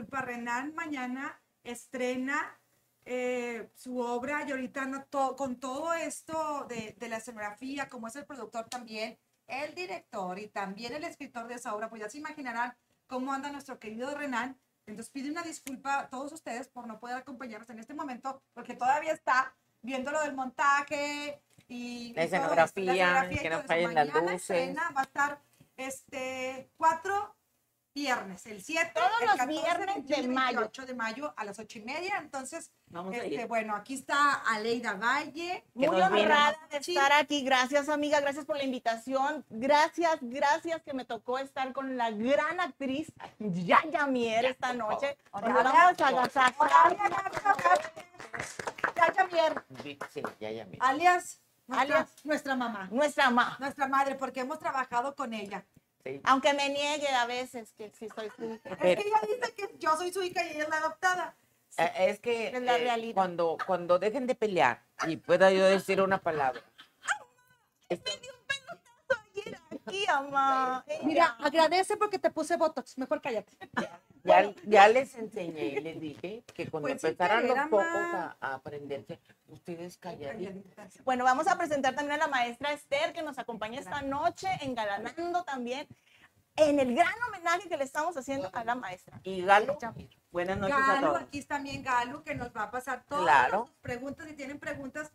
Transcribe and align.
disculpa. 0.00 0.22
Renan 0.22 0.74
mañana 0.74 1.40
estrena 1.62 2.58
eh, 3.04 3.70
su 3.74 3.98
obra 3.98 4.44
y 4.46 4.50
ahorita 4.50 4.86
no 4.86 5.04
to- 5.04 5.36
con 5.36 5.56
todo 5.58 5.92
esto 5.94 6.66
de, 6.68 6.94
de 6.98 7.08
la 7.08 7.16
escenografía, 7.18 7.88
como 7.88 8.08
es 8.08 8.16
el 8.16 8.24
productor 8.26 8.68
también, 8.68 9.18
el 9.46 9.74
director 9.74 10.38
y 10.38 10.48
también 10.48 10.92
el 10.94 11.04
escritor 11.04 11.48
de 11.48 11.54
esa 11.54 11.74
obra, 11.74 11.88
pues 11.88 12.02
ya 12.02 12.08
se 12.08 12.18
imaginarán 12.18 12.74
cómo 13.06 13.32
anda 13.32 13.50
nuestro 13.50 13.78
querido 13.78 14.14
Renan. 14.14 14.56
Entonces 14.86 15.10
pide 15.12 15.30
una 15.30 15.42
disculpa 15.42 16.00
a 16.00 16.08
todos 16.08 16.32
ustedes 16.32 16.68
por 16.68 16.86
no 16.86 16.98
poder 16.98 17.16
acompañarnos 17.16 17.68
en 17.70 17.78
este 17.78 17.94
momento, 17.94 18.42
porque 18.54 18.74
todavía 18.74 19.12
está 19.12 19.54
viendo 19.82 20.10
lo 20.12 20.20
del 20.22 20.34
montaje 20.34 21.40
y 21.68 22.12
La 22.14 22.24
y 22.24 22.28
todo 22.28 22.36
esto, 22.36 22.36
escenografía, 22.36 22.92
escenografía 23.30 23.32
y 23.32 23.42
que 23.42 23.48
todo 23.48 23.50
no 23.50 23.58
eso. 23.58 23.68
fallen 23.68 23.94
las 23.94 24.06
luces. 24.14 24.40
estrena, 24.40 24.90
va 24.96 25.00
a 25.00 25.04
estar 25.04 25.40
este, 25.76 26.70
cuatro 26.76 27.34
viernes, 27.94 28.46
el 28.46 28.62
7, 28.62 28.92
Todos 28.94 29.10
el 29.20 29.26
los 29.26 29.36
14, 29.36 29.60
viernes 29.60 29.94
21 29.96 30.18
y 30.18 30.26
de 30.26 30.28
mayo. 30.32 30.58
28 30.60 30.86
de 30.86 30.94
mayo 30.94 31.34
a 31.36 31.44
las 31.44 31.58
8 31.58 31.78
y 31.78 31.82
media. 31.82 32.18
Entonces, 32.18 32.70
Vamos 32.86 33.14
a 33.14 33.18
este, 33.18 33.34
ir. 33.34 33.46
bueno, 33.46 33.74
aquí 33.74 33.94
está 33.94 34.34
Aleida 34.34 34.94
Valle. 34.94 35.64
Muy 35.74 35.86
honrada 36.00 36.56
de 36.70 36.78
estar 36.78 37.12
aquí. 37.12 37.42
Gracias, 37.42 37.88
amiga. 37.88 38.20
Gracias 38.20 38.44
por 38.44 38.56
la 38.56 38.64
invitación. 38.64 39.44
Gracias, 39.50 40.18
gracias 40.22 40.82
que 40.82 40.92
me 40.94 41.04
tocó 41.04 41.38
estar 41.38 41.72
con 41.72 41.96
la 41.96 42.10
gran 42.10 42.60
actriz 42.60 43.12
Yaya 43.38 44.06
Mier 44.06 44.44
esta 44.46 44.72
noche. 44.72 45.16
Yaya 48.96 49.26
Mier, 49.30 49.64
Sí, 49.82 50.22
ya, 50.40 50.50
ya, 50.50 50.64
mira. 50.66 50.86
alias, 50.86 51.40
nuestra, 51.66 51.96
Alias. 51.98 52.24
nuestra 52.24 52.56
mamá, 52.56 52.88
Nuestra 52.90 53.30
mamá. 53.30 53.56
nuestra 53.60 53.88
madre, 53.88 54.14
porque 54.16 54.40
hemos 54.40 54.58
trabajado 54.58 55.14
con 55.14 55.32
ella. 55.32 55.64
Sí. 56.04 56.20
Aunque 56.24 56.54
me 56.54 56.68
niegue 56.70 57.08
a 57.08 57.26
veces 57.26 57.72
que 57.74 57.90
sí 57.90 58.08
soy 58.14 58.30
su 58.36 58.44
hija. 58.44 58.60
Pero- 58.64 58.76
Es 58.90 58.96
que 58.96 59.08
ella 59.08 59.20
dice 59.26 59.54
que 59.54 59.74
yo 59.78 59.96
soy 59.96 60.12
su 60.12 60.22
hija 60.22 60.44
y 60.46 60.50
ella 60.50 60.62
es 60.64 60.68
la 60.68 60.78
adoptada. 60.78 61.36
Eh, 61.76 61.92
Es 62.08 62.20
que 62.20 62.48
Es 62.48 62.62
la 62.62 62.78
eh, 62.78 63.12
cuando, 63.14 63.56
cuando 63.66 63.98
dejen 63.98 64.26
de 64.26 64.34
pelear 64.34 64.82
y 65.06 65.16
pueda 65.16 65.50
yo 65.52 65.64
decir 65.66 66.00
una 66.00 66.18
palabra. 66.18 66.62
Esto- 67.88 68.10
Aquí, 69.90 70.06
mamá. 70.06 70.84
Mira, 71.02 71.36
agradece 71.40 71.96
porque 71.96 72.18
te 72.18 72.30
puse 72.30 72.56
Botox. 72.56 72.96
Mejor 72.98 73.20
cállate. 73.20 73.52
ya, 74.24 74.52
ya 74.64 74.88
les 74.88 75.14
enseñé 75.16 75.66
y 75.66 75.80
les 75.80 76.00
dije 76.00 76.44
que 76.54 76.68
cuando 76.70 76.88
Pues 76.88 77.02
empezaran 77.04 77.46
los 77.46 77.58
pocos 77.68 77.84
a, 77.86 78.36
a 78.40 78.54
aprenderse, 78.54 79.20
ustedes 79.48 79.96
calladitos. 79.98 80.64
Bueno, 81.04 81.24
vamos 81.24 81.46
a 81.46 81.56
presentar 81.58 81.94
también 81.94 82.20
a 82.20 82.24
la 82.26 82.28
maestra 82.28 82.72
Esther 82.72 83.12
que 83.12 83.22
nos 83.22 83.38
acompaña 83.38 83.80
esta 83.80 84.02
noche, 84.02 84.48
engalanando 84.60 85.42
también 85.44 85.86
en 86.56 86.78
el 86.80 86.94
gran 86.94 87.14
homenaje 87.28 87.68
que 87.68 87.76
le 87.76 87.84
estamos 87.84 88.16
haciendo 88.16 88.50
a 88.52 88.64
la 88.64 88.74
maestra. 88.74 89.20
Y 89.22 89.42
Galo, 89.42 89.78
buenas 90.30 90.58
noches 90.58 90.76
a 90.76 90.94
Galo, 90.94 91.06
todos. 91.08 91.22
aquí 91.22 91.38
está 91.38 91.54
también 91.56 91.82
Galo, 91.82 92.22
que 92.22 92.34
nos 92.34 92.54
va 92.54 92.64
a 92.64 92.70
pasar 92.70 93.04
todas 93.08 93.22
Claro. 93.24 93.66
sus 93.66 93.76
preguntas. 93.76 94.26
Si 94.28 94.34
tienen 94.34 94.58
preguntas, 94.58 95.10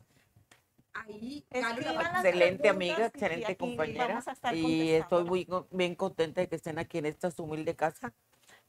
ahí 0.95 1.45
Excelente 1.51 2.69
amiga, 2.69 3.05
excelente 3.05 3.55
compañera. 3.57 4.23
Y 4.53 4.91
estoy 4.91 5.23
muy 5.23 5.47
bien 5.71 5.95
contenta 5.95 6.41
de 6.41 6.49
que 6.49 6.55
estén 6.55 6.79
aquí 6.79 6.97
en 6.97 7.05
esta 7.05 7.29
humilde 7.37 7.75
casa. 7.75 8.13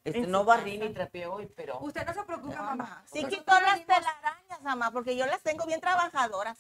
Este, 0.05 0.27
no 0.27 0.45
barrí 0.45 0.79
ni 0.79 0.91
trapeé 0.93 1.27
hoy, 1.27 1.49
pero 1.57 1.81
Usted 1.81 2.07
no 2.07 2.15
se 2.15 2.23
preocupe, 2.23 2.55
mamá. 2.55 3.03
Sí 3.13 3.25
quitó 3.25 3.61
las 3.61 3.85
telarañas, 3.85 4.63
mamá, 4.63 4.93
porque 4.93 5.17
yo 5.17 5.27
las 5.27 5.43
tengo 5.43 5.67
bien 5.67 5.81
trabajadoras. 5.81 6.59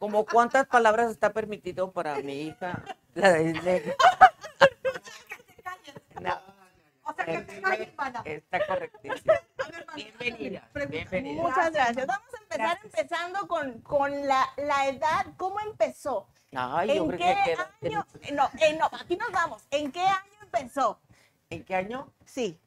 como 0.00 0.24
cuántas 0.26 0.66
palabras 0.66 1.08
está 1.10 1.32
permitido 1.32 1.92
para 1.92 2.16
mi 2.16 2.42
hija. 2.42 2.82
La 3.14 3.32
de- 3.32 3.96
No, 6.20 6.40
O 7.04 7.14
sea, 7.14 7.24
que 7.24 7.38
te 7.42 7.60
calles, 7.60 7.88
está 8.24 8.66
correctísimo. 8.66 9.32
A 9.64 9.70
ver, 9.70 9.86
mana. 9.86 9.96
Bienvenida. 9.96 11.42
Muchas 11.42 11.72
gracias. 11.72 12.06
Vamos 12.06 12.34
a 12.34 12.42
empezar 12.42 12.58
Gracias. 12.58 12.84
empezando 12.84 13.48
con, 13.48 13.80
con 13.82 14.26
la, 14.26 14.46
la 14.56 14.88
edad, 14.88 15.26
¿cómo 15.36 15.60
empezó? 15.60 16.26
Ay, 16.54 16.90
¿En 16.96 17.10
qué 17.10 17.16
que 17.18 17.36
queda. 17.44 17.70
año? 17.82 18.06
No, 18.32 18.50
eh, 18.60 18.76
no, 18.78 18.88
aquí 18.92 19.16
nos 19.16 19.30
vamos. 19.32 19.62
¿En 19.70 19.92
qué 19.92 20.00
año 20.00 20.38
empezó? 20.42 20.98
¿En 21.50 21.64
qué 21.64 21.74
año? 21.74 22.12
Sí, 22.24 22.58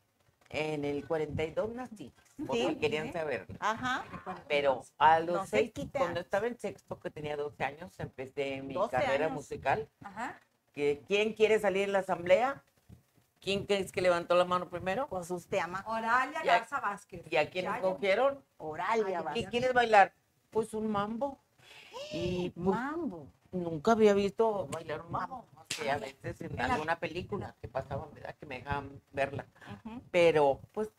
En 0.50 0.84
el 0.86 1.08
42 1.08 1.70
nací, 1.74 2.12
por 2.46 2.56
Sí. 2.56 2.76
querían 2.80 3.12
saber. 3.14 3.48
ajá. 3.60 4.04
Pero 4.48 4.84
a 4.98 5.20
los 5.20 5.36
No 5.36 5.46
seis, 5.48 5.72
cuando 5.98 6.20
estaba 6.20 6.48
en 6.48 6.58
sexto, 6.60 7.00
que 7.00 7.10
tenía 7.10 7.38
12 7.38 7.64
años, 7.64 7.98
empecé 8.00 8.62
mi 8.62 8.74
12 8.74 8.92
carrera 8.92 9.26
años. 9.26 9.32
musical. 9.36 9.88
Ajá. 10.04 10.40
¿Quién 10.74 11.34
quiere 11.34 11.60
salir 11.60 11.84
en 11.86 11.94
la 11.94 12.00
asamblea? 12.00 12.64
¿Quién 13.42 13.66
crees 13.66 13.92
que 13.92 14.02
levantó 14.02 14.36
la 14.36 14.46
mano 14.46 14.70
primero? 14.70 15.08
Pues 15.08 15.30
usted 15.32 15.58
ama. 15.58 15.84
Oralia 15.88 16.44
Garza 16.44 16.80
Vázquez. 16.80 17.24
¿Y 17.30 17.36
a 17.38 17.50
quién 17.50 17.66
Ya, 17.66 17.76
escogieron? 17.78 18.44
Oralia, 18.58 19.22
va. 19.24 19.34
¿Qué 19.34 19.46
quieres 19.46 19.74
bailar? 19.74 20.14
Pues 20.52 20.74
un 20.74 20.90
mambo. 20.92 21.40
Y 22.14 22.50
pues, 22.52 22.66
Mambo. 22.78 23.28
nunca 23.52 23.92
había 23.94 24.14
visto 24.14 24.68
bailar 24.68 25.02
un 25.02 25.12
mambo. 25.12 25.46
que 25.68 25.90
a 25.90 25.98
veces 25.98 26.42
en 26.42 26.56
la- 26.58 26.66
alguna 26.74 27.00
película 27.00 27.56
que 27.62 27.68
pasaban, 27.68 28.14
¿verdad? 28.14 28.36
Que 28.40 28.46
me 28.46 28.56
dejaban 28.60 29.02
verla. 29.14 29.46
Pero, 30.12 30.60
pues, 30.74 30.90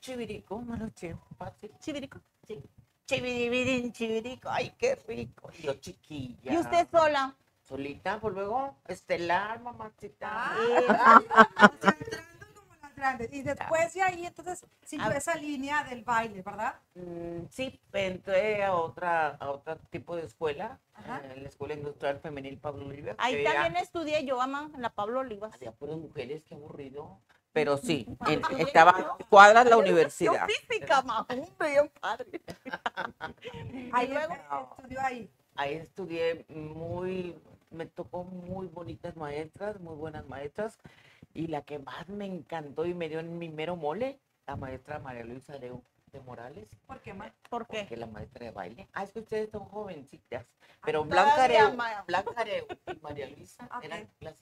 chivirico, 0.00 0.58
maloche, 0.62 1.16
fácil. 1.36 1.70
Chivirico. 1.80 2.18
Sí. 2.46 2.62
Chivirico, 3.06 4.48
ay, 4.50 4.72
qué 4.78 4.94
rico. 5.06 5.50
Y 5.58 5.62
yo 5.62 5.74
chiquilla. 5.74 6.52
¿Y 6.52 6.56
usted 6.56 6.88
sola? 6.90 7.34
Solita, 7.78 8.20
pues 8.20 8.32
luego, 8.34 8.76
estelar, 8.86 9.60
mamacita. 9.60 10.28
Ah, 10.30 11.20
o 11.20 11.82
sea, 11.82 11.96
entrando 11.98 12.54
como 12.54 12.74
las 12.80 12.94
grandes. 12.94 13.32
Y 13.32 13.42
después 13.42 13.92
de 13.94 14.02
ahí, 14.02 14.26
entonces, 14.26 14.64
siguió 14.84 15.06
A- 15.08 15.16
esa 15.16 15.34
línea 15.34 15.82
del 15.82 16.04
baile, 16.04 16.40
¿verdad? 16.42 16.76
Mm, 16.94 17.46
sí, 17.50 17.80
entré 17.92 18.62
a 18.62 18.74
otra, 18.74 19.30
a 19.40 19.50
otro 19.50 19.76
tipo 19.90 20.14
de 20.14 20.22
escuela, 20.24 20.78
eh, 21.24 21.34
la 21.42 21.48
Escuela 21.48 21.74
Industrial 21.74 22.20
Femenil 22.20 22.58
Pablo 22.58 22.86
Oliva. 22.86 23.16
Ahí 23.18 23.40
era- 23.44 23.54
también 23.54 23.82
estudié 23.82 24.24
yo, 24.24 24.40
ama, 24.40 24.70
en 24.72 24.80
la 24.80 24.90
Pablo 24.90 25.18
Olivas. 25.18 25.52
Había 25.52 25.72
puras 25.72 25.96
mujeres, 25.96 26.44
qué 26.48 26.54
aburrido. 26.54 27.18
Pero 27.52 27.76
sí, 27.76 28.06
Ah, 28.20 28.32
en- 28.32 28.60
estaba 28.60 29.18
cuadras 29.28 29.66
la 29.66 29.78
universidad. 29.78 30.46
física, 30.46 31.02
ma, 31.02 31.22
hombre, 31.28 31.46
bien 31.58 31.90
padre. 32.00 32.40
Ahí 33.92 34.06
luego, 34.06 34.36
estudió 34.76 35.00
ahí. 35.00 35.28
Ahí 35.56 35.74
estudié 35.74 36.44
muy, 36.48 37.36
me 37.74 37.86
tocó 37.86 38.24
muy 38.24 38.66
bonitas 38.68 39.16
maestras, 39.16 39.78
muy 39.80 39.94
buenas 39.96 40.26
maestras. 40.26 40.78
Y 41.34 41.48
la 41.48 41.62
que 41.62 41.78
más 41.80 42.08
me 42.08 42.26
encantó 42.26 42.86
y 42.86 42.94
me 42.94 43.08
dio 43.08 43.20
en 43.20 43.38
mi 43.38 43.48
mero 43.48 43.76
mole, 43.76 44.18
la 44.46 44.56
maestra 44.56 44.98
María 45.00 45.24
Luisa 45.24 45.54
Areu 45.54 45.82
de 46.12 46.20
Morales, 46.20 46.68
¿Por 46.86 47.00
qué 47.00 47.12
más? 47.12 47.32
¿por 47.50 47.66
qué? 47.66 47.86
que 47.86 47.94
es 47.94 48.00
la 48.00 48.06
maestra 48.06 48.44
de 48.46 48.52
baile. 48.52 48.88
Ah, 48.92 49.02
es 49.02 49.10
que 49.12 49.18
ustedes 49.18 49.50
son 49.50 49.64
jovencitas. 49.64 50.46
Pero 50.84 51.02
Ay, 51.02 51.08
Blanca 51.08 51.44
Areu, 51.44 51.74
ma. 51.74 52.04
Blanca 52.06 52.32
Areu 52.36 52.66
y 52.86 53.00
María 53.00 53.28
Luisa 53.30 53.68
eran 53.82 54.08
las 54.20 54.36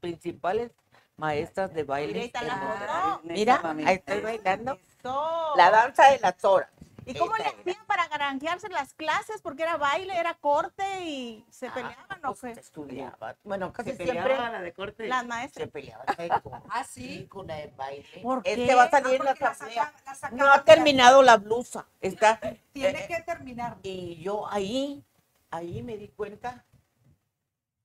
principales 0.00 0.72
maestras 1.18 1.74
de 1.74 1.82
baile. 1.84 2.14
Mira, 2.14 2.20
ahí 2.20 2.26
está 2.26 2.40
en 2.40 2.48
la 2.48 2.56
Monterrey. 2.56 3.12
foto. 3.12 3.20
Mira, 3.24 3.88
ahí 3.90 3.94
estoy 3.96 4.20
bailando. 4.20 4.72
Eso. 4.98 5.56
La 5.56 5.70
danza 5.70 6.10
de 6.12 6.18
las 6.20 6.44
horas. 6.44 6.70
¿Y 7.08 7.14
cómo 7.18 7.34
le 7.36 7.44
hacían 7.46 7.86
para 7.86 8.06
granjearse 8.08 8.68
las 8.68 8.92
clases? 8.94 9.40
Porque 9.40 9.62
era 9.62 9.76
baile, 9.76 10.14
era 10.16 10.34
corte 10.34 10.84
y 11.04 11.44
se 11.50 11.68
Ah, 11.68 11.74
peleaban, 11.74 12.24
¿o 12.24 12.28
pues, 12.34 12.40
qué? 12.40 12.54
se 12.54 12.60
estudiaba. 12.60 13.36
Bueno, 13.44 13.72
casi 13.72 13.90
Se 13.90 13.96
siempre 13.96 14.22
peleaba 14.22 14.50
la 14.50 14.60
de 14.60 14.72
corte. 14.72 15.08
Las 15.08 15.22
se 15.22 15.26
maestras. 15.26 15.68
peleaba 15.70 16.04
con, 16.42 16.62
Ah, 16.70 16.84
sí. 16.84 17.26
con 17.28 17.46
la 17.46 17.56
de 17.56 17.68
baile. 17.68 18.20
¿Por 18.22 18.38
Este 18.44 18.66
qué? 18.66 18.74
va 18.74 18.82
a 18.82 18.86
Ah, 18.86 18.90
salir 18.90 19.14
en 19.20 19.24
la 19.24 19.30
asamblea. 19.32 19.92
No 20.32 20.52
ha 20.52 20.64
terminado 20.64 21.22
la 21.22 21.36
blusa. 21.38 21.86
Está. 22.00 22.38
Tiene 22.72 23.04
eh, 23.04 23.06
que 23.08 23.22
terminar. 23.22 23.78
Y 23.82 24.20
yo 24.22 24.46
ahí, 24.48 25.02
ahí 25.50 25.82
me 25.82 25.96
di 25.96 26.08
cuenta 26.08 26.64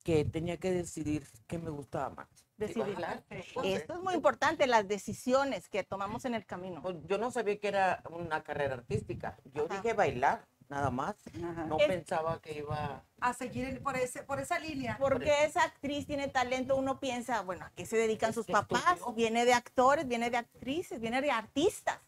que 0.03 0.25
tenía 0.25 0.57
que 0.57 0.69
decidir 0.71 1.25
qué 1.47 1.57
me 1.57 1.69
gustaba 1.69 2.09
más. 2.09 2.27
Decidir. 2.57 2.97
Esto 3.63 3.93
es 3.93 3.99
muy 3.99 4.13
importante, 4.13 4.67
las 4.67 4.87
decisiones 4.87 5.67
que 5.69 5.83
tomamos 5.83 6.25
en 6.25 6.35
el 6.35 6.45
camino. 6.45 6.81
Pues 6.81 6.95
yo 7.07 7.17
no 7.17 7.31
sabía 7.31 7.59
que 7.59 7.67
era 7.67 8.03
una 8.09 8.43
carrera 8.43 8.75
artística. 8.75 9.37
Yo 9.53 9.65
Ajá. 9.65 9.75
dije 9.81 9.93
bailar, 9.93 10.45
nada 10.69 10.91
más. 10.91 11.15
Ajá. 11.43 11.65
No 11.65 11.77
Es- 11.79 11.87
pensaba 11.87 12.39
que 12.41 12.59
iba. 12.59 13.03
A 13.19 13.33
seguir 13.33 13.81
por, 13.81 13.95
ese, 13.97 14.21
por 14.23 14.39
esa 14.39 14.59
línea. 14.59 14.97
Porque 14.99 15.45
esa 15.45 15.63
actriz 15.63 16.05
tiene 16.05 16.27
talento, 16.27 16.75
uno 16.75 16.99
piensa, 16.99 17.41
bueno, 17.41 17.65
¿a 17.65 17.71
qué 17.71 17.85
se 17.85 17.97
dedican 17.97 18.29
Es 18.29 18.35
sus 18.35 18.45
papás? 18.45 18.83
estudió. 18.93 19.13
Viene 19.13 19.45
de 19.45 19.53
actores, 19.53 20.07
viene 20.07 20.29
de 20.29 20.37
actrices, 20.37 20.99
viene 20.99 21.21
de 21.21 21.31
artistas. 21.31 21.99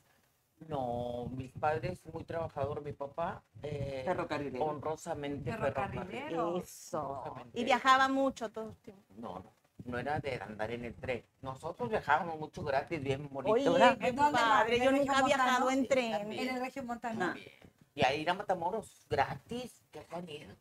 No, 0.68 1.28
mis 1.36 1.52
padres, 1.52 2.00
muy 2.14 2.24
trabajador, 2.24 2.82
mi 2.82 2.94
papá. 2.94 3.44
eh, 3.62 4.04
Ferrocarrilero. 4.06 4.64
honrosamente 4.66 5.52
Ferrocarrilero. 5.52 6.06
ferrocarrilero. 6.06 6.58
Eso. 6.60 7.24
Y 7.54 7.64
viajaba 7.66 8.08
mucho 8.08 8.50
todo 8.52 8.70
el 8.70 8.76
tiempo. 8.78 9.04
No, 9.18 9.40
no, 9.40 9.54
no 9.84 9.98
era 10.00 10.20
de 10.20 10.42
andar 10.42 10.72
en 10.72 10.86
el 10.86 10.96
tren. 10.96 11.24
Nosotros 11.42 11.90
viajábamos 11.90 12.40
mucho 12.40 12.64
gratis, 12.64 13.02
bien 13.04 13.28
bonito. 13.30 13.54
Oye, 13.54 13.70
¿verdad? 13.70 13.98
qué 13.98 14.08
¿En 14.08 14.16
dónde, 14.16 14.32
ma? 14.40 14.60
padre. 14.60 14.78
¿En 14.78 14.84
Yo 14.84 14.92
nunca 14.92 15.20
he 15.20 15.24
viajado 15.24 15.70
en 15.72 15.88
tren. 15.88 16.12
también. 16.12 16.50
En 16.50 16.56
el. 16.58 16.72
Ah. 17.04 17.34
Bien. 17.34 17.46
Y 17.94 18.04
a 18.04 18.14
ir 18.14 18.30
a 18.30 18.34
Matamoros, 18.34 19.06
gratis. 19.10 19.82
Qué 19.92 20.06
bonito. 20.12 20.56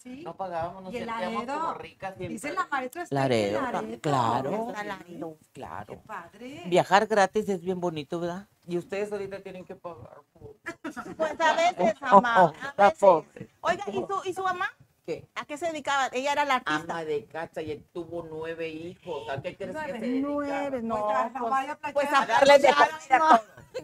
Sí. 0.00 0.22
No 0.24 0.34
pagábamos, 0.36 0.82
nos 0.82 0.92
Y 0.94 0.98
sentíamos 0.98 1.44
como 1.46 1.74
ricas. 1.74 2.16
siempre. 2.16 2.28
Dice 2.34 2.52
la 2.52 2.66
maestra 2.66 3.04
Laredo, 3.10 3.60
claro. 4.00 4.72
Laredo. 4.82 5.36
Qué 5.38 5.50
Claro. 5.52 6.02
padre. 6.04 6.62
Viajar 6.66 7.06
gratis 7.06 7.48
es 7.48 7.62
bien 7.62 7.78
bonito, 7.80 8.18
¿verdad? 8.18 8.48
Y 8.66 8.76
ustedes 8.78 9.12
ahorita 9.12 9.40
tienen 9.40 9.64
que 9.64 9.76
pagar. 9.76 10.22
por- 10.32 10.56
Pues 11.16 11.40
a 11.40 11.54
veces, 11.54 11.94
mamá. 12.00 12.52
A 12.60 12.68
Está 12.70 12.84
veces. 12.84 12.98
pobre. 12.98 13.48
Oiga, 13.60 13.84
¿y 13.88 13.92
su, 13.92 14.20
¿y 14.24 14.34
su 14.34 14.42
mamá? 14.42 14.68
¿Qué? 15.04 15.28
¿A 15.34 15.44
qué 15.44 15.58
se 15.58 15.66
dedicaba? 15.66 16.08
Ella 16.12 16.32
era 16.32 16.44
la 16.44 16.56
artista. 16.56 16.92
Ama 16.92 17.04
de 17.04 17.26
casa 17.26 17.60
y 17.60 17.72
él 17.72 17.84
tuvo 17.92 18.22
nueve 18.28 18.68
hijos. 18.68 19.28
¿A 19.28 19.42
qué 19.42 19.56
crees 19.56 19.76
que 19.76 19.92
se 19.92 19.98
dedicaba? 19.98 20.32
Nueve, 20.32 20.82
no. 20.82 20.94
Pues, 20.96 21.68
a 21.68 21.78
Pues, 21.80 21.92
pues 21.92 22.08
a 22.12 22.26
darle 22.26 22.58
de 22.58 22.68
Ya, 22.68 22.74
comer 22.74 22.90
a 23.10 23.18
no. 23.18 23.40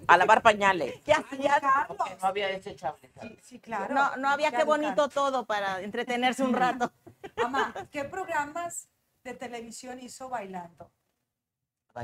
A 0.07 0.17
lavar 0.17 0.43
pañales. 0.43 1.01
¿Qué 1.05 1.13
hacía? 1.13 1.87
Porque 1.89 2.17
no 2.21 2.27
había 2.29 2.49
desechable. 2.49 3.11
¿sabes? 3.15 3.31
Sí, 3.33 3.39
sí, 3.43 3.61
claro. 3.61 3.93
No, 3.95 4.17
no 4.17 4.29
había 4.29 4.53
qué 4.53 4.63
bonito 4.63 5.09
todo 5.09 5.45
para 5.45 5.81
entretenerse 5.81 6.45
un 6.45 6.55
rato. 6.55 6.93
Mamá, 7.37 7.75
¿qué 7.91 8.05
programas 8.05 8.89
de 9.25 9.35
televisión 9.35 9.99
hizo 10.01 10.29
bailando? 10.29 10.93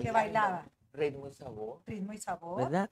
Que 0.03 0.11
bailaba. 0.11 0.65
Ritmo 0.95 1.27
y 1.27 1.33
sabor. 1.33 1.83
Ritmo 1.87 2.13
y 2.13 2.19
sabor. 2.19 2.63
¿Verdad? 2.63 2.91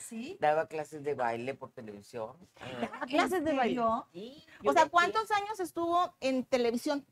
Sí. 0.00 0.38
Daba 0.40 0.66
clases 0.66 1.02
de 1.04 1.14
baile 1.14 1.54
por 1.54 1.70
televisión. 1.70 2.34
Eh, 2.56 2.90
Clases 3.08 3.44
de 3.44 3.52
baile. 3.52 3.82
sí, 4.12 4.42
O 4.60 4.64
yo 4.64 4.72
sea, 4.72 4.88
¿cuántos 4.88 5.30
años 5.30 5.60
estuvo 5.60 6.14
en 6.20 6.44
televisión? 6.46 7.04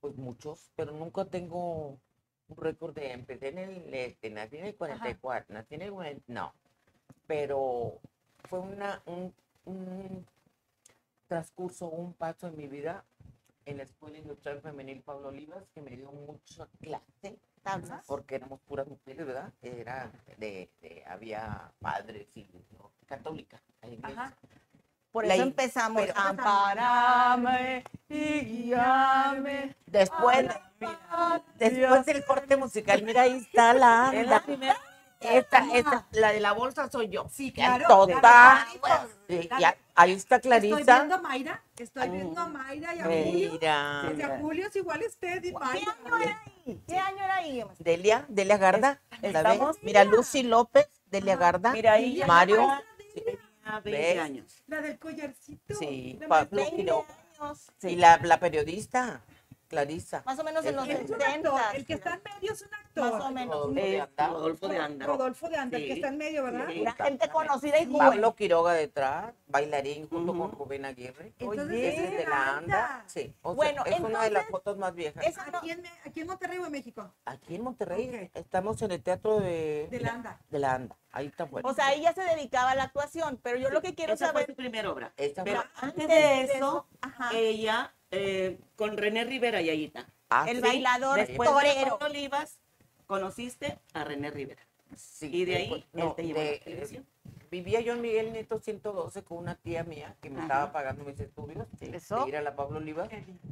Pues 0.00 0.16
muchos, 0.16 0.72
pero 0.74 0.92
nunca 0.92 1.26
tengo 1.26 1.98
un 2.48 2.56
récord 2.56 2.94
de 2.94 3.12
empecé 3.12 3.48
en 3.48 3.58
el 3.58 3.94
este, 3.94 4.30
nací 4.30 4.56
en 4.56 4.66
el 4.66 4.74
44, 4.76 5.54
nací 5.54 5.74
en 5.74 5.82
el 5.82 5.92
40, 5.92 6.22
no. 6.28 6.54
Pero 7.26 8.00
fue 8.48 8.58
una, 8.58 9.02
un, 9.06 9.34
un 9.66 10.26
transcurso, 11.28 11.88
un 11.88 12.14
paso 12.14 12.48
en 12.48 12.56
mi 12.56 12.68
vida 12.68 13.04
en 13.66 13.76
la 13.76 13.82
Escuela 13.84 14.18
Industrial 14.18 14.60
Femenil 14.62 15.02
Pablo 15.02 15.28
Olivas 15.28 15.68
que 15.74 15.82
me 15.82 15.90
dio 15.96 16.10
mucha 16.10 16.66
clase 16.80 17.38
¿Tablas? 17.62 18.04
porque 18.06 18.34
éramos 18.34 18.60
puras 18.60 18.86
mujeres, 18.88 19.26
¿verdad? 19.26 19.52
Era 19.62 20.10
de, 20.38 20.70
de- 20.80 21.04
había 21.08 21.70
padres 21.80 22.26
y 22.34 22.46
¿no? 22.72 22.90
católica. 23.06 23.62
la 23.82 23.88
iglesia. 23.88 24.22
Ajá. 24.22 24.36
Por 25.12 25.26
eso 25.26 25.42
empezamos. 25.42 26.02
Amparame 26.16 27.84
y 28.08 28.40
guíame. 28.40 29.76
Después, 29.86 30.48
después 31.58 32.06
del 32.06 32.24
corte 32.24 32.56
musical, 32.56 33.02
mira, 33.02 33.22
ahí 33.22 33.36
está 33.36 33.74
la 33.74 34.08
anda. 34.08 34.42
Esta, 35.22 35.66
esta, 35.74 36.06
la 36.12 36.32
de 36.32 36.40
la 36.40 36.52
bolsa 36.52 36.90
soy 36.90 37.08
yo. 37.08 37.26
Sí, 37.30 37.52
claro. 37.52 37.86
tonta. 37.88 38.20
la 38.20 38.66
de 38.72 38.78
Juanitos. 38.78 39.16
Sí, 39.28 39.48
ya, 39.58 39.76
ahí 39.94 40.12
está 40.12 40.36
Estoy 40.36 40.60
viendo 40.60 41.14
a 41.14 41.18
Mayra, 41.20 41.62
estoy 41.76 42.08
viendo 42.10 42.40
a 42.40 42.48
Mayra 42.48 42.94
y 42.94 42.98
a 43.00 43.04
Julio. 43.04 43.52
Mira. 43.52 44.12
Y 44.16 44.22
a 44.22 44.38
Julio 44.38 44.66
es 44.68 44.76
igual 44.76 45.02
usted 45.06 45.42
y 45.44 45.52
¿Qué 45.52 45.56
año 45.64 45.94
era 46.22 46.42
ahí? 46.44 46.82
¿Qué 46.86 46.98
año 46.98 47.24
era 47.24 47.34
ahí? 47.36 47.64
Delia, 47.78 48.24
Delia 48.28 48.56
Garda. 48.58 49.00
estamos- 49.22 49.78
Mira, 49.82 50.04
Lucy 50.04 50.42
López, 50.42 50.88
Delia 51.06 51.36
Garda. 51.36 51.72
Mira, 51.72 51.92
ahí 51.94 52.22
Mario. 52.26 52.56
tenía 53.14 53.80
20 53.80 53.90
¿Ves? 53.90 54.18
años. 54.18 54.62
La 54.66 54.80
del 54.82 54.98
collarcito. 54.98 55.74
Sí, 55.74 56.16
de 56.20 56.26
Pablo 56.28 56.56
maestro. 56.56 56.56
20 56.56 56.76
Quiroga. 56.76 57.06
años. 57.40 57.66
Y 57.82 57.96
la, 57.96 58.18
la 58.22 58.38
periodista, 58.38 59.22
Clarisa. 59.76 60.22
Más 60.26 60.38
o 60.38 60.44
menos 60.44 60.62
en 60.66 60.76
los 60.76 60.86
Es 60.86 61.00
Es 61.00 61.10
un 61.10 61.18
60. 61.18 61.48
actor, 61.48 61.60
el 61.76 61.86
que 61.86 61.94
está 61.94 62.14
en 62.14 62.22
medio 62.22 62.52
es 62.52 62.60
un 62.60 62.74
actor. 62.74 63.10
Más 63.12 63.22
o 63.24 63.30
menos. 63.30 63.54
Rodolfo 63.56 63.74
de 63.80 63.96
Es 63.96 64.02
Anda. 64.02 64.26
Rodolfo 64.28 64.68
de 64.68 64.76
Anda. 64.78 65.06
Rodolfo 65.06 65.48
de 65.48 65.56
Anda, 65.56 65.78
el 65.78 65.86
que 65.86 65.92
está 65.94 66.08
en 66.08 66.18
medio, 66.18 66.44
¿verdad? 66.44 66.68
Gente 67.06 67.28
conocida 67.30 67.78
y 67.80 67.86
joven. 67.86 67.98
Pablo 67.98 68.36
Quiroga 68.36 68.74
detrás, 68.74 69.32
bailarín 69.46 70.06
junto 70.10 70.36
con. 70.36 70.52
Rubén 70.52 70.84
Aguirre. 70.84 71.32
Entonces, 71.38 71.94
Ese 71.94 72.04
es 72.04 72.10
de 72.18 72.24
la 72.26 72.56
anda. 72.58 72.58
anda. 72.58 73.04
Sí. 73.06 73.34
O 73.40 73.50
sea, 73.52 73.56
Bueno, 73.56 73.82
es 73.86 73.98
una 74.00 74.22
de 74.24 74.30
las 74.30 74.46
fotos 74.48 74.76
más 74.76 74.94
viejas. 74.94 75.24
Aquí 75.54 75.70
en, 75.70 75.80
Me- 75.80 75.90
aquí 76.04 76.20
en 76.20 76.26
Monterrey 76.26 76.58
o 76.58 76.66
en 76.66 76.72
México. 76.72 77.10
Aquí 77.24 77.54
en 77.54 77.62
Monterrey 77.62 78.30
estamos 78.34 78.82
en 78.82 78.90
el 78.90 79.02
teatro 79.02 79.40
de, 79.40 79.88
De 79.90 80.00
la 80.00 80.10
Anda. 80.12 80.40
de 80.50 80.58
la 80.58 80.74
anda. 80.74 80.96
Ahí 81.12 81.26
está 81.28 81.44
bueno. 81.44 81.66
O 81.66 81.72
sea, 81.74 81.94
ella 81.94 82.12
se 82.12 82.20
dedicaba 82.22 82.72
a 82.72 82.74
la 82.74 82.84
actuación, 82.84 83.38
pero 83.42 83.56
yo 83.58 83.70
lo 83.70 83.80
que 83.80 83.94
quiero 83.94 84.12
Esa 84.12 84.26
fue 84.26 84.32
saber 84.42 84.46
su 84.48 84.54
primera 84.54 84.90
obra. 84.90 85.12
Esta 85.16 85.44
Pero 85.44 85.62
fue- 85.74 85.88
antes 85.88 86.08
de 86.08 86.42
eso, 86.44 86.86
Ajá. 87.00 87.30
ella 87.34 87.92
eh, 88.12 88.58
con 88.76 88.96
René 88.96 89.24
Rivera, 89.24 89.60
Yayita. 89.60 90.06
Ah, 90.30 90.46
el 90.48 90.56
sí, 90.56 90.62
bailador 90.62 91.18
Después 91.18 91.48
de 91.48 91.54
torero. 91.54 91.98
Pablo 91.98 92.06
Olivas, 92.06 92.58
conociste 93.06 93.78
a 93.94 94.04
René 94.04 94.30
Rivera. 94.30 94.62
sí, 94.96 95.28
y 95.32 95.44
de 95.44 95.56
ahí, 95.56 95.72
él 95.72 95.84
no, 95.92 96.12
te 96.14 96.24
llevó 96.24 96.40
a 96.40 96.44
la. 96.44 97.02
Vivía 97.50 97.80
yo 97.82 97.92
en 97.92 98.00
Miguel 98.00 98.32
Nieto 98.32 98.58
112 98.58 99.24
con 99.24 99.36
una 99.36 99.56
tía 99.56 99.84
mía 99.84 100.16
que 100.22 100.30
me 100.30 100.36
Ajá. 100.36 100.44
estaba 100.46 100.72
pagando 100.72 101.04
mis 101.04 101.20
estudios. 101.20 101.66
de- 101.78 101.96
Eso. 101.96 102.22
De 102.24 102.30
ir 102.30 102.36
a 102.38 102.40
la 102.40 102.56
Pablo 102.56 102.78
Oliva. 102.78 103.06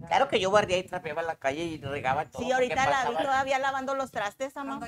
Claro 0.08 0.26
que 0.28 0.40
yo 0.40 0.50
barría 0.50 0.78
y 0.78 0.84
trapeaba 0.84 1.20
la 1.20 1.36
calle 1.36 1.64
y 1.64 1.76
regaba 1.78 2.24
todo. 2.24 2.42
Sí, 2.42 2.50
ahorita 2.50 2.88
la 2.88 3.10
vi 3.10 3.16
todavía 3.16 3.58
lavando 3.58 3.94
los 3.94 4.10
trastes, 4.10 4.56
amor. 4.56 4.86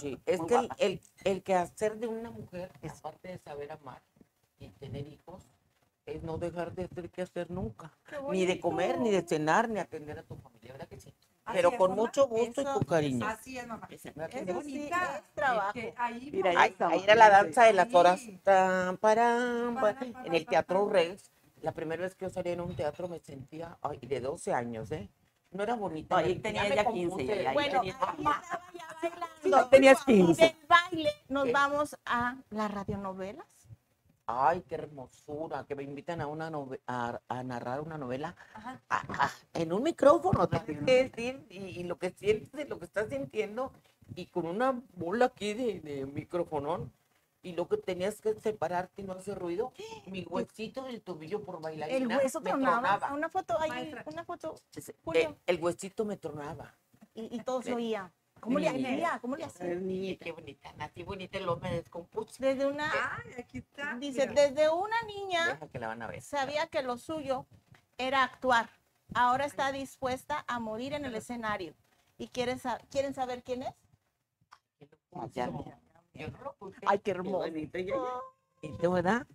Sí, 0.00 0.20
es 0.26 0.40
Muy 0.40 0.48
que 0.48 0.54
el, 0.56 0.68
el, 0.78 1.00
el 1.22 1.42
quehacer 1.44 1.98
de 1.98 2.08
una 2.08 2.32
mujer, 2.32 2.72
aparte 2.88 3.28
de 3.28 3.38
saber 3.38 3.70
amar 3.70 4.02
y 4.58 4.70
tener 4.70 5.06
hijos, 5.06 5.44
es 6.08 6.22
no 6.22 6.38
dejar 6.38 6.72
de 6.74 6.84
hacer 6.84 7.10
que 7.10 7.22
hacer 7.22 7.50
nunca. 7.50 7.92
Ni 8.30 8.46
de 8.46 8.58
comer, 8.60 8.98
ni 9.00 9.10
de 9.10 9.22
cenar, 9.22 9.68
ni 9.68 9.78
atender 9.78 10.18
a 10.18 10.22
tu 10.22 10.36
familia, 10.36 10.72
¿verdad 10.72 10.88
que 10.88 10.98
sí? 11.00 11.12
Pero 11.52 11.70
con 11.76 11.90
mamá. 11.90 12.02
mucho 12.02 12.26
gusto 12.28 12.60
Eso, 12.60 12.70
y 12.70 12.74
con 12.74 12.84
cariño. 12.84 13.26
Así 13.26 13.58
es, 13.58 13.66
mamá. 13.66 13.88
Es 13.90 14.02
trabajo. 15.34 15.72
que 15.72 15.94
ahí, 15.96 16.30
Mira, 16.32 16.50
Ahí, 16.60 16.74
ahí 16.78 17.00
era 17.04 17.14
la 17.14 17.30
danza 17.30 17.64
de 17.64 17.72
las 17.72 17.92
horas. 17.94 18.20
Tan, 18.42 18.96
param, 18.98 19.74
pa- 19.74 19.80
Para, 19.80 19.98
para, 20.12 20.26
en 20.26 20.34
el 20.34 20.46
Teatro 20.46 20.86
para. 20.86 20.98
Rex, 21.00 21.30
la 21.62 21.72
primera 21.72 22.02
vez 22.02 22.14
que 22.14 22.26
yo 22.26 22.30
salí 22.30 22.50
en 22.50 22.60
un 22.60 22.74
teatro 22.76 23.08
me 23.08 23.18
sentía, 23.20 23.78
ay, 23.82 23.98
de 24.02 24.20
12 24.20 24.52
años, 24.52 24.90
¿eh? 24.92 25.08
No 25.50 25.62
era 25.62 25.74
bonita. 25.74 26.20
No, 26.20 26.40
tenía 26.42 26.68
ya 26.74 26.84
compuse. 26.84 27.16
15, 27.16 27.26
ya, 27.26 27.42
ya. 27.42 27.52
Bueno, 27.54 27.80
tenía- 27.80 27.96
ahí 28.00 28.18
estaba 28.18 28.62
ya 28.74 28.86
bailando. 29.00 29.26
No, 29.44 29.68
tenías 29.68 29.98
Y 30.06 30.12
15. 30.12 30.42
del 30.42 30.56
baile 30.68 31.10
nos 31.28 31.44
¿Qué? 31.44 31.52
vamos 31.52 31.96
a 32.04 32.36
las 32.50 32.70
radionovelas. 32.70 33.46
Ay, 34.30 34.62
qué 34.68 34.74
hermosura, 34.74 35.64
que 35.64 35.74
me 35.74 35.82
invitan 35.82 36.20
a 36.20 36.26
una 36.26 36.50
nove- 36.50 36.80
a, 36.86 37.18
a 37.28 37.42
narrar 37.42 37.80
una 37.80 37.96
novela 37.96 38.36
Ajá. 38.52 38.78
a- 38.90 39.24
a- 39.24 39.30
en 39.54 39.72
un 39.72 39.82
micrófono, 39.82 40.46
tienes 40.50 40.84
que 40.84 41.04
decir 41.08 41.46
y, 41.48 41.80
y 41.80 41.84
lo 41.84 41.96
que 41.98 42.10
sientes, 42.10 42.66
y 42.66 42.68
lo 42.68 42.78
que 42.78 42.84
estás 42.84 43.08
sintiendo, 43.08 43.72
y 44.14 44.26
con 44.26 44.44
una 44.44 44.82
bola 44.96 45.24
aquí 45.26 45.54
de, 45.54 45.80
de 45.80 46.04
microfonón, 46.04 46.92
y 47.40 47.52
lo 47.52 47.68
que 47.68 47.78
tenías 47.78 48.20
que 48.20 48.34
separarte 48.34 49.00
y 49.00 49.04
no 49.06 49.14
hacer 49.14 49.38
ruido, 49.38 49.72
mi 50.06 50.24
huesito 50.28 50.84
del 50.84 51.00
tobillo 51.00 51.42
por 51.42 51.54
El 51.56 51.62
bailarina 51.62 52.18
hueso 52.18 52.42
tronaba. 52.42 52.80
tronaba. 52.98 53.14
Una 53.14 53.30
foto, 53.30 53.58
ahí, 53.58 53.94
una 54.04 54.24
foto, 54.24 54.56
El, 54.76 54.94
Julio. 55.04 55.36
el 55.46 55.58
huesito 55.62 56.04
me 56.04 56.18
tronaba. 56.18 56.74
Y, 57.14 57.34
y 57.34 57.40
todo 57.42 57.62
se 57.62 57.72
oía. 57.72 58.12
¿Cómo 58.40 58.58
le 58.58 58.72
Niña. 58.72 58.88
hacía? 58.90 59.18
¿Cómo 59.20 59.36
le 59.36 59.44
Ay, 59.44 59.50
hacía? 59.50 59.74
Niñita. 59.74 60.24
qué 60.24 60.32
bonita, 60.32 60.72
nací 60.76 61.02
bonita 61.02 61.38
luego 61.40 61.60
me 61.60 61.70
descompuse. 61.72 62.44
Desde 62.44 62.66
una, 62.66 62.90
Ay, 62.92 63.32
aquí 63.38 63.58
está. 63.58 63.96
dice, 63.96 64.26
mira. 64.28 64.42
desde 64.42 64.68
una 64.70 64.96
niña 65.02 65.46
Deja 65.48 65.68
que 65.68 65.78
la 65.78 65.88
van 65.88 66.02
a 66.02 66.06
ver. 66.06 66.22
sabía 66.22 66.66
que 66.68 66.82
lo 66.82 66.96
suyo 66.98 67.46
era 67.96 68.22
actuar. 68.22 68.70
Ahora 69.14 69.44
está 69.46 69.72
dispuesta 69.72 70.44
a 70.46 70.58
morir 70.60 70.92
en 70.92 71.04
el 71.04 71.14
escenario. 71.14 71.74
¿Y 72.18 72.28
quieren, 72.28 72.58
sa- 72.58 72.78
quieren 72.90 73.14
saber 73.14 73.42
quién 73.42 73.62
es? 73.62 73.74
Ya, 75.32 75.46
yo 76.14 76.28
no 76.28 76.38
lo. 76.42 76.56
Ay, 76.86 76.98
qué 76.98 77.04
Qué 77.04 77.10
hermoso. 77.12 77.38
bonito, 77.38 77.78
Yaya. 77.78 77.94
¿Y 78.62 78.76
tú, 78.78 78.92
verdad? 78.92 79.26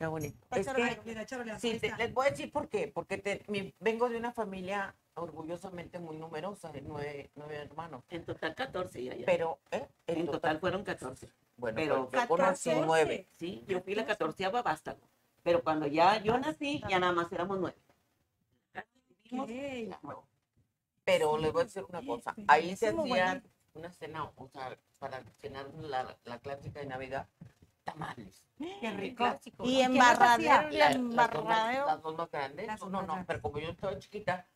Qué 0.00 0.06
bonito. 0.06 0.38
Es 0.52 0.66
que. 0.66 0.98
Mira, 1.04 1.26
Sí, 1.58 1.78
te- 1.78 1.94
les 1.98 2.14
voy 2.14 2.26
a 2.26 2.30
decir 2.30 2.50
por 2.50 2.70
qué. 2.70 2.88
Porque 2.88 3.18
te- 3.18 3.44
mi- 3.48 3.74
vengo 3.80 4.08
de 4.08 4.16
una 4.16 4.32
familia 4.32 4.94
orgullosamente 5.12 5.98
muy 5.98 6.16
numerosa, 6.16 6.72
de 6.72 6.80
nueve, 6.80 7.30
nueve 7.34 7.56
hermanos. 7.56 8.02
En 8.08 8.24
total 8.24 8.54
14, 8.54 9.04
Yaya. 9.04 9.26
Pero, 9.26 9.58
¿eh? 9.70 9.86
En 10.06 10.24
total 10.24 10.58
fueron 10.58 10.84
14. 10.84 11.28
bueno, 11.58 11.76
pero 11.76 12.08
pero 12.10 12.22
yo 12.22 12.28
conocí 12.28 12.70
14. 12.70 12.80
nueve. 12.86 13.28
Sí, 13.36 13.62
yo 13.68 13.82
fui 13.82 13.94
la 13.94 14.06
catorceava 14.06 14.62
vástago. 14.62 15.00
Pero 15.42 15.62
cuando 15.62 15.86
ya 15.86 16.16
yo 16.22 16.38
nací, 16.38 16.82
ya 16.88 16.98
nada 16.98 17.12
más 17.12 17.30
éramos 17.30 17.58
nueve. 17.60 17.76
Pero 21.04 21.36
les 21.36 21.52
voy 21.52 21.60
a 21.60 21.64
decir 21.66 21.84
una 21.86 22.00
cosa. 22.06 22.32
Sí, 22.34 22.44
Ahí 22.48 22.74
se 22.74 22.88
hacían 22.88 23.42
una 23.74 23.92
cena, 23.92 24.24
o 24.34 24.48
sea, 24.48 24.78
para 24.98 25.22
cenar 25.42 25.66
la, 25.74 26.16
la 26.24 26.38
clásica 26.38 26.80
de 26.80 26.86
Navidad, 26.86 27.28
tamales. 27.92 28.42
Qué 28.80 28.90
rico. 28.92 29.16
Clásico, 29.24 29.64
Y 29.64 29.78
¿no? 29.78 29.84
embarradero, 29.86 30.70
y 30.70 30.76
La- 30.76 30.90
las, 30.90 30.96
dos 30.96 31.02
más, 31.14 31.34
embarradero. 31.34 31.86
las 31.86 32.02
dos 32.02 32.16
más 32.16 32.30
grandes. 32.30 32.66
Las 32.66 32.80
dos 32.80 32.90
no, 32.90 33.02
no, 33.02 33.24
pero 33.26 33.40
como 33.40 33.58
yo 33.58 33.70
estaba 33.70 33.98
chiquita, 33.98 34.46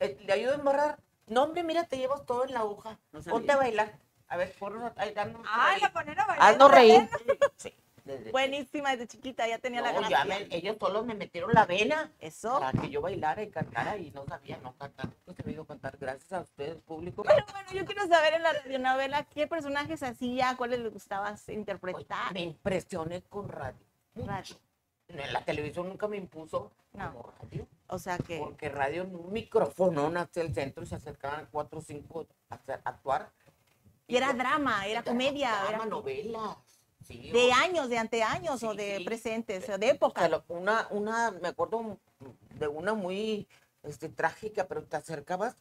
eh, 0.00 0.18
le 0.20 0.32
ayudo 0.32 0.52
a 0.52 0.56
embarrar. 0.56 0.98
No, 1.26 1.44
hombre, 1.44 1.62
mira, 1.62 1.84
te 1.84 1.96
llevas 1.98 2.24
todo 2.26 2.44
en 2.44 2.52
la 2.54 2.64
hoja. 2.64 2.98
No. 3.12 3.20
Ponte 3.22 3.52
a 3.52 3.56
bailar. 3.56 3.98
A 4.28 4.36
ver, 4.36 4.52
por 4.58 4.92
ahí, 4.96 5.14
danos 5.14 5.40
Ay, 5.50 5.70
reír. 5.72 5.82
la 5.82 5.92
poner 5.92 6.20
a 6.20 6.26
bailar. 6.26 6.50
Haznos 6.52 6.70
reír. 6.70 7.08
Sí. 7.56 7.74
Desde- 8.08 8.30
Buenísima, 8.32 8.90
desde 8.90 9.06
chiquita 9.06 9.46
ya 9.46 9.58
tenía 9.58 9.80
la 9.80 9.92
No, 9.92 10.00
me- 10.26 10.48
ellos 10.50 10.76
solos 10.80 11.06
me 11.06 11.14
metieron 11.14 11.52
la 11.52 11.64
vena 11.66 12.12
Eso. 12.18 12.58
para 12.58 12.72
que 12.80 12.90
yo 12.90 13.00
bailara 13.00 13.42
y 13.42 13.50
cantara 13.50 13.96
y 13.96 14.10
no 14.10 14.24
sabía 14.26 14.56
no 14.58 14.74
cantar. 14.76 15.10
Pues 15.24 15.38
he 15.38 15.42
cantar 15.64 15.96
gracias 15.98 16.32
a 16.32 16.40
ustedes, 16.40 16.76
público. 16.82 17.22
Pero 17.22 17.44
bueno, 17.52 17.70
yo 17.72 17.84
quiero 17.84 18.06
saber 18.08 18.34
en 18.34 18.42
la 18.42 18.52
radionovela 18.54 19.24
qué 19.24 19.46
personajes 19.46 20.02
hacía, 20.02 20.56
cuáles 20.56 20.80
les 20.80 20.92
gustaba 20.92 21.30
Oye, 21.32 21.54
interpretar. 21.54 22.32
me 22.32 22.40
impresioné 22.40 23.22
con 23.22 23.48
radio. 23.48 23.78
En 25.08 25.32
la 25.32 25.42
televisión 25.44 25.88
nunca 25.88 26.06
me 26.08 26.16
impuso 26.16 26.72
No. 26.92 27.12
como 27.12 27.32
radio. 27.40 27.66
O 27.86 27.98
sea 27.98 28.18
que. 28.18 28.38
Porque 28.38 28.68
radio 28.68 29.02
en 29.04 29.14
un 29.14 29.32
micrófono 29.32 30.12
hacia 30.18 30.42
el 30.42 30.54
centro 30.54 30.82
y 30.82 30.86
se 30.86 30.96
acercaban 30.96 31.48
cuatro 31.50 31.78
o 31.78 31.82
cinco 31.82 32.26
a 32.50 32.58
actuar. 32.84 33.30
Y 34.06 34.16
era 34.16 34.28
yo- 34.32 34.38
drama, 34.38 34.86
era 34.86 35.02
comedia, 35.02 35.50
Drama, 35.50 35.68
era 35.76 35.84
novelas. 35.86 36.56
Sí, 37.08 37.30
de 37.32 37.48
o- 37.48 37.54
años, 37.54 37.88
de 37.88 37.96
anteaños 37.98 38.62
o 38.62 38.74
de 38.74 39.00
presentes, 39.04 39.66
o 39.68 39.78
de 39.78 39.86
o 39.86 39.88
sea, 39.88 39.90
época. 39.94 40.28
lo- 40.28 40.44
una, 40.48 40.86
una, 40.90 41.30
me 41.30 41.48
acuerdo 41.48 41.98
de 42.54 42.68
una 42.68 42.92
muy 42.92 43.48
este, 43.82 44.10
trágica, 44.10 44.68
pero 44.68 44.84
te 44.84 44.96
acercabas 44.96 45.56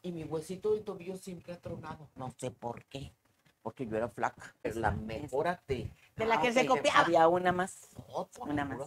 y 0.00 0.10
mi 0.12 0.24
huesito 0.24 0.72
del 0.72 0.84
tobillo 0.84 1.16
siempre 1.18 1.52
ha 1.52 1.60
tronado. 1.60 2.08
No 2.14 2.32
sé 2.38 2.50
por 2.50 2.82
qué. 2.86 3.12
Porque 3.60 3.86
yo 3.86 3.96
era 3.96 4.08
flaca. 4.08 4.54
Pero 4.62 4.78
la 4.80 4.92
mejor 4.92 5.48
actriz. 5.48 5.90
De 6.14 6.24
la 6.24 6.40
que 6.40 6.48
Ah, 6.48 6.52
se 6.52 6.66
copiaba. 6.66 7.00
Había 7.00 7.28
una 7.28 7.52
más. 7.52 7.88
No, 8.08 8.28
Una 8.46 8.64
más. 8.64 8.78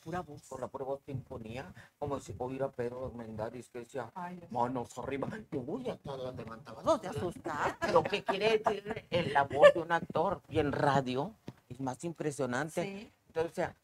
Pura 0.00 0.20
voz. 0.20 0.42
Por 0.48 0.60
la 0.60 0.68
pura 0.68 0.84
voz 0.84 1.02
te 1.02 1.12
imponía. 1.12 1.72
Como 1.98 2.20
si 2.20 2.34
oír 2.38 2.62
a 2.62 2.70
Pedro 2.70 3.10
Mendaris 3.14 3.68
que 3.68 3.80
decía, 3.80 4.10
Ay, 4.14 4.40
manos 4.50 4.96
arriba. 4.98 5.28
Uy, 5.52 5.88
hasta 5.88 6.16
la 6.16 6.32
levantaba. 6.32 6.82
No 6.82 7.00
te 7.00 7.08
asustas. 7.08 7.76
Lo 7.92 8.02
que 8.02 8.22
quiere 8.24 8.58
decir 8.58 9.06
en 9.10 9.32
la 9.32 9.44
voz 9.44 9.74
de 9.74 9.80
un 9.80 9.92
actor 9.92 10.42
y 10.48 10.58
en 10.58 10.72
radio 10.72 11.34
es 11.68 11.80
más 11.80 12.02
impresionante. 12.04 12.82
Sí. 12.82 13.12
Entonces, 13.28 13.52
o 13.52 13.54
sea, 13.54 13.76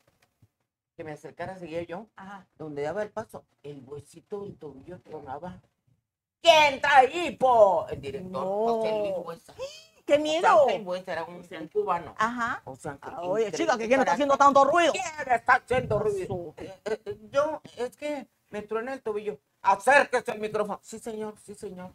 que 0.97 1.05
me 1.05 1.13
acercara, 1.13 1.59
seguía 1.59 1.83
yo, 1.83 2.07
Ajá. 2.17 2.47
donde 2.59 2.83
daba 2.83 3.03
el 3.03 3.11
paso, 3.11 3.45
el 3.63 3.83
huesito 3.87 4.43
del 4.43 4.57
tobillo 4.57 5.01
tronaba. 5.01 5.61
¿Quién 6.41 6.81
trae 6.81 7.29
hipo? 7.29 7.87
El 7.89 8.01
director, 8.01 8.45
José 8.45 8.99
Luis. 8.99 9.13
Huesa. 9.25 9.55
¡Qué 10.05 10.19
miedo! 10.19 10.67
Era 11.07 11.25
un, 11.25 11.47
un 11.51 11.69
cubano. 11.69 12.15
Ajá. 12.19 12.61
O 12.65 12.75
sea, 12.77 12.95
que 12.95 13.09
Ah, 13.09 13.21
Oye, 13.23 13.53
chica, 13.53 13.79
que 13.79 13.87
quién 13.87 14.01
está 14.01 14.13
haciendo 14.13 14.37
tanto 14.37 14.65
ruido. 14.65 14.93
¿Quién 14.93 15.05
está 15.35 15.55
haciendo 15.55 15.99
ruido? 15.99 16.55
Eh, 16.57 16.75
eh, 16.85 17.01
eh, 17.05 17.19
yo, 17.31 17.61
es 17.77 17.97
que 17.97 18.27
me 18.51 18.63
truena 18.63 18.93
el 18.93 19.03
tobillo. 19.03 19.39
Acérquese 19.63 20.33
al 20.33 20.41
micrófono. 20.41 20.81
Sí, 20.83 20.99
señor, 20.99 21.35
sí, 21.39 21.55
señor. 21.55 21.93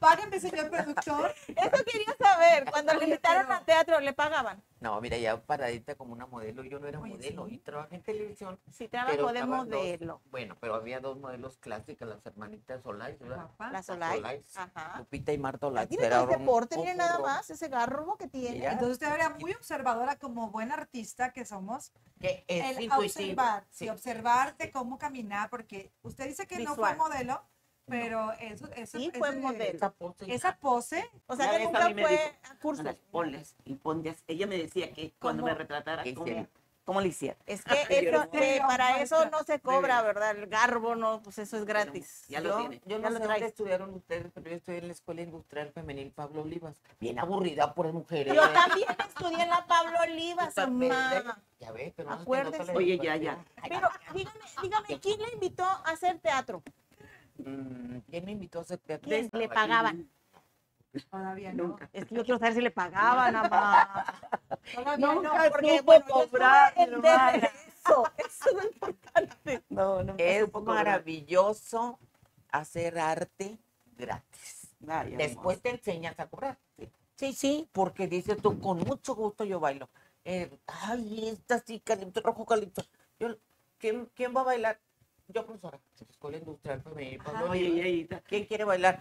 Págame, 0.00 0.40
señor 0.40 0.68
productor. 0.68 1.32
Eso 1.46 1.84
quería 1.84 2.16
saber. 2.18 2.64
Cuando 2.70 2.94
le 2.94 3.04
invitaron 3.04 3.50
al 3.52 3.64
teatro, 3.64 4.00
¿le 4.00 4.12
pagaban? 4.12 4.62
No, 4.84 5.00
mira, 5.00 5.16
ya 5.16 5.40
paradita 5.40 5.94
como 5.94 6.12
una 6.12 6.26
modelo. 6.26 6.62
Yo 6.62 6.78
no 6.78 6.86
era 6.86 7.00
Oye, 7.00 7.14
modelo 7.14 7.46
sí. 7.48 7.54
y 7.54 7.58
trabajé 7.58 7.96
en 7.96 8.02
televisión. 8.02 8.60
Sí, 8.70 8.86
trabajó 8.86 9.32
de 9.32 9.40
dos- 9.40 9.48
modelo. 9.48 10.20
bueno, 10.30 10.58
pero 10.60 10.74
había 10.74 11.00
dos 11.00 11.16
modelos 11.18 11.56
clásicas, 11.56 12.06
las 12.06 12.26
hermanitas 12.26 12.82
Solais, 12.82 13.18
¿verdad? 13.18 13.36
Guapa. 13.46 13.70
La 13.72 13.82
Solay. 13.82 14.16
Solais. 14.18 14.56
Ajá. 14.58 14.98
Lupita 14.98 15.32
y 15.32 15.38
Marta 15.38 15.68
Olay. 15.68 15.86
Tiene 15.86 16.10
todo 16.10 16.28
ese 16.30 16.38
porte, 16.44 16.76
miren 16.76 16.98
nada 16.98 17.18
más, 17.18 17.48
ese 17.48 17.68
garbo 17.68 18.18
que 18.18 18.28
tiene. 18.28 18.58
Mira. 18.58 18.72
Entonces 18.72 18.92
usted 18.96 19.14
era 19.14 19.30
muy 19.30 19.52
observadora 19.54 20.18
como 20.18 20.50
buena 20.50 20.74
artista 20.74 21.32
que 21.32 21.46
somos. 21.46 21.90
Que 22.20 22.44
es 22.46 22.76
el 22.76 22.82
intuitivo. 22.84 22.96
observar, 23.24 23.64
sí, 23.70 23.84
Sí. 23.86 23.88
observarte 23.88 24.70
cómo 24.70 24.98
caminar, 24.98 25.48
porque 25.48 25.92
usted 26.02 26.26
dice 26.26 26.46
que 26.46 26.58
no 26.58 26.74
fue 26.74 26.94
modelo, 26.94 27.42
pero 27.86 28.32
eso, 28.40 28.66
eso 28.76 28.98
Sí, 28.98 29.10
fue 29.16 29.28
ese- 29.30 29.38
modelo. 29.38 29.64
Esa 29.76 29.90
pose. 29.92 30.34
Esa 30.34 30.56
pose, 30.56 31.10
O 31.26 31.36
sea 31.36 31.50
que 31.56 31.64
nunca 31.64 31.80
fue 31.82 31.94
dijo, 31.94 32.08
a 32.50 32.58
cursos. 32.60 32.96
Ponles 33.10 33.56
y 33.64 33.74
ponles. 33.74 34.22
Ella 34.26 34.46
me 34.46 34.56
decía 34.58 34.92
que 34.92 35.12
cuando 35.20 35.42
¿Cómo? 35.42 35.52
me 35.52 35.58
retratara, 35.58 36.02
¿Qué 36.02 36.14
¿cómo, 36.14 36.46
cómo 36.84 37.00
le 37.00 37.08
hiciera? 37.08 37.36
Es 37.46 37.62
que 37.88 38.08
eso, 38.08 38.28
para 38.66 39.00
eso 39.02 39.28
no 39.30 39.42
se 39.44 39.60
cobra, 39.60 40.00
¿verdad? 40.02 40.30
El 40.36 40.46
garbo 40.46 40.94
no, 40.94 41.20
pues 41.22 41.38
eso 41.38 41.56
es 41.58 41.64
gratis. 41.64 42.24
ya 42.28 42.40
lo 42.40 42.50
yo, 42.50 42.56
tiene. 42.58 42.80
yo 42.86 42.98
Ya 42.98 42.98
no 42.98 43.10
lo 43.10 43.18
sé 43.18 43.26
dónde 43.26 43.46
estudiaron 43.46 43.94
ustedes, 43.94 44.32
pero 44.32 44.50
yo 44.50 44.56
estoy 44.56 44.76
en 44.78 44.86
la 44.86 44.92
Escuela 44.92 45.22
Industrial 45.22 45.70
Femenil 45.72 46.10
Pablo 46.10 46.42
Olivas. 46.42 46.76
Bien 47.00 47.18
aburrida 47.18 47.74
por 47.74 47.92
mujeres. 47.92 48.34
Yo 48.34 48.48
también 48.50 48.88
estudié 49.08 49.42
en 49.42 49.50
la 49.50 49.66
Pablo 49.66 49.98
Olivas, 50.02 50.56
mamá. 50.56 51.38
Ya 51.60 51.72
ves, 51.72 51.92
pero 51.96 52.10
no 52.10 52.24
Oye, 52.74 52.98
ya, 52.98 53.16
ya. 53.16 53.42
Pero 53.68 53.88
dígame, 54.12 54.40
dígame, 54.62 55.00
¿quién 55.00 55.20
le 55.20 55.32
invitó 55.34 55.64
a 55.64 55.82
hacer 55.86 56.18
teatro? 56.18 56.62
Mm, 57.38 57.98
¿Quién 58.08 58.24
me 58.24 58.32
invitó 58.32 58.60
a 58.60 58.62
hacer 58.62 58.78
teatro? 58.78 59.08
¿Quién 59.08 59.30
le 59.32 59.48
pagaban? 59.48 60.08
todavía 61.10 61.52
no. 61.52 61.68
Nunca. 61.68 61.90
Es 61.92 62.04
que 62.04 62.14
yo 62.14 62.24
quiero 62.24 62.38
saber 62.38 62.54
si 62.54 62.60
le 62.60 62.70
pagaban, 62.70 63.34
mamá. 63.34 64.04
Todavía 64.74 64.96
no. 64.98 65.14
Nunca 65.22 65.50
porque, 65.50 65.78
supo 65.78 65.84
bueno, 65.84 66.06
cobrar, 66.06 66.74
Eso, 66.76 68.12
eso 68.16 68.50
es 68.50 68.54
lo 68.54 68.64
importante. 68.64 69.62
No, 69.68 70.02
no. 70.02 70.14
Es 70.18 70.52
maravilloso 70.52 71.98
hacer 72.50 72.98
arte 72.98 73.58
gratis. 73.96 74.68
Después 75.16 75.60
te 75.60 75.70
enseñas 75.70 76.18
a 76.18 76.26
cobrar. 76.26 76.58
Sí, 77.16 77.32
sí. 77.32 77.68
Porque 77.72 78.06
dices 78.06 78.40
tú, 78.40 78.60
con 78.60 78.78
mucho 78.78 79.14
gusto 79.14 79.44
yo 79.44 79.60
bailo. 79.60 79.88
Eh, 80.24 80.50
ay, 80.66 81.28
esta 81.28 81.58
sí, 81.58 81.80
calipso, 81.80 82.20
rojo 82.20 82.46
calipso. 82.46 82.82
Yo, 83.18 83.36
¿quién, 83.78 84.06
¿Quién 84.14 84.34
va 84.34 84.40
a 84.40 84.44
bailar? 84.44 84.80
Yo, 85.28 85.44
profesora. 85.44 85.80
Escuela 86.10 86.36
Industrial 86.38 86.82
Femenil. 86.82 87.20
Yayita, 87.76 88.20
¿Quién 88.20 88.44
quiere 88.44 88.64
bailar? 88.64 89.00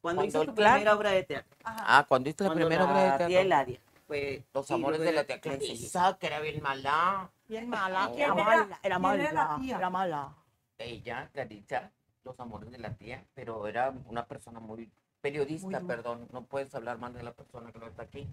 cuando 0.00 0.24
hizo 0.24 0.42
el 0.42 0.48
tu 0.48 0.54
clan- 0.54 0.72
primera 0.74 0.96
obra 0.96 1.10
de 1.12 1.22
teatro, 1.22 1.56
Ajá. 1.62 1.84
Ah, 1.98 2.04
cuando 2.08 2.28
hice 2.28 2.42
la 2.42 2.54
primera 2.54 2.84
obra 2.84 3.02
de 3.02 3.08
la 3.10 3.16
tía 3.18 3.26
teatro. 3.28 3.46
Eladia, 3.46 3.80
fue 4.08 4.44
Los 4.52 4.68
y 4.70 4.74
amores 4.74 5.00
de 5.00 5.12
la 5.12 5.24
tía. 5.24 5.40
Clarisa, 5.40 6.18
que 6.18 6.26
era 6.26 6.40
bien 6.40 6.60
mala. 6.60 7.30
Bien 7.46 7.68
mala. 7.68 8.10
¿Quién 8.12 8.32
Era 8.32 8.34
era- 8.34 8.44
mala, 8.44 8.62
era 8.82 8.96
quién 8.96 9.00
mala. 9.02 9.22
era 9.22 9.32
la 9.32 9.56
tía? 9.60 9.76
Era 9.76 9.90
mala. 9.90 10.34
Ella, 10.78 11.30
Clarisa, 11.32 11.92
los 12.24 12.40
amores 12.40 12.72
de 12.72 12.78
la 12.78 12.90
tía, 12.94 13.24
pero 13.34 13.68
era 13.68 13.94
una 14.06 14.26
persona 14.26 14.58
muy 14.58 14.90
periodista, 15.20 15.78
Muy 15.78 15.86
perdón. 15.88 16.26
No 16.32 16.42
puedes 16.46 16.74
hablar 16.74 16.98
más 16.98 17.14
de 17.14 17.22
la 17.22 17.32
persona 17.32 17.70
que 17.70 17.78
no 17.78 17.86
está 17.86 18.02
aquí, 18.02 18.26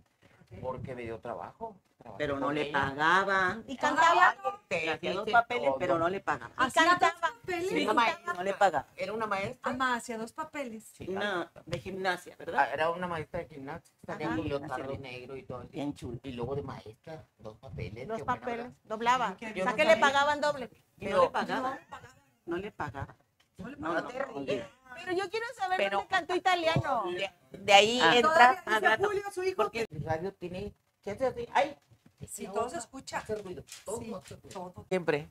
porque 0.62 0.96
me 0.96 1.04
dio 1.04 1.20
trabajo. 1.20 1.76
Pero 2.18 2.40
no 2.40 2.52
le 2.52 2.70
ella. 2.70 2.80
pagaba. 2.80 3.58
Y 3.68 3.76
cantaba. 3.76 4.30
Hacía 4.70 5.14
dos 5.14 5.30
papeles, 5.30 5.66
todo. 5.70 5.78
pero 5.80 6.00
no 6.00 6.08
le 6.08 6.22
pagaba. 6.22 6.54
Y 6.68 6.72
cantaba. 6.72 7.12
papeles. 7.20 7.70
Sí, 7.70 7.80
Sí, 7.80 7.86
maestra. 7.94 8.34
no 8.34 8.44
le 8.44 8.54
pagaba. 8.54 8.88
Era 8.96 9.14
una 9.14 9.26
maestra. 9.28 9.72
Ama, 9.72 9.96
hacía 9.96 10.18
dos 10.18 10.32
papeles. 10.32 10.86
Sí, 10.96 11.08
Una 11.10 11.52
de 11.66 11.80
gimnasia, 11.80 12.34
ah, 12.34 12.36
¿verdad? 12.40 12.74
Era 12.74 12.90
una 12.92 13.08
maestra 13.08 13.42
de 13.42 13.48
gimnasia. 13.50 13.94
Con 14.06 14.48
leotardo 14.48 14.94
Así. 14.94 14.98
negro 15.02 15.36
y 15.36 15.44
todo. 15.44 15.68
Bien 15.68 15.94
chulo. 15.94 16.20
Y 16.24 16.32
luego 16.32 16.56
de 16.56 16.62
maestra, 16.62 17.26
dos 17.38 17.58
papeles. 17.58 18.08
Dos 18.08 18.20
buena 18.24 18.40
papeles. 18.40 18.72
Doblaba. 18.86 19.32
O 19.36 19.38
sea 19.40 19.76
que 19.76 19.86
le 19.86 19.98
pagaban 19.98 20.40
doble. 20.40 20.70
No 20.98 21.22
le 21.24 21.30
pagaba. 21.30 21.70
No 21.72 21.76
le 21.76 21.86
pagaba. 21.86 22.16
No 22.46 22.58
le 22.58 22.70
No, 22.70 22.76
pagaba. 22.76 23.16
No, 23.60 24.08
te 24.08 24.20
no, 24.20 24.40
ríes. 24.46 24.66
Pero 24.96 25.12
yo 25.14 25.30
quiero 25.30 25.46
saber 25.58 25.78
Pero- 25.78 25.98
dónde 25.98 26.10
cantó 26.10 26.36
italiano. 26.36 27.04
De, 27.12 27.30
de 27.58 27.74
ahí 27.74 28.00
Ah. 28.02 28.16
entra. 28.18 28.98
Julio, 28.98 29.24
su 29.34 29.44
hijo. 29.44 29.56
Porque 29.64 29.86
El 29.90 30.04
radio 30.04 30.34
tiene. 30.34 30.74
¡Ay! 31.54 31.78
No, 32.46 32.52
todo 32.54 32.70
se 32.70 32.78
escucha. 32.78 33.20
hace 33.20 33.36
ruido, 33.36 33.64
todo 33.86 34.00
Sí. 34.02 34.14
Siempre. 34.90 35.30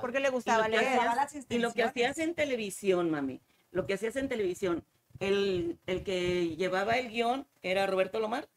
Porque 0.00 0.20
le 0.20 0.28
gustaba 0.30 0.68
Y 0.68 0.72
lo 0.72 0.78
que 0.78 0.84
leer. 0.84 0.98
Daba 0.98 1.14
las 1.14 1.32
Y 1.34 1.38
lo 1.38 1.46
que 1.48 1.54
instrucciones. 1.54 1.90
hacías 1.90 2.18
en 2.18 2.34
televisión, 2.34 3.10
mami, 3.10 3.40
lo 3.70 3.86
que 3.86 3.94
hacías 3.94 4.16
en 4.16 4.28
televisión, 4.28 4.84
el, 5.20 5.78
el 5.86 6.02
que 6.04 6.56
llevaba 6.56 6.98
el 6.98 7.08
guion 7.08 7.46
era 7.62 7.86
Roberto 7.86 8.18
Lomar. 8.20 8.48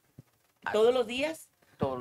Todos 0.74 0.94
los 0.94 1.08
días 1.08 1.50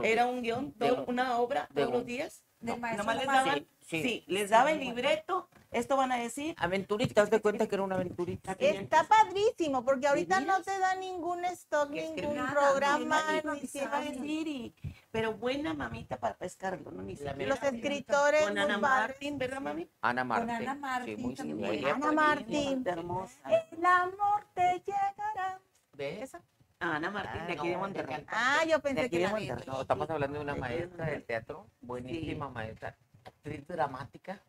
era 0.02 0.26
un 0.26 0.42
guion, 0.42 0.72
todo- 0.72 1.04
una 1.06 1.38
obra, 1.38 1.68
de 1.72 1.82
todos 1.82 1.92
los 1.94 2.06
días. 2.06 2.42
Maestro 2.60 2.96
Nomás 3.04 3.16
les 3.16 3.26
daban, 3.26 3.66
Sí, 3.86 4.02
sí, 4.02 4.02
sí. 4.02 4.24
les 4.26 4.50
daba 4.50 4.72
el 4.72 4.80
libreto, 4.80 5.48
esto 5.70 5.96
van 5.96 6.10
a 6.10 6.16
decir. 6.16 6.56
Aventurita, 6.58 7.22
haz 7.22 7.30
de 7.30 7.40
cuenta 7.40 7.68
que 7.68 7.76
era 7.76 7.84
una 7.84 7.94
aventurita. 7.94 8.56
Está 8.58 9.04
padrísimo, 9.04 9.84
porque 9.84 10.08
ahorita 10.08 10.40
no 10.40 10.60
te 10.62 10.76
da 10.78 10.96
ningún 10.96 11.44
stock, 11.44 11.90
Que 11.90 12.00
ningún 12.02 12.14
escribir 12.18 12.36
nada, 12.36 12.52
programa, 12.52 13.22
no, 13.44 13.54
ni 13.54 13.60
no, 13.60 13.66
se 13.68 13.84
no, 13.84 13.90
va- 13.90 13.98
a 13.98 14.00
decir 14.00 14.48
y- 14.48 14.74
pero 15.12 15.34
buena 15.34 15.72
mamita 15.74 16.18
para 16.18 16.36
pescarlo, 16.36 16.90
¿no? 16.90 17.02
Ni. 17.02 17.14
Los 17.14 17.62
escritores 17.62 18.42
Con 18.42 18.58
Ana 18.58 18.80
padres. 18.80 19.08
Martín, 19.10 19.38
¿verdad, 19.38 19.60
mami? 19.60 19.88
Ana 20.00 20.24
Martín. 20.24 20.50
Ana 20.50 20.74
Martín 20.74 21.16
sí, 21.16 21.22
muy 21.22 21.34
también. 21.34 21.84
Ana 21.86 22.12
Martín. 22.12 22.82
Hermosa. 22.86 23.38
El 23.70 23.84
amor 23.86 24.46
te 24.54 24.82
llegará. 24.84 25.60
¿Ves? 25.92 26.22
¿Esa? 26.22 26.42
Ana 26.78 27.10
Martín, 27.10 27.46
de 27.46 27.52
Ah, 27.52 27.56
aquí 27.56 27.68
de 27.68 27.74
no, 27.74 27.80
Monterrey. 27.80 28.16
de 28.16 28.26
Ah, 28.28 28.64
yo 28.64 28.76
De 28.76 28.80
pensé 28.82 29.00
aquí 29.00 29.10
que 29.10 29.18
de 29.18 29.28
Monterrey. 29.28 29.64
No, 29.66 29.80
estamos 29.80 30.10
hablando 30.10 30.38
de 30.38 30.44
una 30.44 30.54
maestra 30.54 31.06
de 31.06 31.20
teatro, 31.20 31.66
buenísima 31.80 32.48
maestra, 32.50 32.94
actriz 33.24 33.66
dramática. 33.66 34.40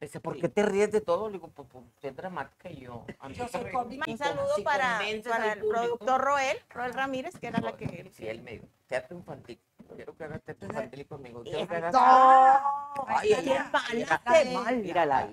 Dice, 0.00 0.20
¿por 0.20 0.38
qué 0.38 0.48
te 0.48 0.62
ríes 0.64 0.90
de 0.92 1.00
todo? 1.00 1.28
Le 1.28 1.34
digo, 1.34 1.48
pues, 1.48 1.68
pues 1.70 1.84
es 2.02 2.16
dramática 2.16 2.68
y 2.68 2.80
yo. 2.80 3.06
a 3.20 3.28
mí 3.28 3.34
Yo 3.34 3.44
me 3.44 3.48
soy 3.50 3.62
río". 3.64 3.72
cómica. 3.72 4.04
Y 4.06 4.12
Un 4.12 4.18
saludo 4.18 4.48
si 4.56 4.62
para, 4.62 4.98
para 5.30 5.52
el 5.52 5.60
productor 5.60 6.20
Roel, 6.20 6.58
Roel 6.70 6.92
Ramírez, 6.92 7.38
que 7.38 7.46
era 7.46 7.60
la 7.60 7.76
que... 7.76 8.10
Sí, 8.12 8.26
él 8.28 8.42
me 8.42 8.52
dijo, 8.52 8.66
teatro 8.86 9.16
infantil. 9.16 9.58
Quiero 9.94 10.14
que 10.16 10.24
hagas 10.24 10.42
teatro 10.42 10.68
infantil 10.68 11.06
conmigo. 11.06 11.42
Quiero 11.42 11.66
que 11.68 11.76
hagas... 11.76 11.94
Ay, 13.06 13.32
Ay, 13.32 13.32
ay, 13.32 13.48
ay, 13.48 13.48
ay. 13.48 13.70
mala, 13.72 14.20
La 14.24 14.32
qué 14.32 14.44
de- 14.44 14.54
mala. 14.54 14.72
Mírala, 14.72 15.28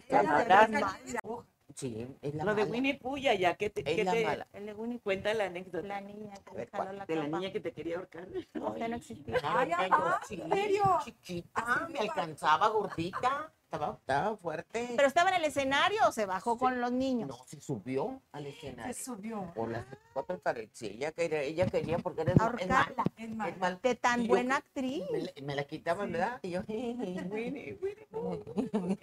De. 1.71 1.77
Sí, 1.77 2.07
es 2.21 2.35
la 2.35 2.43
Lo 2.43 2.55
de 2.55 2.61
mala. 2.63 2.71
Winnie 2.71 2.93
Pooh, 2.95 3.17
ya, 3.17 3.55
que 3.55 3.69
te, 3.69 3.81
Es 3.89 3.95
que 3.95 4.03
la 4.03 4.11
te- 4.11 4.25
mala. 4.25 4.47
El 4.53 4.65
de 4.65 4.73
Winnie 4.73 4.99
cuenta 4.99 5.33
la 5.33 5.45
anécdota 5.45 5.87
la 5.87 6.01
niña 6.01 6.33
que 6.45 6.55
ver, 6.55 6.69
jaló 6.71 6.91
la 6.93 7.05
de 7.05 7.15
la 7.15 7.27
niña 7.27 7.51
que 7.51 7.59
te 7.59 7.71
quería 7.71 7.97
ahorcar. 7.97 8.27
Usted 8.27 8.87
no 8.89 8.95
existía. 8.95 9.37
Ay, 9.43 9.71
Ay, 9.75 9.89
ah, 9.91 10.19
¿en 10.29 10.49
serio? 10.51 10.83
Chiquita, 11.03 11.87
me 11.87 11.93
me 11.93 11.99
alcanzaba 11.99 12.67
gordita. 12.69 13.53
Estaba, 13.71 13.95
estaba 13.99 14.35
fuerte. 14.35 14.93
¿Pero 14.97 15.07
estaba 15.07 15.29
en 15.29 15.35
el 15.37 15.45
escenario 15.45 16.01
o 16.07 16.11
se 16.11 16.25
bajó 16.25 16.57
con 16.57 16.81
los 16.81 16.91
niños? 16.91 17.29
No, 17.29 17.37
se 17.45 17.61
subió 17.61 18.21
al 18.33 18.43
Se 18.43 18.49
escenario. 18.49 18.93
subió. 18.93 19.53
Por 19.55 19.69
las 19.71 19.85
cuatro 20.13 20.37
paredes. 20.39 20.71
Sí, 20.73 20.87
ella 20.87 21.13
quería, 21.13 21.41
ella 21.41 21.65
quería 21.67 21.97
porque 21.99 22.21
era 22.23 22.31
es 22.33 22.37
mal. 22.37 22.47
Ahorcarla. 22.49 23.03
Es 23.15 23.29
Es 23.29 23.57
mal. 23.57 23.79
De 23.81 23.95
tan 23.95 24.21
Y 24.21 24.23
yo 24.23 24.29
buena 24.29 24.57
actriz. 24.57 25.03
Me 25.11 25.19
la, 25.19 25.31
me 25.43 25.55
la 25.55 25.63
quitaban, 25.63 26.11
¿verdad? 26.11 26.39
Y 26.41 26.49
yo, 26.51 26.61
Winnie, 26.67 27.77
Winnie. 27.81 28.99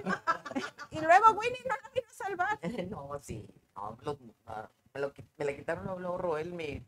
Y 0.91 1.01
luego 1.01 1.31
Winnie 1.33 1.63
no 1.67 1.75
la 1.83 1.91
vino 1.95 2.09
a 2.09 2.13
salvar. 2.13 2.59
No, 2.91 3.11
sí. 3.23 3.47
No, 3.75 3.97
los- 4.03 4.19
ah, 4.47 4.69
me, 4.93 5.01
lo 5.01 5.13
me 5.39 5.45
la 5.47 5.57
quitaron 5.57 5.87
luego 6.01 6.19
Roel, 6.19 6.53
mi 6.53 6.85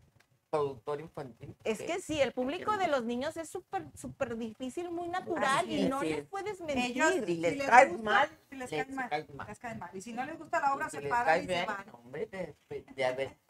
productor 0.60 1.00
infantil. 1.00 1.54
Es 1.64 1.80
que 1.80 2.00
sí, 2.00 2.20
el 2.20 2.32
público 2.32 2.76
de 2.76 2.88
los 2.88 3.04
niños 3.04 3.36
es 3.36 3.48
súper, 3.48 3.86
súper 3.94 4.36
difícil, 4.36 4.90
muy 4.90 5.08
natural 5.08 5.60
Así 5.60 5.76
y 5.82 5.88
no 5.88 6.02
les 6.02 6.18
es. 6.18 6.26
puedes 6.28 6.60
mentir. 6.60 6.76
Ellos, 6.96 7.12
Si 7.24 7.36
les 7.36 7.56
les 7.56 7.68
caes 7.68 7.88
gusta, 7.92 8.04
mal, 8.04 8.28
si 8.50 8.56
les 8.56 8.70
les 8.70 8.84
caes 8.84 8.94
mal, 8.96 9.08
caes 9.08 9.30
mal. 9.34 9.46
les 9.48 9.58
caes 9.58 9.78
mal. 9.78 9.90
Y 9.94 10.00
si 10.00 10.12
no 10.12 10.24
les 10.24 10.38
gusta 10.38 10.60
la 10.60 10.74
obra, 10.74 10.90
Si 10.90 10.96
se 10.98 11.02
paran 11.08 11.42
y 11.44 11.46
se 11.46 11.64
van. 11.64 11.86
hombre, 11.92 12.26
te, 12.26 12.56
te- 12.68 12.84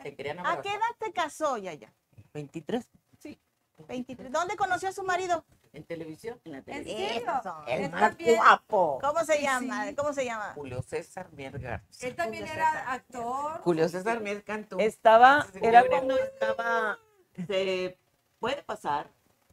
te 0.03 0.15
querían 0.15 0.39
¿A 0.39 0.43
abrazar. 0.43 0.63
qué 0.63 0.69
edad 0.71 0.97
te 0.99 1.13
casó, 1.13 1.57
Yaya? 1.57 1.93
23 2.35 2.89
23. 3.89 4.31
¿Dónde 4.31 4.57
conoció 4.57 4.91
a 4.91 4.93
su 4.93 5.03
marido? 5.03 5.43
En 5.73 5.85
televisión. 5.85 6.41
En 6.45 6.53
la 6.53 6.59
¿En 6.59 6.65
televisión. 6.65 6.99
serio? 7.09 7.33
Eso. 7.41 7.65
El 7.69 7.83
Él 7.85 7.91
más 7.91 8.01
también- 8.01 8.37
guapo. 8.37 8.99
¿Cómo 9.03 9.25
se 9.25 9.41
llama? 9.43 9.87
sí. 9.89 9.95
¿Cómo 9.95 10.13
se 10.13 10.25
llama? 10.25 10.53
Julio 10.55 10.83
César 10.83 11.31
Mier 11.33 11.59
Garza. 11.59 12.07
Él 12.07 12.15
también 12.17 12.45
Julio 12.45 12.55
era 12.61 12.93
actor. 12.93 13.61
Julio 13.63 13.89
César 13.89 14.21
Mier 14.21 14.43
cantó. 14.45 14.79
Estaba, 14.79 15.47
Sí, 15.53 15.59
era 15.63 15.85
cuando 15.87 16.17
estaba, 16.17 16.99
se 17.47 17.99
puede 18.39 18.63
pasar, 18.63 19.11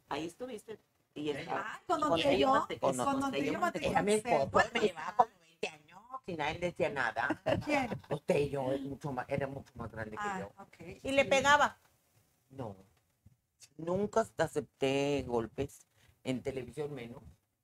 ahí 0.08 0.26
estuviste, 0.26 0.78
y 1.14 1.30
estaba. 1.30 1.62
Ah, 1.64 1.80
con 1.86 2.00
Don 2.00 2.20
Tello. 2.20 2.66
Con 2.80 2.96
Don 2.96 3.20
con 3.20 3.30
Tello. 3.32 3.60
Era 3.74 4.02
mi 4.02 4.14
esposo, 4.14 4.50
¿Puede 4.50 4.70
me 4.74 4.80
llevaba 4.80 5.14
como 5.16 5.30
20 5.40 5.68
años 5.68 6.02
y 6.26 6.36
nadie 6.36 6.54
le 6.58 6.66
decía 6.70 6.90
nada. 6.90 7.40
¿Quién? 7.64 7.90
Usted 8.10 8.48
yo 8.48 8.72
es 8.72 8.80
mucho 8.82 9.12
más, 9.12 9.24
era 9.28 9.46
mucho 9.46 9.70
más 9.76 9.90
grande 9.90 10.12
que 10.16 10.22
Ah, 10.22 10.40
yo. 10.40 10.62
ok. 10.62 10.98
Y 11.04 11.12
le 11.12 11.24
pegaba. 11.24 11.76
No. 12.50 12.76
Nunca 13.76 14.26
acepté 14.38 15.24
golpes 15.26 15.86
en 16.30 16.42
televisión 16.42 16.92
menos. 16.94 17.22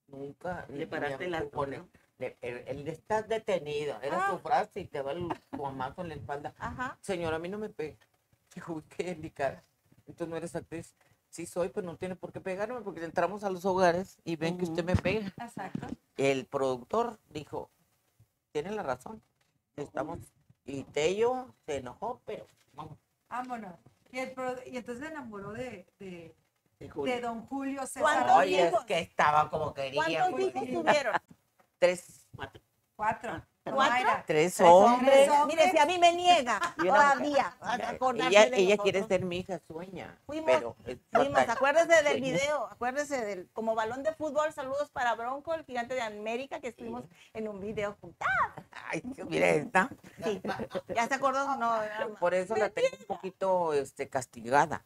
Nunca. 0.08 0.66
Le 0.68 0.86
paraste 0.86 1.28
pone- 1.50 1.78
¿no? 1.78 1.88
le- 2.18 2.36
el, 2.40 2.56
el 2.68 2.88
estás 2.88 3.28
detenido. 3.28 4.00
Era 4.02 4.26
Ah. 4.26 4.30
su 4.30 4.38
frase 4.38 4.80
y 4.80 4.84
te 4.86 5.02
va 5.02 5.12
el 5.12 5.28
guamazo 5.52 6.02
en 6.02 6.08
la 6.08 6.14
espalda. 6.14 6.54
Ajá. 6.58 6.98
Señora, 7.00 7.36
a 7.36 7.38
mí 7.38 7.48
no 7.48 7.58
me 7.58 7.68
pega. 7.70 7.96
Dijo, 8.54 8.82
qué 8.96 9.04
delicada. 9.14 9.64
Entonces 10.06 10.28
no 10.28 10.36
eres 10.36 10.54
actriz. 10.54 10.94
Sí 11.28 11.46
soy, 11.46 11.68
pero 11.70 11.84
no 11.86 11.96
tiene 11.96 12.14
por 12.14 12.32
qué 12.32 12.40
pegarme 12.40 12.80
porque 12.82 13.02
entramos 13.04 13.42
a 13.42 13.50
los 13.50 13.64
hogares 13.64 14.18
y 14.24 14.36
ven 14.36 14.56
que 14.56 14.64
usted 14.64 14.84
me 14.84 14.94
pega. 14.94 15.26
Exacto. 15.42 15.88
El 16.16 16.46
productor 16.46 17.18
dijo, 17.30 17.70
tiene 18.52 18.70
la 18.70 18.84
razón. 18.84 19.20
Estamos. 19.76 20.20
Y 20.64 20.84
Tello 20.84 21.52
se 21.66 21.78
enojó, 21.78 22.20
pero 22.24 22.46
vamos. 22.72 22.96
Vámonos. 23.28 23.74
Y, 24.12 24.20
el 24.20 24.32
y 24.66 24.76
entonces 24.76 25.04
se 25.04 25.10
enamoró 25.10 25.52
de, 25.52 25.84
de, 25.98 26.32
de 26.84 26.90
Julio. 26.90 27.14
de 27.14 27.20
don 27.20 27.46
Julio 27.46 27.86
César. 27.86 28.02
¿Cuántos 28.02 28.36
Oye, 28.36 28.66
es 28.68 28.74
que 28.86 28.98
estaba 29.00 29.50
como 29.50 29.74
quería. 29.74 30.02
¿Cuántos 30.04 30.30
pues. 30.30 30.46
hijos 30.46 30.62
tuvieron? 30.82 31.14
Tres, 31.78 32.26
Cuatro. 32.36 32.60
Cuatro. 32.96 33.42
Tres 33.64 34.56
Tres 34.56 34.60
hombres. 34.60 35.28
hombres. 35.30 35.46
Mire, 35.46 35.70
si 35.70 35.78
a 35.78 35.86
mí 35.86 35.98
me 35.98 36.12
niega 36.12 36.60
todavía 36.76 37.56
Ella, 38.28 38.44
ella 38.52 38.76
quiere 38.76 39.06
ser 39.06 39.24
mi 39.24 39.38
hija, 39.38 39.58
sueña. 39.66 40.18
Fuimos- 40.26 40.44
pero 40.46 40.76
Fuimos, 41.10 41.38
acuérdese 41.48 42.02
del 42.02 42.18
Sueña. 42.18 42.32
video, 42.32 42.66
acuérdese 42.66 43.24
del 43.24 43.48
como 43.54 43.74
balón 43.74 44.02
de 44.02 44.12
fútbol, 44.12 44.52
saludos 44.52 44.90
para 44.90 45.14
Bronco, 45.14 45.54
el 45.54 45.64
gigante 45.64 45.94
de 45.94 46.02
América, 46.02 46.60
que 46.60 46.68
estuvimos 46.68 47.04
en 47.32 47.48
un 47.48 47.58
video 47.58 47.96
juntas. 48.02 48.28
Ay, 48.90 49.02
mira 49.28 49.48
esta. 49.48 49.88
Sí, 50.22 50.42
ya 50.94 51.08
se 51.08 51.14
acordó, 51.14 51.46
no, 51.56 51.56
más. 51.56 51.88
Por 52.20 52.34
eso 52.34 52.54
la 52.56 52.68
tengo 52.68 52.88
un 53.00 53.06
poquito 53.06 53.72
este, 53.72 54.10
castigada. 54.10 54.84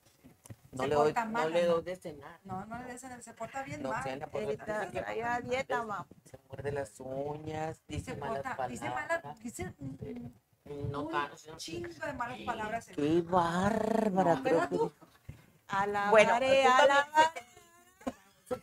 No 0.78 0.84
Se 0.84 0.88
le 0.90 0.94
doy, 0.94 1.04
porta 1.12 1.24
no 1.24 1.30
mal, 1.32 1.52
le 1.52 1.62
¿no? 1.66 1.72
doy 1.74 1.82
de 1.82 1.96
cenar. 1.96 2.40
No, 2.44 2.64
no 2.66 2.78
le 2.84 2.92
dicen, 2.92 3.20
se 3.20 3.34
porta 3.34 3.62
bien 3.64 3.82
No, 3.82 3.88
mal. 3.88 4.02
cena, 4.04 4.26
Está- 4.26 4.86
dice 4.86 5.42
dieta, 5.48 5.82
ma. 5.82 6.06
se 6.24 6.38
muerde 6.48 6.70
las 6.72 6.92
uñas, 7.00 7.80
dice 7.88 8.12
Se 8.12 8.16
malas 8.16 8.42
porta, 8.44 8.68
dice 8.68 8.84
palabras. 8.84 9.24
malas, 9.24 9.38
dice 9.42 9.74
un 9.80 10.92
No, 10.92 11.02
un 11.02 11.12
sí, 11.36 11.50
chingo 11.56 12.06
de 12.06 12.12
malas 12.12 12.38
palabras. 12.46 12.86
Qué 12.94 13.22
bárbara, 13.22 14.34
No, 14.36 14.42
creo 14.44 14.54
¿verdad 14.54 14.68
que 14.70 14.76
tú? 14.76 14.92
Alabaré, 15.66 16.10
Bueno, 16.10 16.30
tú 16.38 16.82
alabaré. 16.82 17.48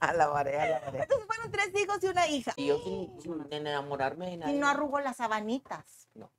Alabaré, 0.00 0.60
alabaré. 0.60 1.02
Entonces 1.02 1.26
fueron 1.26 1.50
tres 1.52 1.70
hijos 1.76 1.98
y 2.02 2.06
una 2.08 2.26
hija. 2.26 2.52
Y 2.56 2.66
yo 2.66 2.78
sin, 2.82 3.20
sin 3.20 3.52
enamorarme 3.52 4.26
de 4.26 4.32
Y 4.32 4.36
nadie. 4.38 4.58
no 4.58 4.66
arrugó 4.66 4.98
las 4.98 5.16
sabanitas. 5.18 6.08
No. 6.14 6.32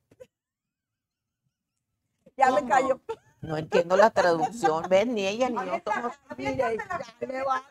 Ya 2.36 2.50
me 2.52 2.66
cayó. 2.66 3.00
No 3.40 3.56
entiendo 3.56 3.96
la 3.96 4.10
traducción. 4.10 4.84
¿Ven? 4.88 5.14
Ni 5.14 5.26
ella 5.26 5.48
ni 5.48 5.56
yo 5.56 5.80
somos. 5.84 6.12
le 6.36 6.46
a 7.52 7.62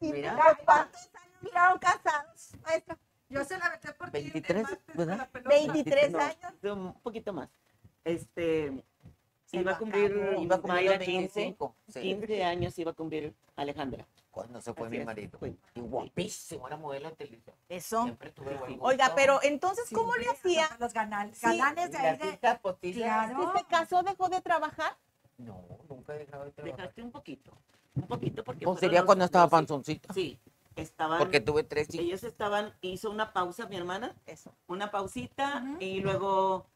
decir, 0.00 0.14
Mira. 0.14 0.32
¿a 0.32 0.54
¿Cuántos 0.56 1.10
años 1.14 1.40
duraron 1.42 1.78
casados, 1.78 2.50
maestra? 2.64 2.98
Yo 3.28 3.44
se 3.44 3.58
la 3.58 3.68
metí 3.70 3.88
porque 3.98 4.10
23, 4.22 4.66
¿verdad? 4.94 5.28
23 5.44 6.10
No, 6.12 6.18
años. 6.18 6.36
Un 6.62 6.94
poquito 7.02 7.32
más. 7.34 7.50
Este, 8.04 8.82
Se 9.44 9.58
iba 9.58 9.72
a 9.72 9.78
cumplir. 9.78 10.36
Iba 10.38 10.56
a 10.56 10.60
cumplir 10.60 10.84
Mayra 10.86 10.96
los 10.96 11.04
15, 11.04 11.40
25. 11.40 11.74
Sí. 11.88 12.00
15 12.00 12.44
años 12.44 12.78
iba 12.78 12.90
a 12.92 12.94
cumplir 12.94 13.34
Alejandra. 13.56 14.06
Cuando 14.30 14.60
se 14.62 14.72
fue 14.72 14.86
Así 14.86 14.98
mi 14.98 15.04
marido. 15.04 15.38
Y 15.74 15.80
guapísimo, 15.80 16.66
era 16.68 16.76
modelo 16.76 17.10
de 17.10 17.16
televisión. 17.16 17.56
Eso. 17.68 18.04
Siempre 18.04 18.30
tuve 18.30 18.54
buen 18.54 18.78
Oiga, 18.80 19.12
pero 19.14 19.40
entonces, 19.42 19.84
¿cómo 19.92 20.14
le 20.16 20.24
Siempre 20.24 20.50
hacía? 20.62 20.76
Los 20.78 20.94
ganan- 20.94 21.34
Sí. 21.34 21.40
de 21.90 21.98
ahí 21.98 22.16
las 22.18 22.18
de... 22.18 22.38
Claro. 22.94 23.52
¿Si 23.52 23.58
se 23.58 23.64
casó, 23.66 24.02
dejó 24.02 24.28
de 24.28 24.40
trabajar? 24.40 24.96
No, 25.38 25.62
nunca 25.88 26.14
he 26.14 26.18
dejado 26.18 26.44
de 26.44 26.50
trabajar. 26.52 26.76
Dejaste 26.78 27.02
un 27.02 27.10
poquito. 27.12 27.52
Un 27.94 28.02
poquito 28.06 28.44
porque. 28.44 28.64
Pues 28.64 28.80
sería 28.80 29.00
los- 29.00 29.06
cuando 29.06 29.24
estaba 29.24 29.44
los- 29.44 29.50
panzoncita. 29.50 30.12
Sí, 30.12 30.38
estaban. 30.76 31.18
Porque 31.18 31.40
tuve 31.40 31.64
tres 31.64 31.92
hijos. 31.94 32.06
Ellos 32.06 32.24
estaban, 32.24 32.72
hizo 32.80 33.10
una 33.10 33.32
pausa, 33.32 33.66
mi 33.66 33.76
hermana, 33.76 34.14
Eso. 34.26 34.52
una 34.66 34.90
pausita 34.90 35.64
y 35.80 36.00
luego. 36.00 36.66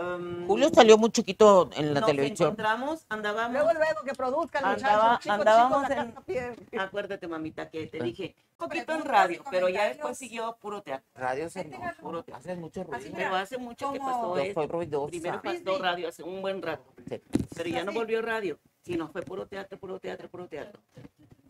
Um, 0.00 0.46
Julio 0.46 0.68
salió 0.72 0.98
muy 0.98 1.10
chiquito 1.10 1.70
en 1.74 1.94
la 1.94 2.00
nos 2.00 2.08
televisión. 2.10 2.48
encontramos, 2.48 3.04
andábamos. 3.08 3.52
Luego, 3.52 3.72
luego 3.72 4.00
que 4.04 4.12
produzcan, 4.14 4.64
Andaba- 4.64 5.02
muchachos. 5.12 5.22
Chico, 5.22 5.34
andábamos 5.34 5.88
chico, 5.88 6.40
en-. 6.72 6.80
Acuérdate, 6.80 7.28
mamita, 7.28 7.68
que 7.70 7.86
te 7.86 8.02
dije, 8.02 8.34
un 8.58 8.68
poquito 8.68 8.92
en 8.94 9.04
radio, 9.04 9.42
pero 9.50 9.68
ya 9.68 9.84
después 9.88 10.16
siguió 10.18 10.56
puro 10.60 10.82
teatro. 10.82 11.06
Radio 11.14 11.48
se 11.50 11.64
no, 11.64 11.78
puro- 12.00 12.24
hace 12.32 12.56
mucho 12.56 12.80
Así 12.82 12.90
ruido. 12.90 13.04
mira, 13.16 13.16
Pero 13.30 13.36
hace 13.36 13.58
mucho 13.58 13.92
que 13.92 13.98
pasó 13.98 14.36
Yo 14.36 14.42
esto. 14.42 14.60
soy 14.60 14.66
ruidosa. 14.70 15.10
Primero 15.10 15.42
pasó 15.42 15.78
radio 15.78 16.08
hace 16.08 16.22
un 16.22 16.42
buen 16.42 16.62
rato, 16.62 16.92
Sí. 17.08 17.20
pero 17.56 17.68
ya 17.68 17.84
no 17.84 17.92
volvió 17.92 18.22
radio, 18.22 18.58
sino 18.82 19.08
fue 19.08 19.22
puro 19.22 19.46
teatro, 19.46 19.78
puro 19.78 19.98
teatro, 20.00 20.28
puro 20.28 20.46
teatro. 20.48 20.80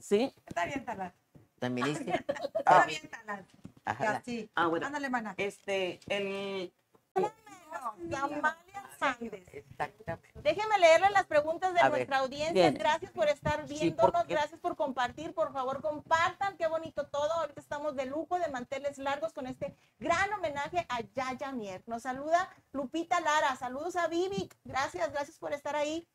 ¿Sí? 0.01 0.33
Está 0.47 0.67
bien, 0.67 0.85
Talán. 0.85 1.13
También 1.59 1.87
hice. 1.89 2.11
Está 2.11 2.83
Ah, 2.83 2.87
bien, 2.87 3.09
Talán. 3.09 3.47
ajá. 3.85 4.17
Así. 4.17 4.51
Ah, 4.55 4.67
bueno. 4.67 4.87
Ándale, 4.87 5.09
mana. 5.09 5.35
Este, 5.39 6.01
el... 6.09 6.73
Amalia 7.85 8.89
Sánchez. 8.99 9.47
Exactamente. 9.53 10.41
Déjeme 10.43 10.79
leerle 10.79 11.11
las 11.11 11.27
preguntas 11.27 11.75
de 11.75 11.81
A 11.81 11.85
ver, 11.85 11.93
nuestra 11.93 12.19
audiencia. 12.19 12.53
bien. 12.53 12.75
Gracias 12.75 13.13
por 13.13 13.29
estar 13.29 13.67
viéndonos, 13.67 14.27
gracias 14.27 14.61
por 14.61 14.77
compartir. 14.77 15.35
Por 15.35 15.53
favor, 15.53 15.81
compartan. 15.83 16.57
Qué 16.57 16.67
bonito 16.67 17.07
todo. 17.09 17.31
Ahorita 17.33 17.61
estamos 17.61 17.95
de 17.97 18.07
lujo 18.07 18.39
de 18.39 18.49
manteles 18.49 18.99
largos 18.99 19.33
con 19.33 19.47
este 19.47 19.77
gran 19.99 20.33
homenaje 20.33 20.87
a 20.89 21.01
Yaya 21.01 21.53
Mier. 21.53 21.83
Nos 21.87 22.03
saluda 22.03 22.49
Lupita 22.73 23.21
Lara. 23.21 23.55
Saludos 23.57 23.97
a 23.97 24.09
Vivi. 24.09 24.49
Gracias, 24.65 25.13
gracias 25.13 25.39
por 25.39 25.53
estar 25.53 25.77
ahí. 25.77 26.09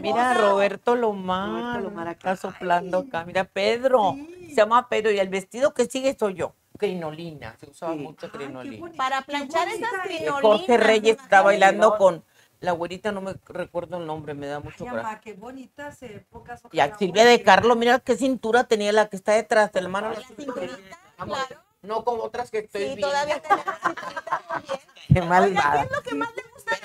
Mira, 0.00 0.34
Roberto 0.34 0.94
Lomar. 0.96 1.48
Roberto 1.50 1.80
Lomar 1.90 2.08
está 2.08 2.30
acá. 2.32 2.40
soplando 2.40 2.98
acá. 2.98 3.24
Mira, 3.24 3.44
Pedro. 3.44 4.12
Sí. 4.14 4.46
Se 4.50 4.56
llama 4.56 4.88
Pedro. 4.88 5.10
Y 5.10 5.18
el 5.18 5.28
vestido 5.28 5.74
que 5.74 5.86
sigue 5.86 6.16
soy 6.18 6.34
yo. 6.34 6.54
Crinolina. 6.78 7.56
Se 7.58 7.68
usaba 7.70 7.92
Sí. 7.94 7.98
mucho 7.98 8.26
Ay, 8.26 8.32
qué 8.32 8.38
crinolina. 8.38 8.80
bonito. 8.80 8.96
Para 8.96 9.18
Qué 9.20 9.24
planchar 9.32 9.68
esas 9.68 9.92
es. 9.92 10.00
crinolinas. 10.02 10.40
Jorge 10.42 10.76
Reyes 10.76 11.16
está 11.20 11.42
bailando 11.42 11.96
con 11.96 12.24
la 12.60 12.72
güerita, 12.72 13.12
no 13.12 13.20
me 13.20 13.34
recuerdo 13.46 13.98
el 13.98 14.06
nombre, 14.06 14.34
me 14.34 14.46
da 14.48 14.58
mucho 14.60 14.84
Ay, 14.84 14.90
coraje. 14.90 15.20
qué 15.22 15.32
bonitas 15.34 16.02
épocas. 16.02 16.62
Y 16.72 16.80
a 16.80 16.96
Silvia 16.96 17.24
de. 17.24 17.42
Carlos, 17.42 17.76
mira 17.76 17.98
qué 18.00 18.16
cintura 18.16 18.64
tenía 18.64 18.92
la 18.92 19.08
que 19.08 19.16
está 19.16 19.32
detrás 19.32 19.72
del 19.72 19.84
hermano. 19.84 20.10
La 20.10 20.20
cinturita, 20.36 20.76
Vamos, 21.18 21.38
claro. 21.46 21.62
No 21.82 22.04
como 22.04 22.24
otras 22.24 22.50
que 22.50 22.58
estoy 22.58 22.80
Sí, 22.80 22.86
viendo. 22.88 23.08
todavía 23.08 23.40
tenemos 23.40 23.64
cinturita 23.84 24.42
también. 24.48 24.78
Qué 25.08 25.20
Oiga, 25.20 25.22
¿qué 25.22 25.28
malvada. 25.28 25.82
es 25.84 25.90
lo 25.92 26.02
que 26.02 26.14
más 26.16 26.28
le 26.36 26.42
gusta 26.52 26.76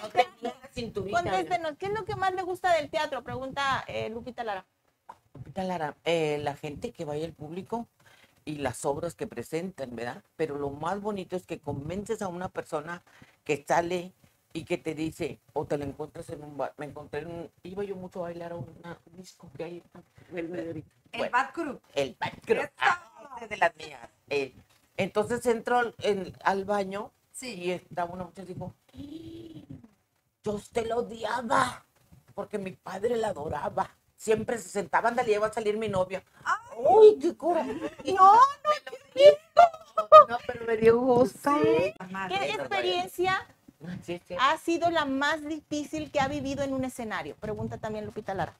Cinturita. 0.74 1.22
Contéstenos, 1.22 1.74
¿qué 1.78 1.86
es 1.88 1.92
lo 1.94 2.06
que 2.06 2.16
más 2.16 2.34
le 2.34 2.42
gusta 2.44 2.74
del 2.76 2.90
teatro? 2.90 3.24
Pregunta 3.24 3.84
eh, 3.88 4.10
Lupita 4.10 4.44
Lara. 4.44 4.66
Lupita 5.34 5.64
Lara, 5.64 5.96
eh, 6.06 6.40
la 6.42 6.56
gente 6.56 6.92
que 6.92 7.06
vaya 7.06 7.26
al 7.26 7.34
público 7.34 7.88
y 8.46 8.56
las 8.58 8.84
obras 8.86 9.16
que 9.16 9.28
presentan, 9.28 9.96
¿verdad? 9.96 10.24
Pero 10.36 10.58
lo 10.58 10.70
más 10.70 11.00
bonito 11.02 11.36
es 11.36 11.46
que 11.46 11.60
convences 11.60 12.22
a 12.22 12.28
una 12.28 12.50
persona 12.50 13.04
que 13.44 13.64
sale 13.68 14.14
y 14.52 14.66
que 14.66 14.78
te 14.78 14.94
dice, 14.94 15.40
o 15.54 15.66
te 15.66 15.78
la 15.78 15.86
encuentras 15.86 16.30
en 16.30 16.44
un 16.44 16.58
bar. 16.58 16.74
Me 16.78 16.86
encontré 16.86 17.22
en 17.22 17.28
un, 17.28 17.52
iba 17.64 17.84
yo 17.84 17.96
mucho 17.96 18.20
a 18.20 18.24
bailar 18.24 18.52
a 18.52 18.56
una- 18.56 19.00
un 19.12 19.18
disco 19.18 19.50
que 19.58 19.64
hay. 19.64 19.84
El 20.34 20.84
Bueno. 21.18 21.32
Bad 21.32 21.52
Crew. 21.54 21.80
el 21.96 22.16
baño. 22.20 22.62
¡Eso! 22.62 22.70
Ah, 22.78 23.46
de 23.50 23.58
las 23.58 23.76
mías. 23.76 24.10
Eh, 24.30 24.54
entonces 24.98 25.44
entró 25.48 25.78
al, 25.80 25.96
en- 26.00 26.34
al 26.44 26.66
baño 26.66 27.12
Sí. 27.32 27.54
y 27.56 27.72
estaba 27.72 28.14
una 28.14 28.26
muchacha 28.26 28.44
y 28.52 28.54
dijo, 28.54 28.74
yo 30.43 30.53
usted 30.53 30.88
la 30.88 30.97
odiaba, 30.97 31.86
porque 32.36 32.58
mi 32.58 32.71
padre 32.71 33.15
la 33.17 33.29
adoraba. 33.29 33.89
Siempre 34.15 34.58
se 34.58 34.69
sentaba, 34.69 35.10
ándale, 35.10 35.32
ya 35.32 35.39
va 35.39 35.47
a 35.47 35.53
salir 35.53 35.77
mi 35.77 35.89
novia. 35.89 36.23
¡Uy, 36.77 37.17
qué 37.19 37.36
coraje! 37.36 37.73
No, 37.73 38.34
no, 38.36 40.27
no, 40.29 40.38
pero 40.47 40.65
me 40.65 40.77
dio 40.77 40.97
gusto. 40.99 41.51
¿Qué 41.62 42.49
experiencia 42.53 43.45
Sí, 44.03 44.21
sí. 44.25 44.36
ha 44.39 44.58
sido 44.58 44.89
la 44.91 45.03
más 45.06 45.43
difícil 45.45 46.10
que 46.10 46.21
ha 46.21 46.27
vivido 46.29 46.63
en 46.63 46.73
un 46.73 46.86
escenario? 46.86 47.36
Pregunta 47.36 47.77
también 47.77 48.06
Lupita 48.06 48.34
Lara. 48.34 48.56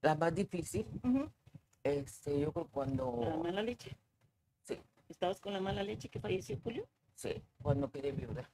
La 0.00 0.14
más 0.14 0.34
difícil, 0.34 0.86
este, 1.84 2.40
yo 2.40 2.52
creo 2.52 2.64
La 2.64 2.70
cuando, 2.72 3.12
mala 3.42 3.62
leche. 3.62 3.94
Sí. 4.64 4.80
¿Estabas 5.10 5.38
con 5.40 5.52
la 5.52 5.60
mala 5.60 5.82
leche 5.82 6.08
que 6.08 6.18
falleció 6.18 6.58
Julio? 6.62 6.86
sí, 7.14 7.42
cuando 7.62 7.90
quedé 7.90 8.12
viuda. 8.12 8.48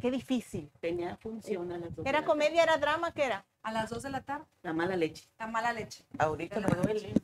Qué 0.00 0.10
difícil. 0.10 0.70
Tenía 0.80 1.16
función 1.16 1.70
a 1.72 1.78
las 1.78 1.94
dos. 1.94 2.06
¿Era 2.06 2.24
comedia, 2.24 2.62
era 2.62 2.76
drama? 2.78 3.12
¿Qué 3.12 3.24
era? 3.24 3.44
A 3.62 3.70
las 3.72 3.90
2 3.90 4.02
de 4.02 4.10
la 4.10 4.20
tarde. 4.22 4.44
La 4.62 4.72
mala 4.72 4.96
leche. 4.96 5.28
la 5.38 5.46
mala 5.46 5.72
leche. 5.72 6.04
Ahorita 6.18 6.58
me 6.60 6.68
duele. 6.68 7.14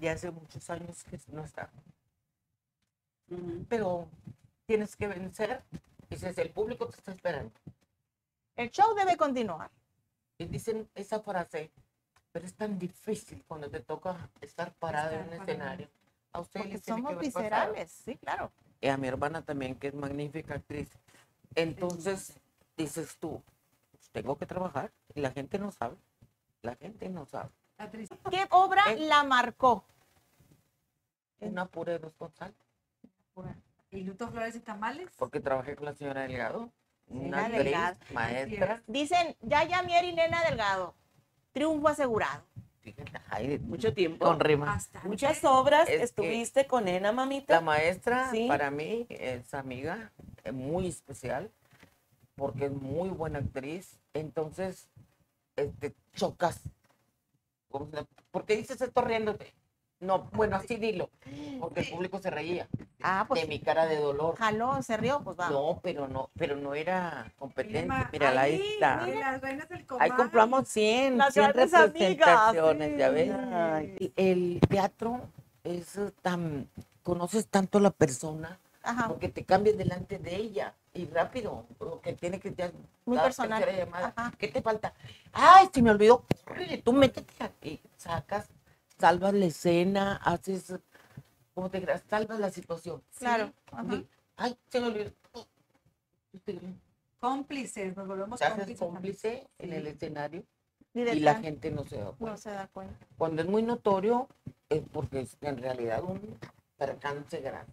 Ya 0.00 0.12
hace 0.12 0.30
muchos 0.30 0.68
años 0.70 1.04
que 1.04 1.18
no 1.28 1.44
está. 1.44 1.70
Pero 3.68 4.08
tienes 4.66 4.96
que 4.96 5.06
vencer. 5.08 5.62
Dices, 6.08 6.36
el 6.38 6.50
público 6.50 6.86
te 6.86 6.96
está 6.96 7.12
esperando. 7.12 7.52
El 8.56 8.70
show 8.70 8.94
debe 8.94 9.16
continuar. 9.16 9.70
Y 10.38 10.46
dicen 10.46 10.88
esa 10.94 11.20
frase, 11.20 11.70
pero 12.32 12.44
es 12.46 12.54
tan 12.54 12.78
difícil 12.78 13.44
cuando 13.46 13.70
te 13.70 13.80
toca 13.80 14.30
estar 14.40 14.72
parado 14.74 15.12
en 15.12 15.20
Estar 15.20 15.32
un 15.32 15.38
parado. 15.38 15.50
escenario. 15.52 15.88
A 16.32 16.40
ustedes 16.40 16.84
somos 16.84 17.18
viscerales. 17.18 17.90
Sí, 17.90 18.16
claro. 18.16 18.50
Y 18.84 18.88
a 18.88 18.98
mi 18.98 19.08
hermana 19.08 19.40
también, 19.40 19.76
que 19.76 19.86
es 19.88 19.94
magnífica 19.94 20.56
actriz. 20.56 20.90
Entonces, 21.54 22.38
dices 22.76 23.16
tú, 23.18 23.42
"Pues 23.92 24.10
tengo 24.10 24.36
que 24.36 24.44
trabajar. 24.44 24.92
Y 25.14 25.22
la 25.22 25.30
gente 25.30 25.58
no 25.58 25.70
sabe. 25.72 25.96
La 26.60 26.76
gente 26.76 27.08
no 27.08 27.24
sabe. 27.24 27.48
¿Qué 28.30 28.46
obra 28.50 28.82
Eh. 28.92 28.98
la 28.98 29.24
marcó? 29.24 29.86
Una 31.40 31.64
pura 31.64 31.92
de 31.94 31.98
dos 32.00 32.12
González. 32.18 32.54
Y 33.90 34.02
luto, 34.02 34.28
flores 34.28 34.54
y 34.56 34.60
tamales. 34.60 35.08
Porque 35.16 35.40
trabajé 35.40 35.76
con 35.76 35.86
la 35.86 35.94
señora 35.94 36.20
Delgado. 36.22 36.70
Una 37.06 37.48
Delgado. 37.48 37.96
maestra. 38.12 38.82
Dicen 38.86 39.34
Yaya 39.40 39.82
Mier 39.82 40.04
y 40.04 40.12
Nena 40.12 40.44
Delgado. 40.44 40.94
Triunfo 41.52 41.88
asegurado. 41.88 42.44
Fíjate, 42.84 43.12
ay, 43.30 43.58
Mucho 43.60 43.94
tiempo. 43.94 44.26
con 44.26 44.38
rima. 44.40 44.66
Bastante. 44.66 45.08
Muchas 45.08 45.42
obras 45.44 45.88
Es 45.88 46.02
estuviste 46.02 46.66
con 46.66 46.86
Ena, 46.86 47.08
La 47.08 47.12
mamita. 47.12 47.60
maestra 47.62 48.30
Sí. 48.30 48.46
para 48.46 48.70
mí 48.70 49.06
es 49.08 49.54
amiga, 49.54 50.12
es 50.44 50.52
muy 50.52 50.86
especial, 50.88 51.50
porque 52.36 52.66
es 52.66 52.72
muy 52.72 53.08
buena 53.08 53.38
actriz. 53.38 53.98
Entonces, 54.12 54.86
este, 55.56 55.94
chocas. 56.14 56.60
¿Por 58.30 58.44
qué 58.44 58.56
dices 58.56 58.80
esto 58.80 59.00
riéndote? 59.00 59.52
No, 60.04 60.28
bueno, 60.32 60.56
así 60.56 60.76
dilo, 60.76 61.08
porque 61.60 61.80
el 61.80 61.88
público 61.90 62.18
se 62.18 62.30
reía 62.30 62.68
Ah, 63.02 63.24
pues 63.26 63.40
de 63.42 63.48
mi 63.48 63.58
cara 63.58 63.86
de 63.86 63.96
dolor. 63.96 64.36
jaló, 64.36 64.82
se 64.82 64.96
rió, 64.96 65.20
pues 65.24 65.38
va. 65.38 65.48
No, 65.50 65.80
pero 65.82 66.06
no, 66.08 66.30
pero 66.38 66.56
no 66.56 66.74
era 66.74 67.32
competente. 67.38 67.94
Mira, 68.12 68.28
ahí 68.30 68.36
ahí, 68.54 68.62
está. 68.74 69.04
de 69.06 69.14
las 69.16 69.40
reinas 69.40 69.68
del 69.68 69.86
Ahí 69.98 70.10
compramos 70.10 70.68
100, 70.68 71.18
Las 71.18 71.32
100 71.34 71.44
grandes 71.52 71.74
amigas, 71.74 72.54
representaciones, 72.54 72.98
ya 72.98 73.08
ves. 73.10 73.30
Ay, 73.52 74.12
El 74.16 74.60
teatro 74.68 75.20
es 75.64 75.98
tan, 76.22 76.68
conoces 77.02 77.46
tanto 77.46 77.78
a 77.78 77.80
la 77.80 77.90
persona, 77.90 78.58
Ajá. 78.82 79.08
porque 79.08 79.28
te 79.28 79.44
cambias 79.44 79.76
delante 79.78 80.18
de 80.18 80.36
ella 80.36 80.74
y 80.92 81.06
rápido, 81.06 81.64
porque 81.78 82.12
tiene 82.12 82.38
que 82.40 82.52
ya 82.54 82.70
Muy 83.06 83.18
personal. 83.18 83.64
llamada. 83.76 84.32
¿Qué 84.38 84.48
te 84.48 84.60
falta? 84.62 84.92
Ay, 85.32 85.68
se 85.72 85.80
me 85.82 85.90
olvidó. 85.90 86.24
Tú 86.84 86.92
métete 86.92 87.42
aquí, 87.42 87.80
sacas, 87.96 88.48
salvas 88.98 89.34
la 89.34 89.46
escena, 89.46 90.16
haces, 90.16 90.74
¿cómo 91.54 91.70
te 91.70 91.80
dirás? 91.80 92.02
Salvas 92.08 92.38
la 92.40 92.50
situación. 92.50 93.02
Claro. 93.18 93.52
Ajá. 93.72 93.84
Sí. 93.92 94.08
Ay, 94.36 94.58
se 94.68 94.80
me 94.80 94.86
olvidó. 94.88 95.10
Cómplices, 97.20 97.96
nos 97.96 98.06
volvemos 98.06 98.38
Se 98.38 98.44
haces 98.44 98.58
también. 98.58 98.78
cómplice 98.78 99.48
en 99.58 99.72
el 99.72 99.86
escenario 99.86 100.44
Y, 100.92 101.20
la 101.20 101.36
gente 101.36 101.70
no 101.70 101.84
se 101.86 101.96
da 101.96 102.06
cuenta. 102.12 102.26
no 102.26 102.36
se 102.36 102.50
da 102.50 102.66
cuenta. 102.68 103.06
Cuando 103.16 103.42
es 103.42 103.48
muy 103.48 103.62
notorio, 103.62 104.28
es 104.68 104.82
porque 104.92 105.20
es 105.22 105.36
en 105.40 105.56
realidad 105.58 106.02
un 106.02 106.38
percance 106.76 107.40
grande. 107.40 107.72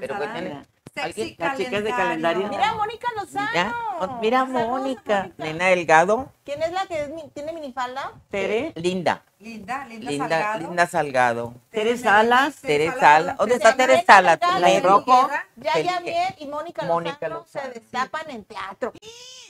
Pero 0.00 0.18
que 0.18 0.26
tiene- 0.28 0.66
Sexy 0.94 1.36
las 1.38 1.56
chicas 1.56 1.84
de 1.84 1.90
calendario. 1.90 2.48
Mira, 2.48 2.74
Mónica 2.74 3.08
Lozano. 3.16 3.48
Mira, 3.50 3.74
oh, 3.98 4.18
mira 4.20 4.40
Saludos, 4.40 4.68
Mónica, 4.68 5.30
nena 5.38 5.66
Delgado, 5.66 6.28
¿Quién 6.44 6.62
es 6.62 6.72
la 6.72 6.86
que 6.86 7.00
es 7.00 7.32
tiene 7.32 7.52
minifalda? 7.54 8.12
Tere. 8.28 8.72
linda, 8.76 9.22
Linda, 9.38 9.86
linda, 9.86 10.10
linda, 10.10 10.28
Salgado. 10.28 10.58
linda 10.58 10.86
Salgado. 10.86 11.54
Tere 11.70 11.96
Salas. 11.96 12.56
Tere 12.56 12.92
Salas. 12.92 13.38
¿Dónde 13.38 13.54
está 13.54 13.74
Tere 13.74 14.04
Salas? 14.06 14.38
La 14.40 14.68
de 14.68 14.74
Tere 14.74 14.80
rojo. 14.80 15.30
Yaya. 15.56 16.00
Mier 16.00 16.34
y 16.38 16.46
Mónica 16.46 16.82
Lozano, 16.82 16.94
Mónica 16.94 17.28
Lozano, 17.28 17.46
se 17.46 17.80
destapan 17.80 18.30
en 18.30 18.44
teatro. 18.44 18.92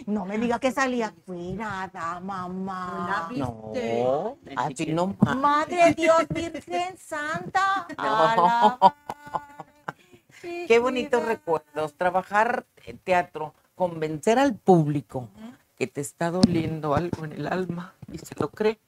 No 0.06 0.24
me 0.24 0.38
diga 0.38 0.60
que 0.60 0.70
salía. 0.70 1.12
Cuidada, 1.26 2.20
mamá. 2.20 3.06
La 3.08 3.28
¿Viste? 3.28 4.02
No, 4.04 4.36
así 4.56 4.86
no 4.86 5.16
más. 5.18 5.36
Madre 5.36 5.86
de 5.86 5.94
Dios, 5.94 6.24
Virgen 6.30 6.96
Santa. 6.98 7.88
Qué 10.42 10.78
bonitos 10.78 11.24
recuerdos. 11.24 11.94
Trabajar 11.94 12.66
en 12.86 12.98
teatro, 12.98 13.54
convencer 13.74 14.38
al 14.38 14.54
público 14.54 15.28
que 15.78 15.86
te 15.86 16.00
está 16.00 16.30
doliendo 16.30 16.94
algo 16.94 17.24
en 17.24 17.32
el 17.32 17.46
alma 17.46 17.94
y 18.12 18.18
se 18.18 18.34
lo 18.38 18.50
cree. 18.50 18.78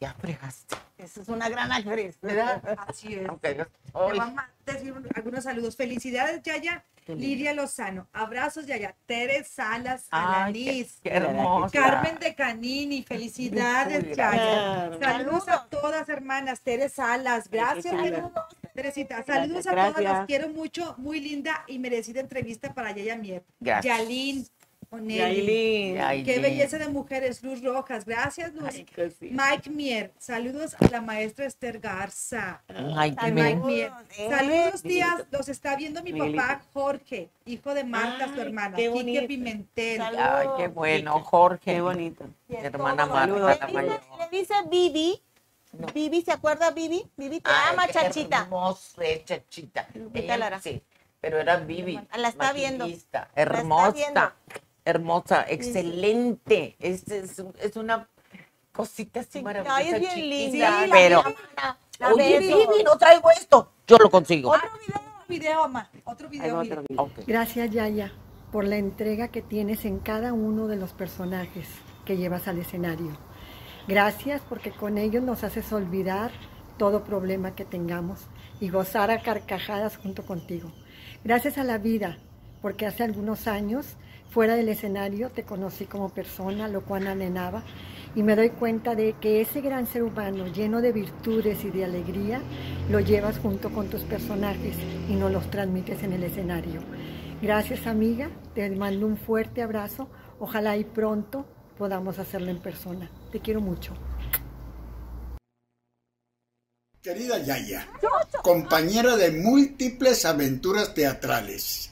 Ya 0.00 0.14
fregaste. 0.14 0.76
Esa 0.96 1.20
es 1.22 1.28
una 1.28 1.48
gran 1.48 1.70
actriz. 1.72 2.18
¿Verdad? 2.22 2.62
Así 2.88 3.14
es. 3.14 3.28
Digas, 3.42 3.68
Te 3.68 3.90
"Ay, 3.94 4.18
vamos 4.18 4.38
a 4.66 4.72
decir 4.72 4.92
un- 4.92 5.06
algunos 5.14 5.44
saludos. 5.44 5.76
Felicidades, 5.76 6.42
Yaya. 6.42 6.84
Lidia 7.06 7.52
Lozano. 7.54 8.06
Abrazos, 8.12 8.66
Yaya. 8.66 8.94
Tere 9.06 9.42
Salas, 9.44 10.06
ay, 10.10 10.52
qué, 10.52 10.60
Alanis. 10.70 10.98
qué 11.02 11.10
hermosa. 11.10 11.72
Carmen 11.78 12.18
de 12.20 12.34
Canini. 12.34 13.02
Felicidades, 13.02 14.16
Yaya. 14.16 14.90
Saludos 15.00 15.48
a 15.48 15.66
todas, 15.66 16.08
hermanas. 16.08 16.60
Tere 16.60 16.88
Salas. 16.88 17.48
Gracias, 17.50 17.92
chula. 17.94 18.30
Teresita. 18.74 19.22
Saludos 19.24 19.66
a 19.66 19.72
Gracias. 19.72 19.96
todas. 19.96 20.12
Las 20.18 20.26
quiero 20.26 20.48
mucho. 20.48 20.94
Muy 20.98 21.20
linda 21.20 21.64
y 21.66 21.78
merecida 21.78 22.20
entrevista 22.20 22.72
para 22.74 22.92
Yaya 22.92 23.16
Mier. 23.16 23.42
Gracias. 23.60 23.98
Yalín. 23.98 24.46
Yailin. 24.92 26.24
Qué 26.24 26.40
belleza 26.40 26.76
de 26.78 26.88
mujeres. 26.88 27.42
Luz 27.44 27.62
Rojas. 27.62 28.04
Gracias, 28.04 28.52
Luz. 28.54 28.70
Ay. 28.74 28.86
Mike 29.20 29.70
Mier. 29.70 30.12
Saludos 30.18 30.74
a 30.80 30.88
la 30.90 31.00
maestra 31.00 31.46
Esther 31.46 31.78
Garza. 31.78 32.62
Ay, 32.96 33.14
Mike. 33.32 33.56
Mier. 33.64 33.92
eh. 34.18 34.28
Saludos, 34.28 34.82
tías. 34.82 35.24
Los 35.30 35.48
está 35.48 35.76
viendo 35.76 36.02
mi 36.02 36.12
Miguelito. 36.12 36.42
papá 36.42 36.62
Jorge, 36.72 37.30
hijo 37.46 37.72
de 37.72 37.84
Marta, 37.84 38.34
su 38.34 38.40
hermana. 38.40 38.76
qué 38.76 38.82
Quique 38.82 38.94
bonito. 38.94 39.26
Pimentel. 39.28 39.98
Saludos. 39.98 40.24
Ay, 40.28 40.48
qué 40.56 40.68
bueno, 40.68 41.20
Jorge. 41.20 41.60
Qué 41.74 41.80
bonito. 41.80 42.24
Hermana. 42.48 43.06
Marta, 43.06 43.36
Le 43.36 43.66
dice- 43.66 43.72
mayor. 43.72 44.00
Vivi. 45.72 45.86
No. 45.86 45.92
Vivi, 45.92 46.22
¿se 46.22 46.32
acuerda 46.32 46.70
Vivi? 46.70 47.04
Vivi 47.16 47.40
te 47.40 47.50
Ay, 47.50 47.72
ama, 47.74 47.86
qué 47.86 47.92
chachita. 47.92 48.38
Hermosa, 48.42 49.04
eh, 49.04 49.22
chachita. 49.24 49.88
Lupita 49.94 50.36
Lara. 50.36 50.60
Sí, 50.60 50.82
pero 51.20 51.38
era 51.38 51.56
Vivi. 51.58 52.00
La 52.16 52.28
está 52.28 52.52
viendo. 52.52 52.84
está 52.86 53.30
Hermosa. 53.34 53.90
viendo. 53.92 54.32
Hermosa, 54.84 55.44
excelente. 55.48 56.76
Es, 56.80 57.06
es, 57.08 57.38
un- 57.38 57.54
es 57.60 57.76
una 57.76 58.08
cosita 58.72 59.20
así 59.20 59.42
maravillosa. 59.42 59.76
Ay, 59.76 59.88
es 59.88 60.00
bien 60.00 60.14
chiquita, 60.14 60.26
linda. 60.70 60.86
la 60.86 60.92
pero, 60.92 61.24
la 61.98 62.08
oye. 62.14 62.38
Vivi, 62.40 62.82
no 62.84 62.96
traigo 62.98 63.30
esto. 63.30 63.72
Yo 63.86 63.96
lo 63.98 64.10
consigo. 64.10 64.50
Otro 64.50 64.70
video, 64.78 65.00
video, 65.28 65.68
ma. 65.68 65.88
Otro 66.04 66.28
video. 66.28 66.58
otro 66.58 66.82
video. 66.88 67.02
Ok. 67.04 67.12
Gracias 67.26 67.70
Yaya 67.70 68.12
por 68.50 68.64
la 68.64 68.76
entrega 68.76 69.28
que 69.28 69.42
tienes 69.42 69.84
en 69.84 69.98
cada 70.00 70.32
uno 70.32 70.66
de 70.66 70.76
los 70.76 70.92
personajes 70.92 71.68
que 72.04 72.16
llevas 72.16 72.48
al 72.48 72.58
escenario. 72.58 73.16
Gracias 73.88 74.42
porque 74.48 74.70
con 74.70 74.98
ellos 74.98 75.22
nos 75.22 75.44
haces 75.44 75.72
olvidar 75.72 76.30
todo 76.78 77.04
problema 77.04 77.54
que 77.54 77.64
tengamos 77.64 78.20
y 78.60 78.68
gozar 78.68 79.10
a 79.10 79.22
carcajadas 79.22 79.96
junto 79.96 80.24
contigo. 80.24 80.70
Gracias 81.24 81.58
a 81.58 81.64
la 81.64 81.78
vida 81.78 82.18
porque 82.62 82.86
hace 82.86 83.02
algunos 83.02 83.46
años 83.46 83.96
fuera 84.30 84.54
del 84.54 84.68
escenario 84.68 85.30
te 85.30 85.42
conocí 85.42 85.86
como 85.86 86.10
persona, 86.10 86.68
lo 86.68 86.82
cual 86.82 87.06
anhelaba 87.06 87.64
y 88.14 88.22
me 88.22 88.36
doy 88.36 88.50
cuenta 88.50 88.94
de 88.94 89.14
que 89.14 89.40
ese 89.40 89.60
gran 89.60 89.86
ser 89.86 90.02
humano 90.02 90.46
lleno 90.46 90.80
de 90.80 90.92
virtudes 90.92 91.64
y 91.64 91.70
de 91.70 91.84
alegría 91.84 92.40
lo 92.90 93.00
llevas 93.00 93.38
junto 93.38 93.70
con 93.70 93.88
tus 93.88 94.02
personajes 94.02 94.76
y 95.08 95.14
nos 95.14 95.32
los 95.32 95.50
transmites 95.50 96.02
en 96.02 96.12
el 96.12 96.24
escenario. 96.24 96.80
Gracias 97.42 97.86
amiga, 97.86 98.30
te 98.54 98.68
mando 98.70 99.06
un 99.06 99.16
fuerte 99.16 99.62
abrazo. 99.62 100.08
Ojalá 100.38 100.76
y 100.76 100.84
pronto 100.84 101.46
podamos 101.78 102.18
hacerlo 102.18 102.50
en 102.50 102.58
persona. 102.58 103.10
Te 103.30 103.40
quiero 103.40 103.60
mucho. 103.60 103.94
Querida 107.02 107.38
Yaya, 107.38 107.88
compañera 108.42 109.16
de 109.16 109.30
múltiples 109.30 110.26
aventuras 110.26 110.92
teatrales, 110.92 111.90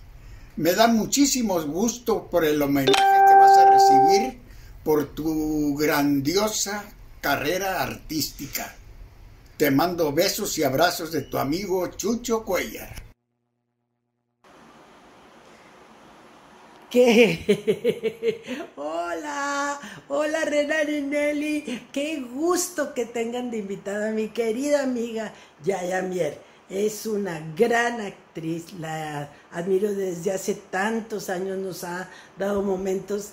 me 0.56 0.74
da 0.74 0.86
muchísimo 0.86 1.62
gusto 1.62 2.28
por 2.28 2.44
el 2.44 2.60
homenaje 2.60 2.92
que 2.92 3.34
vas 3.34 3.56
a 3.56 3.70
recibir 3.70 4.38
por 4.84 5.14
tu 5.14 5.74
grandiosa 5.76 6.84
carrera 7.22 7.82
artística. 7.82 8.74
Te 9.56 9.70
mando 9.70 10.12
besos 10.12 10.58
y 10.58 10.62
abrazos 10.62 11.10
de 11.10 11.22
tu 11.22 11.38
amigo 11.38 11.86
Chucho 11.88 12.44
Cuellar. 12.44 13.07
¿Qué? 16.90 18.40
hola, 18.76 19.78
hola 20.08 20.44
Renan 20.46 20.88
y 20.88 21.00
Nelly. 21.02 21.82
Qué 21.92 22.24
gusto 22.32 22.94
que 22.94 23.04
tengan 23.04 23.50
de 23.50 23.58
invitada 23.58 24.08
a 24.08 24.12
mi 24.12 24.28
querida 24.28 24.84
amiga 24.84 25.34
Yaya 25.62 26.00
Mier. 26.00 26.38
Es 26.70 27.04
una 27.04 27.42
gran 27.56 28.00
actriz, 28.00 28.72
la 28.78 29.30
admiro 29.52 29.92
desde 29.92 30.32
hace 30.32 30.54
tantos 30.54 31.28
años, 31.28 31.58
nos 31.58 31.84
ha 31.84 32.08
dado 32.38 32.62
momentos 32.62 33.32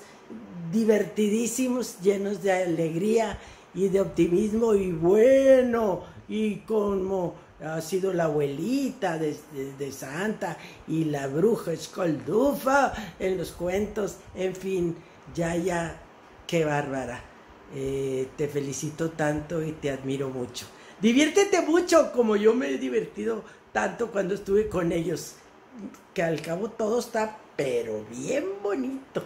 divertidísimos, 0.74 2.02
llenos 2.02 2.44
de 2.44 2.52
alegría 2.52 3.40
y 3.74 3.88
de 3.88 4.02
optimismo 4.02 4.74
y 4.74 4.92
bueno, 4.92 6.04
y 6.28 6.58
como 6.60 7.36
ha 7.74 7.82
sido 7.82 8.14
la 8.14 8.26
abuelita 8.26 9.18
de, 9.18 9.92
Santa 9.92 10.58
y 10.88 11.06
la 11.06 11.28
bruja 11.28 11.74
escoldufa 11.74 12.94
en 13.20 13.38
los 13.38 13.52
cuentos, 13.52 14.18
en 14.36 14.56
fin, 14.56 14.96
ya, 15.34 15.56
ya, 15.56 16.00
qué 16.48 16.66
bárbara. 16.66 17.22
Eh, 17.74 18.30
te 18.38 18.48
felicito 18.48 19.12
tanto 19.12 19.64
y 19.64 19.72
te 19.74 19.90
admiro 19.90 20.30
mucho. 20.30 20.66
Diviértete 21.02 21.62
mucho 21.62 22.12
como 22.12 22.36
yo 22.36 22.54
me 22.54 22.70
he 22.70 22.78
divertido 22.78 23.44
tanto 23.74 24.12
cuando 24.12 24.36
estuve 24.36 24.70
con 24.70 24.92
ellos, 24.92 25.36
que 26.14 26.24
al 26.24 26.42
cabo 26.42 26.70
todo 26.70 27.00
está 27.00 27.38
pero 27.56 28.06
bien 28.10 28.46
bonito. 28.62 29.24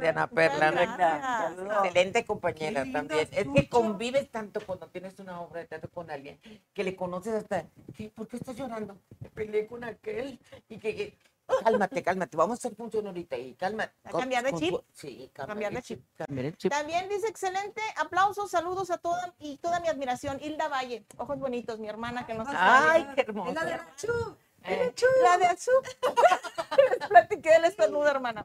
Diana 0.00 0.26
Perla, 0.26 1.52
excelente 1.82 2.24
compañera 2.24 2.84
también. 2.90 3.28
Es 3.32 3.46
que 3.48 3.68
convives 3.68 4.30
tanto 4.30 4.60
cuando 4.60 4.86
tienes 4.88 5.18
una 5.18 5.40
obra 5.40 5.60
de 5.60 5.66
teatro 5.66 5.90
con 5.90 6.10
alguien 6.10 6.40
que 6.72 6.84
le 6.84 6.96
conoces 6.96 7.34
hasta, 7.34 7.66
¿por 8.14 8.28
qué 8.28 8.36
estás 8.36 8.56
llorando? 8.56 8.98
Me 9.20 9.30
peleé 9.30 9.66
con 9.66 9.84
aquel 9.84 10.38
y 10.68 10.78
que, 10.78 11.16
cálmate, 11.62 12.02
cálmate, 12.02 12.36
vamos 12.36 12.58
a 12.58 12.58
hacer 12.58 12.76
función 12.76 13.06
ahorita 13.06 13.36
y 13.36 13.54
cálmate. 13.54 13.92
cambiar 14.10 14.44
de 14.44 14.52
chip. 14.54 14.74
Sí, 14.92 15.30
cambiar 15.32 15.72
de 15.72 15.82
chip. 15.82 16.02
También 16.70 17.08
dice 17.08 17.28
excelente, 17.28 17.80
aplausos, 17.96 18.50
saludos 18.50 18.90
a 18.90 18.98
toda 18.98 19.34
y 19.38 19.58
toda 19.58 19.80
mi 19.80 19.88
admiración, 19.88 20.38
Hilda 20.42 20.68
Valle, 20.68 21.04
ojos 21.16 21.38
bonitos, 21.38 21.78
mi 21.78 21.88
hermana 21.88 22.26
que 22.26 22.34
nos 22.34 22.48
Ay, 22.50 23.08
qué 23.14 23.22
hermosa. 23.22 23.86
Eh, 24.64 24.94
la 25.22 25.38
de 25.38 25.46
azul. 25.46 25.74
Les 26.98 26.98
platiqué 27.08 27.54
el 27.56 27.64
estornudo, 27.64 28.06
hermana. 28.08 28.44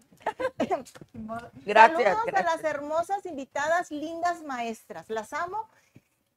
Gracias. 1.66 2.04
Saludos 2.18 2.34
a 2.34 2.44
las 2.44 2.64
hermosas 2.64 3.26
invitadas, 3.26 3.92
lindas 3.92 4.42
maestras. 4.44 5.10
Las 5.10 5.34
amo. 5.34 5.68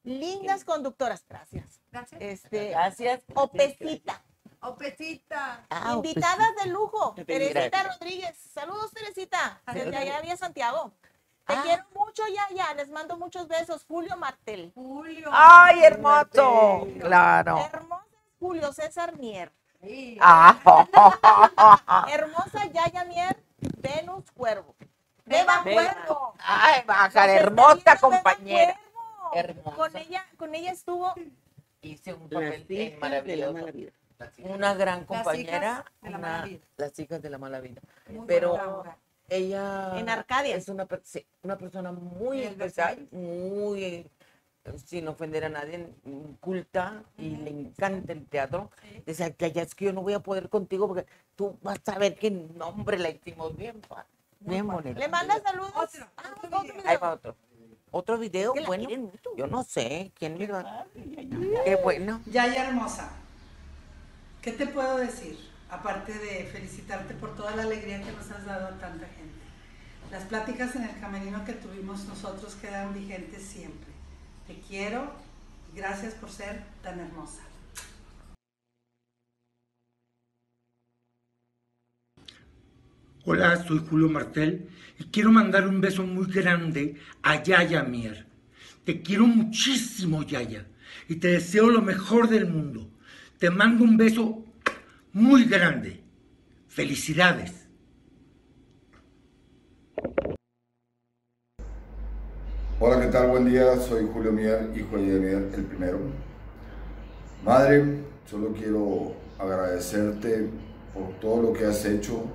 Lindas 0.03 0.63
conductoras. 0.63 1.25
Gracias. 1.27 1.81
Gracias. 1.91 2.21
Este, 2.21 2.69
Gracias. 2.69 3.23
Opecita. 3.35 4.21
Opecita. 4.61 5.65
Ah, 5.69 5.93
Invitadas 5.95 6.55
de 6.63 6.69
lujo. 6.69 7.13
Teresita 7.25 7.83
Rodríguez. 7.83 8.37
Saludos, 8.53 8.91
Teresita. 8.91 9.61
Desde 9.73 9.95
allá 9.95 10.21
vía 10.21 10.37
Santiago. 10.37 10.93
Te 11.45 11.53
Ah. 11.53 11.61
quiero 11.63 11.83
mucho, 11.93 12.23
ya, 12.27 12.47
ya. 12.55 12.73
Les 12.73 12.89
mando 12.89 13.17
muchos 13.17 13.47
besos. 13.47 13.85
Julio 13.85 14.17
Martel. 14.17 14.71
Julio. 14.75 15.29
Ay, 15.31 15.83
hermoso. 15.83 16.87
Claro. 16.99 17.57
Hermosa 17.59 18.03
Julio 18.39 18.73
César 18.73 19.17
Mier. 19.17 19.51
Ah, 20.19 22.05
Hermosa 22.11 22.65
Yaya 22.73 23.05
Mier, 23.05 23.37
Venus 23.77 24.29
Cuervo. 24.31 24.75
Beba. 25.25 25.61
Cuervo. 25.63 26.33
Ay, 26.39 26.83
baja, 26.85 27.31
hermosa 27.33 27.97
compañera. 27.99 28.79
Hermosa. 29.33 29.75
Con 29.75 29.95
ella, 29.97 30.25
con 30.37 30.55
ella 30.55 30.71
estuvo 30.71 31.13
Hice 31.81 32.13
un 32.13 32.27
Las 32.29 32.51
papel 32.59 32.91
la 32.93 32.99
maravilloso. 32.99 33.53
mala 33.53 33.71
vida. 33.71 33.91
Una 34.39 34.73
gran 34.73 34.99
Las 34.99 35.07
compañera. 35.07 35.57
hijas 35.57 35.83
de 36.01 36.09
la 36.09 36.17
una- 36.17 36.17
mala 36.27 36.45
vida. 36.45 36.65
Las 36.77 36.99
hijas 36.99 37.21
de 37.21 37.29
la 37.29 37.37
mala 37.37 37.59
vida. 37.59 37.81
Muy 38.09 38.25
Pero 38.25 38.83
ella 39.29 39.91
En 39.99 40.09
Arcadia. 40.09 40.55
es 40.55 40.69
una, 40.69 40.87
sí, 41.03 41.25
una 41.43 41.57
persona 41.57 41.91
muy 41.91 42.37
¿En 42.41 42.47
el 42.47 42.51
especial, 42.53 43.07
muy, 43.11 43.83
eh, 43.83 44.07
sin 44.85 45.07
ofender 45.07 45.45
a 45.45 45.49
nadie, 45.49 45.87
culta 46.39 47.03
y 47.17 47.29
le 47.37 47.49
encanta 47.49 48.13
el 48.13 48.25
teatro. 48.25 48.69
Decía 49.05 49.31
que 49.33 49.51
ya 49.51 49.61
es 49.61 49.75
que 49.75 49.85
yo 49.85 49.93
no 49.93 50.01
voy 50.01 50.13
a 50.13 50.19
poder 50.19 50.49
contigo 50.49 50.87
porque 50.87 51.05
tú 51.35 51.57
vas 51.61 51.79
a 51.87 51.97
ver 51.97 52.15
qué 52.17 52.31
nombre 52.31 52.97
la 52.97 53.09
hicimos 53.09 53.55
bien, 53.55 53.81
pa- 53.81 54.05
bien 54.39 54.67
bonito. 54.67 54.99
Le 54.99 55.07
manda 55.07 55.39
saludos. 55.41 55.71
Otro, 55.75 56.05
Ah, 56.17 56.23
otro 56.35 56.47
otro 56.47 56.61
video. 56.61 56.73
video. 56.75 56.89
Ahí 56.89 56.97
va 56.97 57.13
otro. 57.13 57.35
Otro 57.89 58.17
video, 58.17 58.53
bueno, 58.65 58.89
yo 59.37 59.47
no 59.47 59.63
sé 59.63 60.11
quién 60.15 60.37
me 60.37 60.45
va. 60.47 60.85
Qué 61.63 61.75
bueno. 61.81 62.21
Yaya 62.25 62.67
hermosa, 62.67 63.09
¿qué 64.41 64.51
te 64.51 64.67
puedo 64.67 64.97
decir? 64.97 65.37
Aparte 65.69 66.13
de 66.13 66.45
felicitarte 66.45 67.13
por 67.13 67.35
toda 67.35 67.55
la 67.55 67.63
alegría 67.63 68.01
que 68.01 68.11
nos 68.11 68.29
has 68.31 68.45
dado 68.45 68.67
a 68.67 68.71
tanta 68.79 69.05
gente. 69.07 69.33
Las 70.11 70.23
pláticas 70.23 70.75
en 70.75 70.83
el 70.83 70.99
camerino 70.99 71.43
que 71.45 71.53
tuvimos 71.53 72.05
nosotros 72.05 72.55
quedan 72.55 72.93
vigentes 72.93 73.43
siempre. 73.43 73.86
Te 74.47 74.55
quiero 74.65 75.11
gracias 75.75 76.13
por 76.13 76.29
ser 76.29 76.63
tan 76.81 77.01
hermosa. 77.01 77.43
Hola, 83.25 83.61
soy 83.65 83.79
Julio 83.89 84.07
Martel 84.07 84.69
y 84.97 85.03
quiero 85.05 85.33
mandar 85.33 85.67
un 85.67 85.81
beso 85.81 86.03
muy 86.03 86.31
grande 86.31 86.95
a 87.23 87.43
Yaya 87.43 87.83
Mier. 87.83 88.25
Te 88.85 89.01
quiero 89.01 89.27
muchísimo, 89.27 90.23
Yaya, 90.23 90.65
y 91.09 91.15
te 91.17 91.27
deseo 91.27 91.69
lo 91.69 91.81
mejor 91.81 92.29
del 92.29 92.47
mundo. 92.47 92.89
Te 93.37 93.49
mando 93.49 93.83
un 93.83 93.97
beso 93.97 94.45
muy 95.11 95.43
grande. 95.43 96.01
Felicidades. 96.69 97.67
Hola, 102.79 103.01
¿qué 103.01 103.07
tal? 103.07 103.31
Buen 103.31 103.49
día, 103.49 103.75
soy 103.79 104.07
Julio 104.13 104.31
Mier, 104.31 104.71
hijo 104.75 104.97
de 104.97 105.19
Mier, 105.19 105.49
el 105.51 105.63
primero. 105.63 105.97
Madre, 107.43 108.03
solo 108.29 108.53
quiero 108.53 109.13
agradecerte 109.39 110.47
por 110.93 111.19
todo 111.19 111.41
lo 111.41 111.53
que 111.53 111.65
has 111.65 111.83
hecho, 111.85 112.25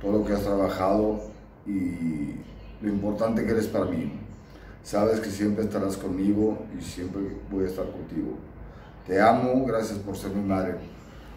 todo 0.00 0.20
lo 0.20 0.24
que 0.24 0.32
has 0.32 0.42
trabajado 0.42 1.20
y 1.66 2.36
lo 2.80 2.88
importante 2.88 3.44
que 3.44 3.50
eres 3.50 3.66
para 3.66 3.84
mí. 3.84 4.10
Sabes 4.82 5.20
que 5.20 5.28
siempre 5.28 5.64
estarás 5.64 5.98
conmigo 5.98 6.56
y 6.78 6.82
siempre 6.82 7.20
voy 7.50 7.64
a 7.64 7.68
estar 7.68 7.84
contigo. 7.84 8.38
Te 9.06 9.20
amo, 9.20 9.66
gracias 9.66 9.98
por 9.98 10.16
ser 10.16 10.30
mi 10.30 10.48
madre. 10.48 10.76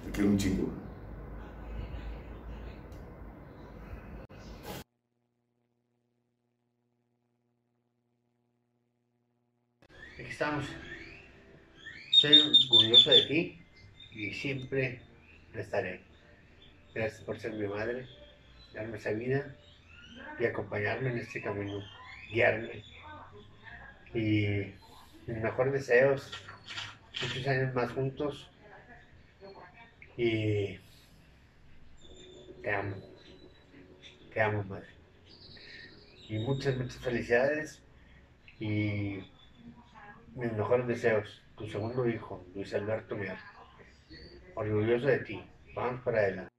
Te 0.05 0.11
quiero 0.11 0.29
un 0.29 0.37
chingo. 0.37 0.82
Aquí 10.13 10.29
estamos. 10.29 10.65
Soy 12.11 12.39
orgulloso 12.39 13.09
de 13.09 13.23
ti 13.23 13.59
y 14.11 14.31
siempre 14.31 15.01
lo 15.51 15.59
estaré. 15.59 16.01
Gracias 16.93 17.23
por 17.23 17.39
ser 17.39 17.53
mi 17.53 17.65
madre, 17.65 18.05
darme 18.75 18.97
esa 18.97 19.09
vida 19.09 19.55
y 20.39 20.45
acompañarme 20.45 21.09
en 21.09 21.17
este 21.17 21.41
camino, 21.41 21.83
guiarme. 22.31 22.83
Y 24.13 24.75
mis 25.25 25.41
mejores 25.41 25.73
deseos, 25.73 26.31
muchos 27.19 27.47
años 27.47 27.73
más 27.73 27.91
juntos. 27.91 28.51
Y 30.15 30.77
te 32.61 32.71
amo, 32.71 32.95
te 34.31 34.41
amo, 34.41 34.63
madre. 34.65 34.89
Y 36.29 36.37
muchas, 36.37 36.77
muchas 36.77 36.97
felicidades. 36.97 37.81
Y 38.59 39.32
mis 40.35 40.51
mejores 40.53 40.87
deseos, 40.87 41.41
tu 41.55 41.67
segundo 41.67 42.07
hijo, 42.07 42.45
Luis 42.53 42.73
Alberto 42.73 43.15
Mier. 43.15 43.37
Orgulloso 44.55 45.07
de 45.07 45.19
ti. 45.19 45.49
Vamos 45.75 46.01
para 46.03 46.19
adelante. 46.19 46.51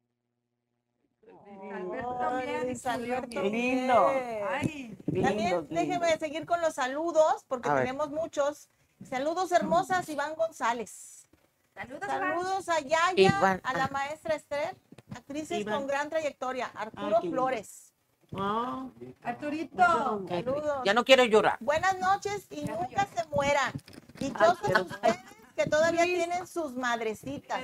Alberto 1.72 2.64
Luis 2.64 2.86
Alberto 2.86 3.28
Qué 3.30 3.42
lindo. 3.42 4.08
Ay, 4.48 4.96
También 5.06 5.36
Lindos, 5.36 5.68
déjeme 5.68 6.18
seguir 6.18 6.46
con 6.46 6.60
los 6.60 6.74
saludos, 6.74 7.44
porque 7.48 7.68
A 7.68 7.74
ver. 7.74 7.84
tenemos 7.84 8.10
muchos. 8.10 8.68
Saludos 9.08 9.52
hermosas, 9.52 10.08
Iván 10.08 10.34
González. 10.34 11.28
Saludos. 11.74 12.06
Saludos 12.08 12.68
a 12.68 12.80
Yaya, 12.80 13.60
a 13.62 13.72
la 13.76 13.88
maestra 13.88 14.34
Esther, 14.36 14.76
actrices 15.14 15.60
Iván. 15.60 15.74
con 15.80 15.86
gran 15.88 16.08
trayectoria, 16.10 16.66
Arturo 16.74 17.16
Ay, 17.16 17.22
lindo. 17.22 17.36
Flores. 17.36 17.93
Ah, 18.36 18.88
Arturito. 19.22 20.26
Saludos. 20.28 20.82
Ya 20.84 20.94
no 20.94 21.04
quiero 21.04 21.24
llorar. 21.24 21.56
Buenas 21.60 21.98
noches 21.98 22.46
y 22.50 22.64
nunca 22.64 23.06
se 23.14 23.26
mueran. 23.28 23.72
Dichosos 24.18 24.80
ustedes 24.80 25.18
que 25.56 25.66
todavía 25.66 26.04
Luis. 26.04 26.16
tienen 26.16 26.46
sus 26.46 26.74
madrecitas. 26.74 27.60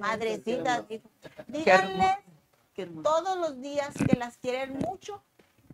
Madrecitas. 0.00 0.84
Díganles 1.46 2.16
todos 3.02 3.36
los 3.38 3.60
días 3.60 3.94
que 4.08 4.16
las 4.16 4.36
quieren 4.38 4.78
mucho, 4.78 5.22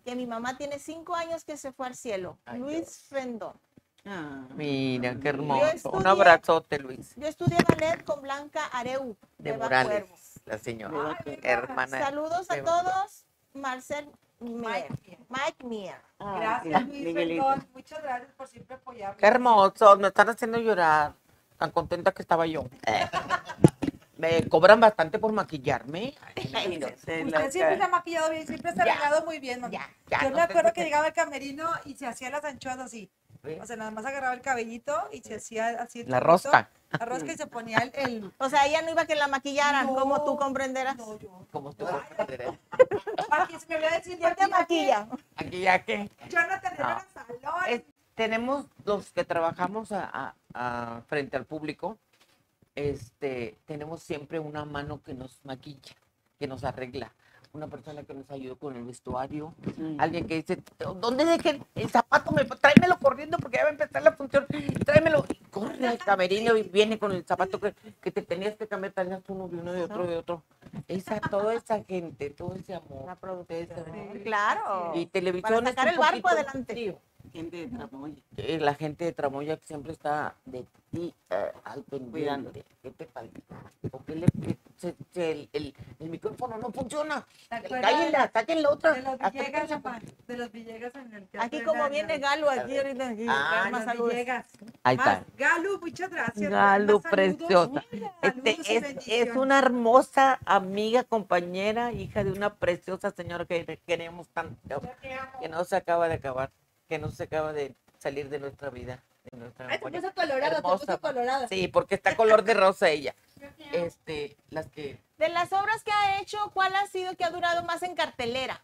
que 0.03 0.15
mi 0.15 0.25
mamá 0.25 0.57
tiene 0.57 0.79
cinco 0.79 1.15
años 1.15 1.43
que 1.43 1.57
se 1.57 1.71
fue 1.71 1.87
al 1.87 1.95
cielo. 1.95 2.37
Ay, 2.45 2.59
Luis 2.59 3.07
Rendón. 3.09 3.53
Ah. 4.05 4.45
Mira, 4.55 5.15
qué 5.19 5.29
hermoso. 5.29 5.91
Un 5.91 6.07
abrazote, 6.07 6.79
Luis. 6.79 7.13
Yo 7.17 7.27
estudié 7.27 7.57
ballet 7.67 8.03
con 8.05 8.21
Blanca 8.21 8.65
Areu 8.67 9.17
De 9.37 9.49
Eva 9.51 9.65
Morales, 9.65 10.39
la 10.45 10.57
señora. 10.57 11.17
Ay, 11.25 11.39
hermana. 11.43 11.99
Saludos 11.99 12.49
a 12.49 12.55
de- 12.55 12.61
todos. 12.61 13.25
Marcel 13.53 14.09
Mike 14.39 14.89
Mier. 15.05 15.19
Mike 15.29 15.63
Mier. 15.65 15.95
Ay, 16.19 16.39
Gracias, 16.39 16.81
sí, 16.81 16.87
Luis 16.87 17.05
Miguelito. 17.05 17.49
Rendón. 17.49 17.67
Muchas 17.73 18.01
gracias 18.03 18.31
por 18.33 18.47
siempre 18.47 18.75
apoyarme. 18.75 19.17
Qué 19.17 19.25
hermoso, 19.27 19.97
me 19.97 20.07
están 20.07 20.29
haciendo 20.29 20.57
llorar. 20.59 21.13
Tan 21.57 21.71
contenta 21.71 22.11
que 22.13 22.21
estaba 22.21 22.45
yo. 22.45 22.63
Me 24.17 24.45
cobran 24.49 24.81
bastante 24.81 25.17
por 25.17 25.31
maquillarme. 25.31 26.13
Ay, 26.53 26.77
no 26.77 26.87
sé, 26.89 27.23
Usted 27.23 27.51
siempre 27.51 27.77
se 27.77 27.83
ha 27.83 27.87
maquillado 27.87 28.29
bien, 28.31 28.45
siempre 28.45 28.73
se 28.73 28.81
ha 28.81 28.83
arreglado 28.83 29.25
muy 29.25 29.39
bien. 29.39 29.61
Ya, 29.71 29.89
ya, 30.07 30.23
Yo 30.23 30.29
no 30.31 30.35
me 30.35 30.45
te 30.45 30.51
acuerdo 30.51 30.73
que 30.73 30.83
llegaba 30.83 31.05
al 31.05 31.13
camerino 31.13 31.69
y 31.85 31.95
se 31.95 32.05
hacía 32.05 32.29
las 32.29 32.43
anchoas 32.43 32.79
así. 32.79 33.09
O 33.61 33.65
sea, 33.65 33.77
nada 33.77 33.91
más 33.91 34.05
agarraba 34.05 34.33
el 34.33 34.41
cabellito 34.41 34.93
y 35.13 35.21
se 35.21 35.35
hacía 35.35 35.69
así. 35.81 36.01
el 36.01 36.09
La 36.11 36.19
rosca. 36.19 36.69
La 36.99 37.05
rosca 37.05 37.31
y 37.31 37.37
se 37.37 37.47
ponía 37.47 37.77
el. 37.77 37.91
el- 37.95 38.33
O 38.39 38.49
sea, 38.49 38.65
ella 38.67 38.81
no 38.81 38.91
iba 38.91 39.03
a 39.03 39.05
que 39.05 39.15
la 39.15 39.29
maquillaran, 39.29 39.85
No, 39.87 39.95
como 39.95 40.25
tú 40.25 40.35
comprenderás. 40.35 40.97
No, 40.97 41.17
yo. 41.17 41.45
Como 41.49 41.71
tú 41.71 41.85
comprenderás. 41.85 42.55
Aquí 43.31 43.59
se 43.59 43.67
me 43.67 43.75
olvidó 43.75 43.91
decir. 43.91 44.17
¿Quién 44.19 44.35
te 44.35 44.47
maquilla? 44.47 45.07
Aquí 45.35 45.61
ya 45.61 45.83
que 45.83 46.09
Jonathan 46.29 46.73
No. 46.77 46.83
Herrera 46.85 47.07
Salón. 47.13 47.63
es- 47.67 47.83
tenemos 48.15 48.65
los 48.85 49.11
que 49.11 49.23
trabajamos 49.23 49.91
a- 49.91 50.09
a- 50.11 50.35
a- 50.53 51.01
frente 51.07 51.37
al 51.37 51.45
público, 51.45 51.97
este, 52.75 53.57
tenemos 53.65 54.01
siempre 54.03 54.39
una 54.39 54.65
mano 54.65 55.01
que 55.01 55.13
nos 55.13 55.39
maquilla, 55.45 55.95
que 56.37 56.47
nos 56.47 56.63
arregla. 56.63 57.13
Una 57.51 57.67
persona 57.67 58.03
que 58.03 58.13
nos 58.13 58.29
ayuda 58.29 58.55
con 58.55 58.75
el 58.75 58.83
vestuario, 58.83 59.55
alguien 59.97 60.27
que 60.27 60.35
dice, 60.35 60.61
¿dónde 60.77 61.25
dejé 61.25 61.59
el 61.73 61.89
zapato? 61.89 62.31
Me, 62.31 62.45
tráemelo 62.45 62.99
corriendo 62.99 63.37
porque 63.39 63.57
ya 63.57 63.63
va 63.63 63.69
a 63.69 63.71
empezar 63.71 64.03
la 64.03 64.11
función. 64.11 64.45
Tráemelo. 64.85 65.25
Y 65.29 65.35
corre 65.49 65.87
al 65.87 65.97
camerino 65.97 66.55
y 66.55 66.63
viene 66.63 66.99
con 66.99 67.11
el 67.11 67.25
zapato 67.25 67.59
que, 67.59 67.73
que 68.01 68.11
te 68.11 68.21
tenías 68.21 68.55
que 68.55 68.67
cambiar, 68.67 68.93
tenías 68.93 69.23
uno 69.29 69.47
de 69.47 69.57
uno 69.57 69.73
de 69.73 69.83
otro 69.83 70.05
de 70.05 70.17
otro. 70.17 70.43
Esa, 70.87 71.19
toda 71.19 71.55
esa 71.55 71.83
gente, 71.83 72.29
todo 72.29 72.53
ese 72.53 72.75
amor. 72.75 73.05
La 73.07 73.15
producción. 73.15 73.67
Claro. 74.23 74.91
Y 74.93 75.07
televisión 75.07 75.63
Para 75.63 75.69
sacar 75.69 75.87
el 75.87 75.97
barco 75.97 76.29
adelante. 76.29 76.73
frío. 76.73 76.99
Gente 77.33 77.57
de 77.57 77.67
Tramoya. 77.77 78.15
Eh, 78.37 78.59
La 78.59 78.73
gente 78.73 79.05
de 79.05 79.11
Tramoya 79.11 79.57
que 79.57 79.65
siempre 79.67 79.91
está 79.93 80.35
de 80.45 80.65
ti 80.91 81.13
eh, 81.29 81.51
al 81.63 81.83
pendiente. 81.83 82.11
Cuidándote. 82.11 82.65
¿Qué 82.81 82.91
te 82.91 83.07
qué 84.07 84.15
le- 84.15 84.27
se- 84.77 84.95
se- 85.11 85.31
el, 85.31 85.49
el- 85.53 85.75
el 85.99 86.09
micrófono 86.09 86.57
no 86.57 86.71
funciona? 86.71 87.25
¿Te 87.49 87.55
acuerdas 87.55 87.91
Cállenla, 87.91 88.31
saquen 88.33 88.63
la 88.63 88.69
otra. 88.71 88.93
De 88.93 89.01
los 89.03 89.19
Villegas, 89.19 89.67
papá, 89.69 89.99
de 90.27 90.37
los 90.37 90.51
Villegas 90.51 90.95
en 90.95 91.13
el 91.13 91.27
teatro. 91.27 91.41
Aquí 91.45 91.63
como 91.63 91.83
la- 91.83 91.89
viene 91.89 92.17
Galo, 92.17 92.49
aquí 92.49 92.77
ahorita. 92.77 93.07
Aquí, 93.09 93.25
Ah, 93.29 93.67
más 93.71 93.85
saludos. 93.85 94.09
Villegas. 94.11 94.47
Ahí 94.83 94.97
Más, 94.97 95.07
está. 95.19 95.25
Galu, 95.37 95.79
muchas 95.79 96.09
gracias. 96.09 96.49
Galo, 96.49 96.99
preciosa. 97.01 97.83
Este, 98.21 98.57
es, 98.77 99.07
es 99.07 99.35
una 99.35 99.59
hermosa 99.59 100.39
amiga, 100.45 101.03
compañera, 101.03 101.91
hija 101.91 102.23
de 102.23 102.31
una 102.31 102.55
preciosa 102.55 103.11
señora 103.11 103.45
que 103.45 103.79
queremos 103.85 104.27
tanto, 104.29 104.81
que 105.41 105.49
no 105.49 105.63
se 105.65 105.75
acaba 105.75 106.07
de 106.07 106.15
acabar, 106.15 106.51
que 106.89 106.97
no 106.99 107.11
se 107.11 107.23
acaba 107.23 107.53
de 107.53 107.75
salir 107.99 108.29
de 108.29 108.39
nuestra 108.39 108.69
vida. 108.71 109.01
De 109.31 109.37
nuestra 109.37 109.67
Ay, 109.69 109.79
te 109.79 109.91
puso 110.01 110.13
colorada, 110.13 110.49
te 110.49 110.57
Hermosa. 110.57 110.85
puso 110.85 110.99
colorada. 111.01 111.47
Sí, 111.47 111.67
porque 111.67 111.95
está 111.95 112.15
color 112.17 112.43
de 112.43 112.53
rosa 112.55 112.89
ella. 112.89 113.15
Este, 113.71 114.35
las 114.49 114.67
que 114.69 114.99
De 115.19 115.29
las 115.29 115.53
obras 115.53 115.83
que 115.83 115.91
ha 115.91 116.19
hecho, 116.19 116.37
¿cuál 116.53 116.75
ha 116.75 116.87
sido 116.87 117.15
que 117.15 117.23
ha 117.23 117.29
durado 117.29 117.63
más 117.63 117.83
en 117.83 117.95
cartelera? 117.95 118.63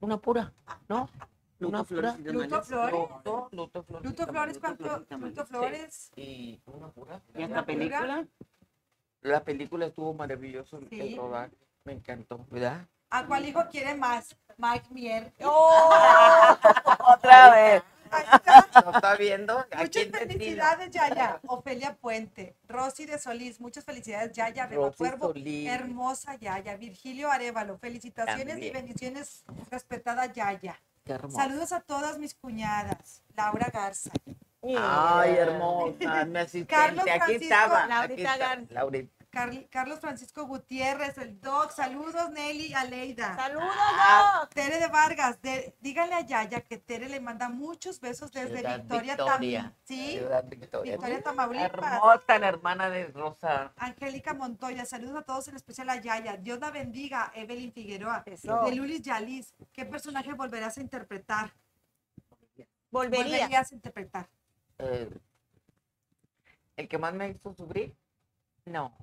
Una 0.00 0.18
pura, 0.18 0.52
¿no? 0.88 1.08
Luto 1.58 1.68
Una 1.76 1.84
Flores 1.84 2.12
pura. 2.14 2.32
Luto. 2.32 2.62
Flores. 2.62 2.92
Luto, 2.92 3.48
Luto 3.52 3.82
Flores. 3.84 4.04
y 4.04 4.08
Luto. 4.08 4.26
Flores, 4.26 4.58
¿cuánto? 4.58 5.06
Luto 5.16 5.46
Flores. 5.46 6.10
Y 6.16 6.60
una 6.66 6.88
pura. 6.88 7.20
Y 7.34 7.42
esta 7.44 7.64
película. 7.64 8.26
La 9.22 9.42
película 9.44 9.86
estuvo 9.86 10.12
maravilloso 10.12 10.78
el- 10.78 10.88
Sí. 10.90 11.14
rodar. 11.16 11.50
Me 11.84 11.92
encantó, 11.92 12.44
¿verdad? 12.50 12.84
¿A 13.10 13.24
cuál 13.26 13.46
hijo 13.46 13.64
quiere 13.70 13.94
más? 13.94 14.36
Mike 14.58 14.86
Mier. 14.90 15.32
Otra 17.06 17.50
vez. 17.50 17.82
Ahí 18.10 18.24
está. 18.34 18.82
¿No 18.84 18.90
está 18.92 19.16
viendo? 19.16 19.58
¿A 19.72 19.78
Muchas 19.78 20.04
felicidades, 20.06 20.90
Yaya. 20.90 21.40
Ofelia 21.46 21.94
Puente. 21.96 22.54
Rosy 22.68 23.04
de 23.06 23.18
Solís. 23.18 23.60
Muchas 23.60 23.84
felicidades, 23.84 24.32
Yaya. 24.32 24.66
Rosy 24.66 24.96
Cuervo. 24.96 25.28
Solís. 25.32 25.68
Hermosa 25.68 26.34
Yaya. 26.36 26.76
Virgilio 26.76 27.30
Arevalo. 27.30 27.78
Felicitaciones 27.78 28.58
y 28.58 28.70
bendiciones, 28.70 29.44
respetada 29.70 30.26
Yaya. 30.26 30.80
Saludos 31.30 31.72
a 31.72 31.80
todas 31.80 32.18
mis 32.18 32.34
cuñadas. 32.34 33.22
Laura 33.36 33.68
Garza. 33.72 34.10
Ay, 34.62 35.36
hermosa, 35.36 36.24
mi 36.24 36.38
asistente. 36.38 36.66
Carlos 36.66 37.04
aquí 37.08 37.18
Francisco, 37.18 37.44
estaba. 37.44 38.00
aquí 38.02 38.14
está, 38.14 38.36
Gar- 38.38 38.66
Laurita. 38.70 39.15
Carl- 39.36 39.68
Carlos 39.70 40.00
Francisco 40.00 40.46
Gutiérrez, 40.46 41.18
el 41.18 41.38
Doc. 41.42 41.70
Saludos, 41.70 42.30
Nelly 42.30 42.72
Aleida. 42.72 43.36
Saludos, 43.36 43.68
Ah, 43.70 44.38
Doc. 44.40 44.54
Tere 44.54 44.78
de 44.78 44.88
Vargas, 44.88 45.42
de- 45.42 45.76
díganle 45.80 46.14
a 46.14 46.20
Yaya 46.22 46.62
que 46.62 46.78
Tere 46.78 47.10
le 47.10 47.20
manda 47.20 47.50
muchos 47.50 48.00
besos 48.00 48.32
desde 48.32 48.56
Ciudad 48.60 48.78
Victoria, 48.80 49.14
Victoria. 49.16 49.62
Tam- 49.64 49.74
¿sí? 49.84 50.10
Ciudad 50.12 50.44
Victoria. 50.48 50.92
Victoria, 50.92 51.22
Tamaulipas. 51.22 51.70
Hermosa 51.70 52.38
la 52.38 52.48
hermana 52.48 52.88
de 52.88 53.08
Rosa. 53.08 53.74
Angélica 53.76 54.32
Montoya, 54.32 54.86
saludos 54.86 55.18
a 55.18 55.22
todos, 55.22 55.48
en 55.48 55.56
especial 55.56 55.90
a 55.90 56.00
Yaya. 56.00 56.38
Dios 56.38 56.58
la 56.58 56.70
bendiga, 56.70 57.30
Evelyn 57.34 57.72
Figueroa. 57.74 58.22
Eso. 58.24 58.62
De 58.64 58.74
Lulis 58.74 59.02
Yalis, 59.02 59.54
¿qué 59.70 59.84
personaje 59.84 60.32
volverás 60.32 60.78
a 60.78 60.80
interpretar? 60.80 61.52
Volvería. 62.90 63.24
Volverías 63.36 63.70
a 63.70 63.74
interpretar. 63.74 64.28
Eh, 64.78 65.10
el 66.76 66.88
que 66.88 66.96
más 66.96 67.12
me 67.12 67.28
hizo 67.28 67.52
sufrir, 67.54 67.94
no. 68.64 68.96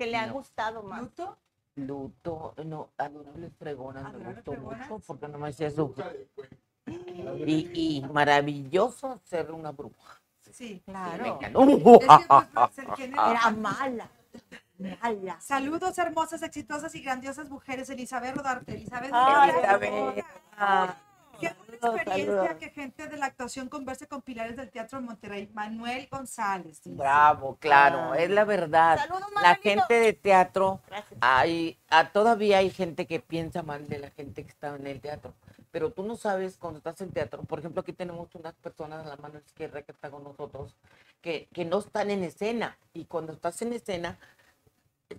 Que 0.00 0.06
le 0.06 0.16
ha 0.16 0.26
No. 0.28 0.32
gustado 0.32 0.82
más. 0.82 1.02
¿Luto? 1.02 1.36
Luto, 1.76 2.54
no, 2.64 2.88
Adorables 2.96 3.52
Fregonas 3.58 4.02
me 4.02 4.08
Adorables 4.08 4.36
gustó 4.36 4.52
Fregonas. 4.52 4.88
mucho 4.88 5.04
porque 5.06 5.28
no 5.28 5.38
me 5.38 5.48
hacía 5.50 5.70
sufrir. 5.70 6.26
Y, 6.86 7.98
y 7.98 8.00
maravilloso 8.10 9.20
ser 9.24 9.50
una 9.52 9.72
bruja. 9.72 10.18
Sí. 10.40 10.52
Sí, 10.54 10.82
me 10.86 10.92
Claro. 10.94 11.26
encantó. 11.26 11.60
Es 11.60 11.68
que, 11.68 12.78
pues, 12.86 13.08
Era 13.10 13.50
mala. 13.50 14.08
Mala. 15.02 15.38
Saludos, 15.42 15.98
hermosas, 15.98 16.42
exitosas 16.44 16.94
y 16.94 17.02
grandiosas 17.02 17.50
mujeres. 17.50 17.90
Elizabeth 17.90 18.34
Rodarte. 18.34 18.72
Elizabeth. 18.76 19.10
Ay, 19.12 19.50
Rodarte. 19.52 20.24
Qué 21.40 21.54
buena 21.54 21.96
experiencia 22.02 22.36
saludos. 22.36 22.56
que 22.58 22.70
gente 22.70 23.08
de 23.08 23.16
la 23.16 23.26
actuación 23.26 23.68
converse 23.68 24.06
con 24.06 24.22
pilares 24.22 24.56
del 24.56 24.70
Teatro 24.70 24.98
de 25.00 25.06
Monterrey. 25.06 25.50
Manuel 25.54 26.08
González. 26.10 26.82
dice. 26.82 26.96
Bravo, 26.96 27.56
claro, 27.58 28.12
Ah. 28.12 28.18
es 28.18 28.30
la 28.30 28.44
verdad. 28.44 28.98
Saludos, 28.98 29.30
La 29.42 29.54
gente 29.56 29.94
de 29.94 30.12
teatro, 30.12 30.80
Gracias. 30.86 31.18
hay, 31.22 31.78
todavía 32.12 32.58
hay 32.58 32.70
gente 32.70 33.06
que 33.06 33.20
piensa 33.20 33.62
mal 33.62 33.88
de 33.88 33.98
la 33.98 34.10
gente 34.10 34.44
que 34.44 34.50
está 34.50 34.74
en 34.76 34.86
el 34.86 35.00
teatro, 35.00 35.34
pero 35.70 35.90
tú 35.92 36.02
no 36.02 36.16
sabes 36.16 36.56
cuando 36.58 36.78
estás 36.78 37.00
en 37.00 37.10
teatro, 37.12 37.42
por 37.44 37.58
ejemplo, 37.60 37.80
aquí 37.80 37.92
tenemos 37.92 38.34
unas 38.34 38.54
personas 38.54 39.06
a 39.06 39.08
la 39.08 39.16
mano 39.16 39.38
izquierda 39.38 39.82
que 39.82 39.92
están 39.92 40.10
con 40.10 40.24
nosotros, 40.24 40.76
que, 41.22 41.48
que 41.52 41.64
no 41.64 41.78
están 41.78 42.10
en 42.10 42.24
escena, 42.24 42.76
y 42.92 43.04
cuando 43.06 43.32
estás 43.32 43.60
en 43.62 43.72
escena, 43.72 44.18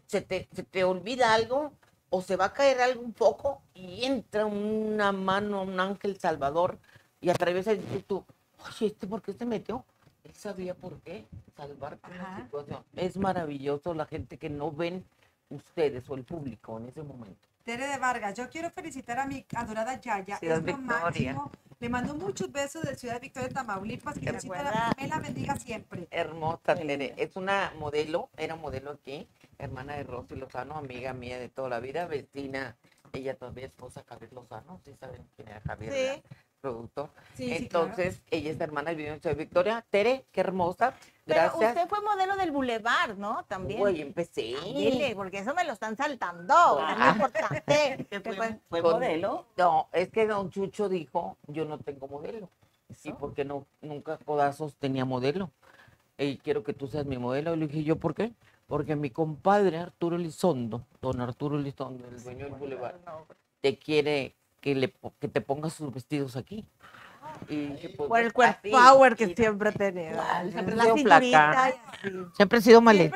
se 0.07 0.21
te, 0.21 0.47
se 0.53 0.63
te 0.63 0.83
olvida 0.83 1.33
algo 1.33 1.73
o 2.11 2.21
se 2.21 2.35
va 2.35 2.45
a 2.45 2.53
caer 2.53 2.81
algo 2.81 3.01
un 3.01 3.13
poco 3.13 3.61
y 3.73 4.03
entra 4.03 4.45
una 4.45 5.11
mano, 5.13 5.63
un 5.63 5.79
ángel 5.79 6.19
salvador 6.19 6.77
y 7.21 7.29
atraviesa 7.29 7.71
y 7.71 7.77
dices 7.77 8.05
tú, 8.05 8.23
oye, 8.67 8.87
¿este 8.87 9.07
por 9.07 9.21
qué 9.21 9.33
se 9.33 9.45
metió? 9.45 9.85
Él 10.25 10.35
sabía 10.35 10.75
por 10.75 10.99
qué, 10.99 11.25
salvarte 11.55 12.11
una 12.11 12.35
situación. 12.35 12.83
Es 12.97 13.15
maravilloso 13.15 13.93
la 13.93 14.05
gente 14.05 14.37
que 14.37 14.49
no 14.49 14.71
ven 14.71 15.05
ustedes 15.49 16.07
o 16.09 16.15
el 16.15 16.25
público 16.25 16.77
en 16.77 16.89
ese 16.89 17.01
momento. 17.01 17.47
Tere 17.63 17.87
de 17.87 17.97
Vargas, 17.97 18.35
yo 18.35 18.49
quiero 18.49 18.69
felicitar 18.71 19.17
a 19.17 19.25
mi 19.25 19.45
adorada 19.55 19.99
Yaya. 19.99 20.37
Ciudad 20.37 20.57
es 20.57 20.65
lo 20.65 20.77
Victoria. 20.77 21.01
máximo. 21.33 21.51
Le 21.79 21.89
mando 21.89 22.13
muchos 22.13 22.51
besos 22.51 22.83
de 22.83 22.95
Ciudad 22.95 23.21
Victoria, 23.21 23.49
Tamaulipas. 23.49 24.19
Que 24.19 24.31
Diosito 24.31 24.53
la, 24.53 24.93
me 24.99 25.07
la 25.07 25.19
bendiga 25.19 25.55
siempre. 25.55 26.07
Hermosa, 26.11 26.75
Tere. 26.75 27.13
Es 27.17 27.35
una 27.35 27.71
modelo, 27.79 28.29
era 28.37 28.55
modelo 28.55 28.91
aquí, 28.91 29.27
hermana 29.63 29.95
de 29.95 30.03
Rosy 30.03 30.35
Lozano, 30.35 30.75
amiga 30.77 31.13
mía 31.13 31.39
de 31.39 31.49
toda 31.49 31.69
la 31.69 31.79
vida, 31.79 32.05
vecina. 32.05 32.77
Ella 33.13 33.35
todavía 33.35 33.65
es 33.65 33.71
esposa 33.71 34.01
de 34.01 34.07
Javier 34.07 34.33
Lozano, 34.33 34.79
¿sí 34.83 34.93
saben 34.99 35.27
quién 35.35 35.49
era 35.49 35.61
Javier? 35.61 35.91
Sí. 35.91 35.99
verdad? 35.99 36.21
productor. 36.61 37.09
Sí, 37.35 37.47
sí, 37.47 37.55
Entonces, 37.55 38.21
ella 38.29 38.51
es 38.51 38.61
hermana 38.61 38.93
de 38.93 39.19
Soy 39.21 39.33
Victoria. 39.33 39.83
Tere, 39.89 40.25
qué 40.31 40.41
hermosa. 40.41 40.93
Pero 41.25 41.41
Gracias. 41.41 41.69
usted 41.75 41.89
fue 41.89 42.01
modelo 42.01 42.35
del 42.35 42.51
Boulevard, 42.51 43.17
¿no? 43.17 43.43
También. 43.47 43.79
Güey, 43.79 44.01
empecé. 44.01 44.55
Dile, 44.63 45.15
porque 45.15 45.39
eso 45.39 45.53
me 45.55 45.63
lo 45.63 45.73
están 45.73 45.97
saltando. 45.97 46.53
Es 46.87 46.97
muy 46.97 47.07
importante. 47.09 48.05
¿Qué 48.09 48.21
Que 48.21 48.33
fue, 48.33 48.59
fue 48.69 48.81
Con- 48.81 48.93
modelo? 48.93 49.45
No, 49.57 49.89
es 49.91 50.09
que 50.09 50.27
don 50.27 50.51
Chucho 50.51 50.87
dijo, 50.87 51.37
yo 51.47 51.65
no 51.65 51.79
tengo 51.79 52.07
modelo. 52.07 52.49
Y 53.03 53.13
porque 53.13 53.43
no, 53.43 53.65
nunca 53.81 54.17
Codazos 54.17 54.75
tenía 54.75 55.05
modelo. 55.05 55.49
Y 56.17 56.37
quiero 56.37 56.63
que 56.63 56.73
tú 56.73 56.87
seas 56.87 57.05
mi 57.05 57.17
modelo. 57.17 57.55
Le 57.55 57.67
dije, 57.67 57.83
¿yo 57.83 57.95
por 57.95 58.13
qué? 58.13 58.33
Porque 58.71 58.95
mi 58.95 59.09
compadre 59.09 59.79
Arturo 59.79 60.15
Elizondo, 60.15 60.87
don 61.01 61.19
Arturo 61.19 61.59
Elizondo, 61.59 62.07
el 62.07 62.23
dueño 62.23 62.45
del 62.45 62.53
Boulevard, 62.55 62.95
te 63.59 63.77
quiere 63.77 64.37
que, 64.61 64.75
le, 64.75 64.93
que 65.19 65.27
te 65.27 65.41
pongas 65.41 65.73
sus 65.73 65.93
vestidos 65.93 66.37
aquí. 66.37 66.65
Y 67.49 67.67
pues, 67.89 68.07
Por 68.07 68.19
el 68.21 68.31
cuerpo 68.31 68.59
así. 68.61 68.71
power 68.71 69.17
que 69.17 69.35
siempre 69.35 69.71
he 69.71 69.73
tenido. 69.73 70.11
Igual, 70.11 70.51
siempre 70.53 70.75
la 70.77 70.83
sido. 71.19 72.31
Siempre 72.33 72.59
he 72.59 72.61
sido 72.61 72.79
mal 72.79 73.11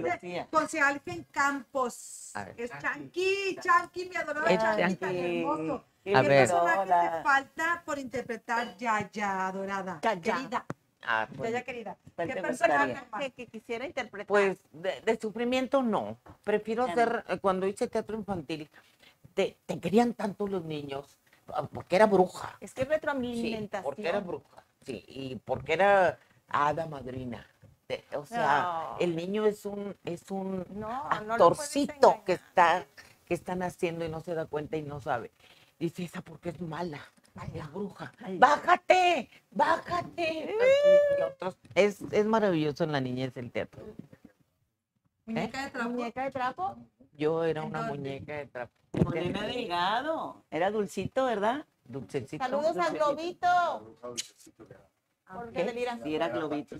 Lucía. 0.00 0.48
José 0.50 0.80
Alfen 0.80 1.26
Campos. 1.30 2.32
Ver. 2.34 2.54
Es 2.56 2.70
Chanqui, 2.80 3.58
Chanqui, 3.60 4.08
mi 4.08 4.16
adorada 4.16 4.50
Es 4.50 4.60
Chanqui, 4.60 4.96
tan 4.96 5.14
hermoso. 5.14 5.84
Qué 6.02 6.16
A 6.16 6.22
¿Qué 6.22 6.28
ver. 6.28 6.48
personaje 6.48 6.78
Hola. 6.80 7.16
te 7.18 7.22
falta 7.22 7.82
por 7.84 7.98
interpretar 7.98 8.78
ya, 8.78 9.10
ya, 9.12 9.48
adorada? 9.48 10.00
Ya, 10.02 10.14
ya. 10.14 10.36
Querida, 10.36 10.66
Ah, 11.06 11.28
pues, 11.36 11.64
querida. 11.64 11.96
¿Cuál 12.14 12.28
¿Qué 12.28 12.40
personaje? 12.40 12.96
Que, 13.18 13.30
que 13.32 13.46
quisiera 13.46 13.86
interpretar. 13.86 14.26
Pues 14.26 14.58
de, 14.72 15.00
de 15.02 15.18
sufrimiento 15.20 15.82
no. 15.82 16.18
Prefiero 16.42 16.86
Ya 16.86 16.94
ser, 16.94 17.24
eh, 17.28 17.38
cuando 17.38 17.66
hice 17.66 17.88
teatro 17.88 18.16
infantil, 18.16 18.68
te, 19.34 19.56
te 19.66 19.78
querían 19.80 20.14
tanto 20.14 20.46
los 20.46 20.64
niños, 20.64 21.18
ah, 21.48 21.66
porque 21.72 21.96
era 21.96 22.06
bruja. 22.06 22.56
es 22.60 22.72
que 22.72 22.82
es 22.82 22.88
Sí, 22.88 22.92
retroalimentación. 22.94 23.82
porque 23.84 24.08
era 24.08 24.20
bruja. 24.20 24.64
Sí, 24.84 25.04
y 25.08 25.36
porque 25.36 25.74
era 25.74 26.18
hada 26.48 26.86
madrina. 26.86 27.46
De- 27.88 28.04
o 28.16 28.24
sea, 28.24 28.62
No. 28.62 28.96
el 29.00 29.14
niño 29.16 29.44
es 29.46 29.66
un, 29.66 29.96
es 30.04 30.30
un 30.30 30.64
No, 30.70 31.08
no 31.26 31.34
actorcito 31.34 32.22
que 32.24 32.32
está, 32.32 32.86
que 33.26 33.34
están 33.34 33.62
haciendo 33.62 34.04
y 34.04 34.08
no 34.08 34.20
se 34.20 34.34
da 34.34 34.46
cuenta 34.46 34.76
y 34.76 34.82
no 34.82 35.00
sabe. 35.00 35.30
Dice, 35.78 36.04
esa 36.04 36.22
porque 36.22 36.50
es 36.50 36.60
mala, 36.60 37.00
bruja. 37.72 38.12
¡Bájate! 38.38 39.28
¡Bájate! 39.50 40.54
Otros- 41.26 41.56
es, 41.74 42.00
es 42.12 42.26
maravilloso 42.26 42.84
en 42.84 42.92
la 42.92 43.00
niñez 43.00 43.36
el 43.36 43.50
teatro. 43.50 43.82
Muñeca 45.26 45.64
de 45.64 45.70
trapo. 45.70 45.90
Muñeca 45.90 46.24
de 46.24 46.30
trapo. 46.30 46.76
Yo 47.12 47.44
era 47.44 47.62
¿En 47.62 47.68
una 47.68 47.78
dónde? 47.80 47.94
muñeca 47.96 48.36
de 48.36 48.46
trapo. 48.46 48.72
Morena 49.04 49.42
Delgado. 49.42 50.44
Era 50.50 50.70
dulcito, 50.70 51.24
¿verdad? 51.24 51.64
Dulcecito. 51.84 52.44
Saludos 52.44 52.76
a 52.78 52.90
Globito. 52.90 53.96
Porque 54.00 55.52
¿Qué? 55.52 55.64
delira. 55.64 55.98
Sí, 56.02 56.14
era 56.14 56.28
globito. 56.28 56.76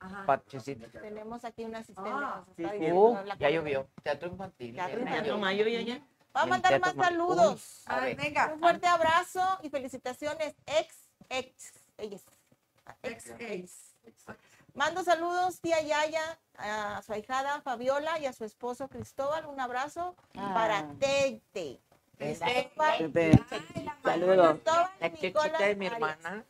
Ajá. 0.00 0.26
Parchecito. 0.26 0.86
Tenemos 1.00 1.44
aquí 1.44 1.64
un 1.64 1.74
asistente. 1.74 2.10
Ah, 2.12 2.44
que 2.56 2.62
nos 2.62 2.70
está 2.70 2.70
sí, 2.72 2.78
diciendo 2.78 3.00
Uh, 3.10 3.38
ya 3.38 3.50
llovió. 3.50 3.88
Teatro 4.02 4.28
infantil. 4.30 4.74
Teatro 4.74 5.00
infantil. 5.00 5.22
llovió. 5.24 5.38
Mayo, 5.38 5.68
ya, 5.68 5.80
ya. 5.82 6.06
Vamos 6.32 6.46
a 6.46 6.50
mandar 6.50 6.80
más 6.80 6.94
saludos. 6.94 7.82
A 7.86 8.00
ver. 8.00 8.16
venga. 8.16 8.50
Un 8.52 8.60
fuerte 8.60 8.86
abrazo 8.86 9.58
y 9.62 9.70
felicitaciones, 9.70 10.54
ex, 10.66 10.94
ex, 11.28 11.72
ellas. 11.98 12.22
Ex, 13.02 13.26
ex. 13.38 13.94
Mando 14.74 15.02
saludos, 15.02 15.60
tía 15.60 15.80
Yaya, 15.82 16.38
a 16.56 17.02
su 17.02 17.12
ahijada 17.12 17.60
Fabiola 17.62 18.18
y 18.20 18.26
a 18.26 18.32
su 18.32 18.44
esposo 18.44 18.88
Cristóbal. 18.88 19.46
Un 19.46 19.60
abrazo 19.60 20.14
Ah. 20.36 20.52
para 20.54 20.88
Tete. 20.98 21.80
Cristóbal, 22.16 23.12
Saludos. 24.02 24.52
Cristóbal 24.60 24.90
La 25.00 25.06
y 25.06 25.10
chiquita 25.12 25.26
Nicolás 25.44 25.58
de 25.60 25.76
mi 25.76 25.86
Arias. 25.86 25.92
hermana. 26.20 26.44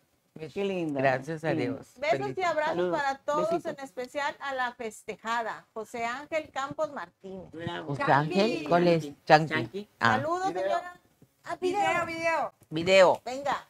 Qué 0.48 0.64
linda. 0.64 1.00
Gracias 1.00 1.44
a. 1.44 1.50
Dios. 1.52 1.94
Besos 1.98 2.18
Feliz- 2.18 2.38
y 2.38 2.42
abrazos 2.42 2.76
Saludos. 2.76 2.98
para 3.00 3.18
todos, 3.18 3.50
Besitos. 3.50 3.72
en 3.78 3.84
especial 3.84 4.36
a 4.40 4.54
la 4.54 4.72
festejada, 4.72 5.66
José 5.74 6.04
Ángel 6.06 6.50
Campos 6.50 6.92
Martínez. 6.92 7.50
Bravo. 7.52 7.88
José. 7.88 8.02
Ángel, 8.10 8.66
¿cuál 8.68 8.88
es? 8.88 9.10
Chanqui. 9.24 9.54
Chanqui. 9.54 9.88
Ah, 9.98 10.16
Saludos, 10.16 10.46
señora. 10.52 11.00
Ah, 11.44 11.56
video. 11.60 11.80
Video, 11.80 12.06
video. 12.06 12.52
video. 12.70 13.22
Venga. 13.24 13.66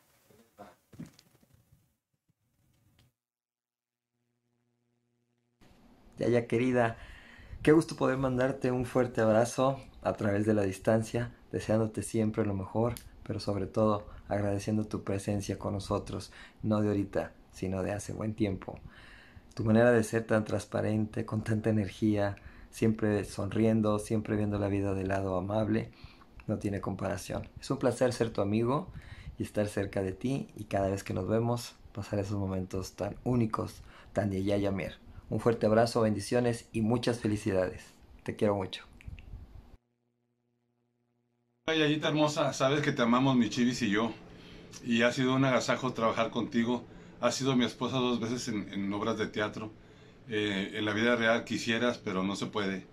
Yaya 6.18 6.46
querida, 6.46 6.96
qué 7.62 7.72
gusto 7.72 7.96
poder 7.96 8.18
mandarte 8.18 8.70
un 8.70 8.84
fuerte 8.84 9.20
abrazo 9.22 9.80
a 10.02 10.12
través 10.14 10.44
de 10.46 10.54
la 10.54 10.62
distancia, 10.62 11.32
deseándote 11.50 12.02
siempre 12.02 12.44
lo 12.44 12.54
mejor, 12.54 12.94
pero 13.22 13.40
sobre 13.40 13.66
todo 13.66 14.06
agradeciendo 14.30 14.86
tu 14.86 15.04
presencia 15.04 15.58
con 15.58 15.74
nosotros, 15.74 16.32
no 16.62 16.80
de 16.80 16.88
ahorita, 16.88 17.32
sino 17.52 17.82
de 17.82 17.92
hace 17.92 18.12
buen 18.12 18.34
tiempo. 18.34 18.78
Tu 19.54 19.64
manera 19.64 19.90
de 19.90 20.02
ser 20.04 20.24
tan 20.24 20.44
transparente, 20.44 21.26
con 21.26 21.42
tanta 21.42 21.68
energía, 21.70 22.36
siempre 22.70 23.24
sonriendo, 23.24 23.98
siempre 23.98 24.36
viendo 24.36 24.58
la 24.58 24.68
vida 24.68 24.94
del 24.94 25.08
lado 25.08 25.36
amable, 25.36 25.90
no 26.46 26.58
tiene 26.58 26.80
comparación. 26.80 27.48
Es 27.60 27.70
un 27.70 27.78
placer 27.78 28.12
ser 28.12 28.30
tu 28.30 28.40
amigo 28.40 28.88
y 29.38 29.42
estar 29.42 29.66
cerca 29.66 30.02
de 30.02 30.12
ti 30.12 30.48
y 30.56 30.64
cada 30.64 30.88
vez 30.88 31.04
que 31.04 31.14
nos 31.14 31.28
vemos 31.28 31.76
pasar 31.92 32.20
esos 32.20 32.38
momentos 32.38 32.92
tan 32.92 33.16
únicos, 33.24 33.82
tan 34.12 34.30
de 34.30 34.44
Yaya 34.44 34.70
Mier. 34.70 34.98
Un 35.28 35.40
fuerte 35.40 35.66
abrazo, 35.66 36.00
bendiciones 36.00 36.68
y 36.72 36.82
muchas 36.82 37.18
felicidades. 37.18 37.82
Te 38.22 38.36
quiero 38.36 38.54
mucho. 38.54 38.89
Yayita 41.74 42.08
hermosa, 42.08 42.52
sabes 42.52 42.82
que 42.82 42.92
te 42.92 43.02
amamos 43.02 43.36
mi 43.36 43.48
chivis 43.48 43.82
y 43.82 43.90
yo. 43.90 44.12
Y 44.84 45.02
ha 45.02 45.12
sido 45.12 45.34
un 45.34 45.44
agasajo 45.44 45.92
trabajar 45.92 46.30
contigo. 46.30 46.84
Has 47.20 47.34
sido 47.34 47.56
mi 47.56 47.64
esposa 47.64 47.98
dos 47.98 48.20
veces 48.20 48.48
en, 48.48 48.72
en 48.72 48.92
obras 48.92 49.18
de 49.18 49.26
teatro. 49.26 49.72
Eh, 50.28 50.72
en 50.74 50.84
la 50.84 50.92
vida 50.92 51.16
real 51.16 51.44
quisieras, 51.44 51.98
pero 51.98 52.22
no 52.22 52.36
se 52.36 52.46
puede. 52.46 52.86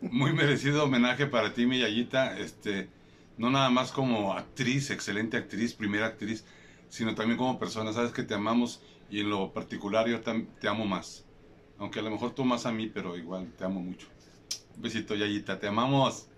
Muy 0.00 0.32
merecido 0.34 0.84
homenaje 0.84 1.26
para 1.26 1.54
ti, 1.54 1.66
mi 1.66 1.78
Yayita. 1.80 2.38
Este, 2.38 2.88
no 3.36 3.50
nada 3.50 3.70
más 3.70 3.90
como 3.90 4.34
actriz, 4.34 4.90
excelente 4.90 5.36
actriz, 5.36 5.74
primera 5.74 6.06
actriz, 6.06 6.44
sino 6.88 7.14
también 7.14 7.38
como 7.38 7.58
persona. 7.58 7.92
Sabes 7.92 8.12
que 8.12 8.22
te 8.22 8.34
amamos 8.34 8.82
y 9.10 9.20
en 9.20 9.30
lo 9.30 9.52
particular 9.52 10.08
yo 10.08 10.20
te 10.20 10.68
amo 10.68 10.84
más. 10.86 11.24
Aunque 11.78 11.98
a 11.98 12.02
lo 12.02 12.10
mejor 12.10 12.34
tú 12.34 12.44
más 12.44 12.66
a 12.66 12.72
mí, 12.72 12.86
pero 12.86 13.16
igual 13.16 13.52
te 13.58 13.64
amo 13.64 13.80
mucho. 13.80 14.06
Un 14.76 14.82
besito, 14.82 15.14
Yayita. 15.14 15.58
Te 15.58 15.66
amamos. 15.66 16.28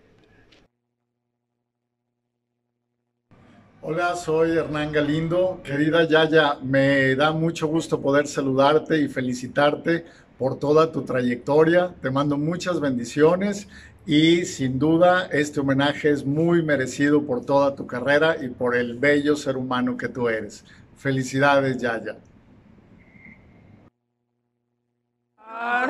Hola, 3.89 4.17
soy 4.17 4.59
Hernán 4.59 4.91
Galindo. 4.91 5.61
Querida 5.63 6.09
Yaya, 6.09 6.59
me 6.61 7.15
da 7.15 7.31
mucho 7.31 7.69
gusto 7.69 8.01
poder 8.01 8.27
saludarte 8.27 8.99
y 8.99 9.07
felicitarte 9.07 10.05
por 10.37 10.59
toda 10.59 10.91
tu 10.91 11.03
trayectoria. 11.03 11.95
Te 12.03 12.11
mando 12.11 12.37
muchas 12.37 12.81
bendiciones 12.81 13.69
y 14.05 14.45
sin 14.45 14.81
duda 14.81 15.29
este 15.31 15.61
homenaje 15.61 16.11
es 16.11 16.27
muy 16.27 16.65
merecido 16.65 17.23
por 17.23 17.45
toda 17.47 17.77
tu 17.77 17.87
carrera 17.87 18.37
y 18.45 18.49
por 18.49 18.75
el 18.75 18.99
bello 18.99 19.37
ser 19.37 19.57
humano 19.57 19.97
que 19.97 20.09
tú 20.09 20.29
eres. 20.29 20.65
Felicidades, 20.97 21.79
Yaya. 21.79 22.17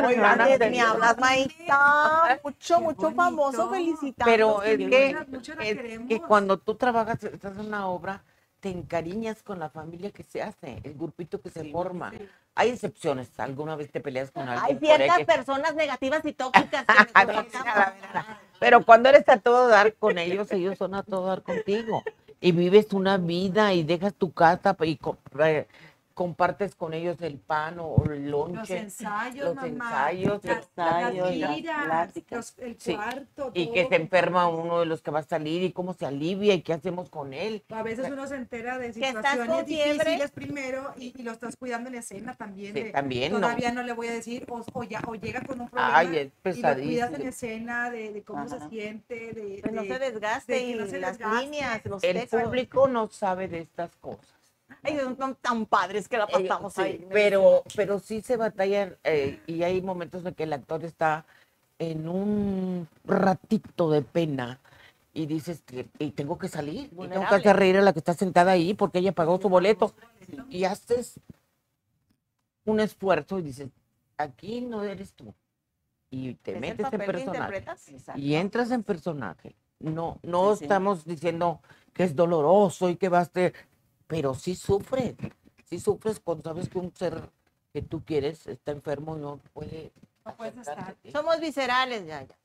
Muy 0.02 0.14
grande, 0.14 0.70
me 0.70 0.80
hablas, 0.80 1.18
Maíta. 1.18 2.40
Mucho, 2.42 2.80
mucho 2.80 3.10
famoso, 3.12 3.70
felicitando. 3.70 4.30
Pero 4.30 4.62
es 4.62 4.78
que, 4.78 5.16
es 5.60 5.78
que 6.08 6.20
cuando 6.26 6.58
tú 6.58 6.74
trabajas, 6.74 7.22
estás 7.24 7.54
en 7.58 7.66
una 7.66 7.88
obra, 7.88 8.22
te 8.60 8.70
encariñas 8.70 9.42
con 9.42 9.58
la 9.58 9.68
familia 9.68 10.10
que 10.10 10.22
se 10.22 10.42
hace, 10.42 10.80
el 10.82 10.94
grupito 10.94 11.40
que 11.40 11.50
se 11.50 11.70
forma. 11.70 12.12
Hay 12.54 12.70
excepciones, 12.70 13.28
alguna 13.38 13.76
vez 13.76 13.90
te 13.92 14.00
peleas 14.00 14.30
con 14.30 14.48
alguien. 14.48 14.64
Hay 14.64 14.78
ciertas 14.78 15.24
personas 15.24 15.74
negativas 15.74 16.24
y 16.24 16.32
tóxicas. 16.32 16.86
que 16.86 16.92
me 17.04 17.10
A 17.12 17.24
ver, 17.24 17.36
conectan. 17.36 17.68
a 17.68 17.74
ver, 17.74 17.76
a 17.84 18.22
ver. 18.22 18.36
Pero 18.58 18.84
cuando 18.84 19.08
eres 19.10 19.28
a 19.28 19.36
todo 19.36 19.68
dar 19.68 19.94
con 19.94 20.18
ellos, 20.18 20.50
ellos 20.52 20.78
son 20.78 20.94
a 20.94 21.02
todo 21.02 21.26
dar 21.26 21.42
contigo. 21.42 22.02
Y 22.40 22.52
vives 22.52 22.92
una 22.92 23.18
vida 23.18 23.72
y 23.74 23.82
dejas 23.82 24.14
tu 24.14 24.32
casa 24.32 24.76
y 24.80 24.98
compartes 26.16 26.74
con 26.74 26.94
ellos 26.94 27.20
el 27.20 27.36
pan 27.36 27.76
o 27.78 28.02
el 28.10 28.30
Los 28.30 28.50
lonche. 28.50 28.78
ensayos, 28.78 29.44
los 29.44 29.54
mamá. 29.54 29.68
ensayos, 29.68 30.42
las, 30.44 30.56
los 30.56 30.68
las 30.74 30.88
ensayos, 31.12 31.36
las 31.36 31.50
giras, 31.54 31.84
pláticas. 31.84 32.36
los- 32.56 32.66
el 32.66 32.80
Sí. 32.80 32.94
cuarto. 32.94 33.50
Y 33.52 33.64
todo. 33.66 33.74
que 33.74 33.86
se 33.88 33.96
enferma 33.96 34.48
uno 34.48 34.80
de 34.80 34.86
los 34.86 35.02
que 35.02 35.10
va 35.10 35.18
a 35.18 35.22
salir 35.24 35.62
y 35.62 35.72
cómo 35.72 35.92
se 35.92 36.06
alivia 36.06 36.54
y 36.54 36.62
qué 36.62 36.72
hacemos 36.72 37.10
con 37.10 37.34
él. 37.34 37.62
A 37.68 37.82
veces 37.82 38.08
uno 38.10 38.26
se 38.26 38.36
entera 38.36 38.78
de 38.78 38.94
situaciones 38.94 39.66
difíciles 39.66 40.30
primero 40.30 40.94
y, 40.96 41.12
y 41.20 41.22
lo 41.22 41.32
estás 41.32 41.54
cuidando 41.54 41.90
en 41.90 41.96
escena 41.96 42.32
también. 42.34 42.72
Sí, 42.74 42.82
de, 42.84 42.90
también, 42.92 43.32
¿no? 43.32 43.40
Todavía 43.40 43.72
no. 43.72 43.82
le 43.82 43.92
voy 43.92 44.06
a 44.08 44.12
decir, 44.12 44.46
o, 44.48 44.64
o 44.72 44.84
ya, 44.84 45.02
o 45.06 45.16
llega 45.16 45.42
con 45.42 45.60
un 45.60 45.68
problema 45.68 45.98
Ay, 45.98 46.30
es 46.44 46.56
y 46.56 46.62
lo 46.62 46.74
cuidas 46.76 47.12
en 47.12 47.26
escena 47.26 47.90
de, 47.90 48.14
de 48.14 48.22
cómo 48.22 48.40
Ajá. 48.44 48.58
se 48.58 48.68
siente, 48.70 49.32
de, 49.34 49.62
no 49.70 49.82
de- 49.82 49.88
se 49.88 49.98
desgaste 49.98 50.58
y 50.66 50.74
no 50.76 50.86
se 50.86 50.98
las 50.98 51.18
desgaste. 51.18 51.44
líneas, 51.44 51.84
los 51.84 52.02
El 52.02 52.16
textos. 52.16 52.42
público 52.42 52.88
no 52.88 53.06
sabe 53.08 53.48
de 53.48 53.58
estas 53.60 53.94
cosas. 53.96 54.35
Ay, 54.86 54.98
son 55.18 55.34
tan 55.36 55.66
padres 55.66 56.08
que 56.08 56.16
la 56.18 56.24
Eh, 56.24 56.28
pasamos 56.32 56.74
sí, 56.74 56.80
ahí. 56.80 57.06
pero, 57.10 57.62
pero 57.74 57.98
sí 57.98 58.22
se 58.22 58.36
batalla 58.36 58.96
eh, 59.04 59.40
y 59.46 59.62
hay 59.62 59.82
momentos 59.82 60.24
en 60.24 60.34
que 60.34 60.44
el 60.44 60.52
actor 60.52 60.84
está 60.84 61.24
en 61.78 62.08
un 62.08 62.88
ratito 63.04 63.90
de 63.90 64.02
pena 64.02 64.60
y 65.12 65.26
dices, 65.26 65.62
que- 65.62 65.88
y 65.98 66.10
tengo 66.10 66.38
que 66.38 66.48
salir, 66.48 66.90
y 66.92 67.08
tengo 67.08 67.26
que 67.42 67.52
reír 67.52 67.78
a 67.78 67.82
la 67.82 67.92
que 67.92 67.98
está 68.00 68.14
sentada 68.14 68.52
ahí 68.52 68.74
porque 68.74 68.98
ella 68.98 69.12
pagó 69.12 69.40
su 69.40 69.48
boleto. 69.48 69.94
Y 70.50 70.64
haces 70.64 71.18
un 72.64 72.80
esfuerzo 72.80 73.38
y 73.38 73.42
dices, 73.42 73.68
aquí 74.18 74.60
no 74.60 74.82
eres 74.84 75.12
tú. 75.14 75.34
Y 76.10 76.34
te 76.34 76.58
metes 76.60 76.92
en 76.92 77.00
personaje. 77.00 77.64
Y 78.14 78.34
entras 78.34 78.70
en 78.70 78.82
personaje. 78.82 79.54
No, 79.78 80.18
no 80.22 80.52
Sí, 80.52 80.58
sí. 80.58 80.64
estamos 80.64 81.04
diciendo 81.04 81.60
que 81.92 82.04
es 82.04 82.16
doloroso 82.16 82.88
y 82.88 82.96
que 82.96 83.08
vas 83.08 83.30
a 83.36 83.52
pero 84.06 84.34
sí 84.34 84.54
sufres. 84.54 85.14
Sí 85.64 85.80
sufres 85.80 86.20
cuando 86.20 86.44
sabes 86.44 86.68
que 86.68 86.78
un 86.78 86.94
ser 86.94 87.30
que 87.72 87.82
tú 87.82 88.04
quieres 88.04 88.46
está 88.46 88.72
enfermo 88.72 89.16
y 89.16 89.20
no 89.20 89.38
puede. 89.52 89.92
No 90.24 90.36
puedes 90.36 90.56
estar. 90.56 90.96
Somos 91.12 91.40
viscerales, 91.40 92.06
ya, 92.06 92.22
ya. 92.22 92.36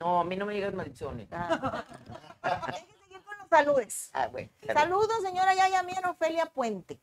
No, 0.00 0.20
a 0.20 0.24
mí 0.24 0.36
no 0.36 0.46
me 0.46 0.54
digas 0.54 0.74
maldiciones. 0.74 1.28
Hay 2.42 2.62
que 2.72 2.94
seguir 3.02 3.22
con 3.24 3.38
los 3.38 3.48
saludes. 3.48 4.10
Ah, 4.12 4.28
bueno. 4.28 4.50
Saludos, 4.72 5.22
señora 5.22 5.54
Yaya 5.54 5.82
Mier 5.82 6.06
Ofelia 6.06 6.46
Puente. 6.46 7.00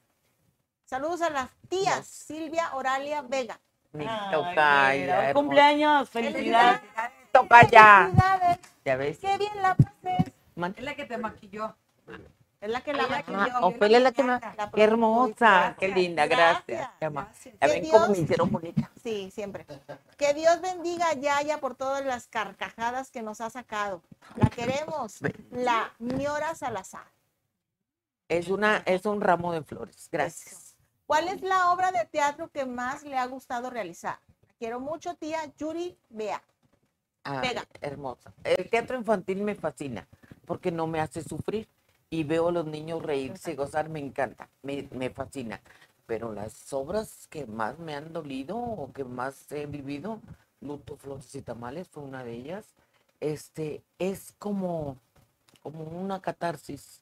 Saludos 0.85 1.21
a 1.21 1.29
las 1.31 1.49
tías 1.67 2.05
Silvia 2.07 2.75
Oralia 2.75 3.21
Vega. 3.23 3.59
Mi 3.91 4.05
Ay, 4.07 4.31
tocaya, 4.31 5.33
cumpleaños, 5.33 6.09
felicidades. 6.09 6.81
Tocaya. 7.31 8.05
Felicidades. 8.05 8.59
Ya 8.85 8.95
ves. 8.97 9.17
Qué 9.17 9.37
bien 9.37 9.61
la 9.61 9.75
pases. 9.75 10.33
Es 10.77 10.83
la 10.83 10.95
que 10.95 11.05
te 11.05 11.17
maquilló. 11.17 11.75
Es 12.61 12.69
la 12.69 12.81
que 12.81 12.93
la 12.93 13.07
maquilló. 13.07 13.45
yo- 13.47 13.59
Ofelia 13.67 13.97
es 13.97 14.03
la 14.03 14.11
que 14.11 14.23
me... 14.23 14.39
La 14.39 14.71
Qué 14.73 14.83
hermosa, 14.83 15.75
qué 15.79 15.87
linda, 15.89 16.25
gracias. 16.25 16.89
Gracias. 16.99 17.55
Ya 17.61 17.67
ven 17.67 17.89
cómo 17.89 18.07
me 18.07 18.17
hicieron 18.17 18.51
bonita. 18.51 18.91
Sí, 19.03 19.29
siempre. 19.31 19.65
Que 20.17 20.33
Dios 20.33 20.61
bendiga 20.61 21.09
a 21.09 21.13
Yaya 21.13 21.59
por 21.59 21.75
todas 21.75 22.03
las 22.05 22.27
carcajadas 22.27 23.11
que 23.11 23.21
nos 23.21 23.41
ha 23.41 23.49
sacado. 23.49 24.01
La 24.35 24.49
queremos. 24.49 25.19
La 25.51 25.93
Ñora 25.99 26.55
Salazar. 26.55 27.05
Es 28.27 28.47
una, 28.47 28.77
es 28.85 29.05
un 29.05 29.21
ramo 29.21 29.53
de 29.53 29.61
flores. 29.61 30.09
Gracias. 30.11 30.75
¿Cuál 31.05 31.27
es 31.27 31.41
la 31.43 31.71
obra 31.71 31.91
de 31.91 32.03
teatro 32.05 32.49
que 32.49 32.65
más 32.65 33.03
le 33.03 33.17
ha 33.17 33.25
gustado 33.27 33.69
realizar? 33.69 34.17
La 34.47 34.53
quiero 34.57 34.79
mucho, 34.79 35.13
tía 35.15 35.39
Yuri 35.57 35.95
Bea. 36.09 36.41
Pega. 37.41 37.63
hermosa. 37.81 38.33
El 38.43 38.69
teatro 38.69 38.97
infantil 38.97 39.41
me 39.41 39.55
fascina 39.55 40.07
porque 40.45 40.71
no 40.71 40.85
me 40.87 40.99
hace 40.99 41.23
sufrir 41.23 41.67
y 42.09 42.23
veo 42.23 42.49
a 42.49 42.51
los 42.51 42.65
niños 42.65 43.01
reírse 43.01 43.53
y 43.53 43.55
gozar, 43.55 43.89
me 43.89 43.99
encanta, 43.99 44.49
me, 44.61 44.87
me 44.91 45.09
fascina. 45.09 45.61
Pero 46.05 46.33
las 46.33 46.71
obras 46.71 47.27
que 47.27 47.45
más 47.45 47.79
me 47.79 47.95
han 47.95 48.13
dolido 48.13 48.57
o 48.57 48.91
que 48.93 49.03
más 49.03 49.51
he 49.51 49.65
vivido, 49.65 50.19
Luto, 50.61 50.97
Flores 50.97 51.33
y 51.35 51.41
Tamales 51.41 51.87
fue 51.87 52.03
una 52.03 52.23
de 52.23 52.33
ellas, 52.33 52.75
este, 53.19 53.83
es 53.97 54.33
como, 54.37 54.97
como 55.61 55.83
una 55.83 56.21
catarsis, 56.21 57.01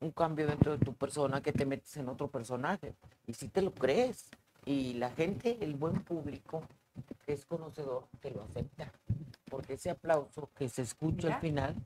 un 0.00 0.10
cambio 0.10 0.46
dentro 0.46 0.76
de 0.76 0.84
tu 0.84 0.92
persona 0.94 1.40
que 1.40 1.52
te 1.52 1.64
metes 1.64 1.96
en 1.96 2.08
otro 2.08 2.28
personaje. 2.28 2.94
Y 3.26 3.34
si 3.34 3.48
te 3.48 3.62
lo 3.62 3.72
crees. 3.72 4.28
Y 4.64 4.94
la 4.94 5.10
gente, 5.10 5.58
el 5.60 5.74
buen 5.74 6.02
público 6.04 6.62
que 7.24 7.32
es 7.32 7.44
conocedor, 7.46 8.06
te 8.20 8.30
lo 8.30 8.42
acepta. 8.42 8.92
Porque 9.48 9.74
ese 9.74 9.90
aplauso 9.90 10.50
que 10.54 10.68
se 10.68 10.82
escucha 10.82 11.26
Mira. 11.28 11.34
al 11.34 11.40
final, 11.40 11.76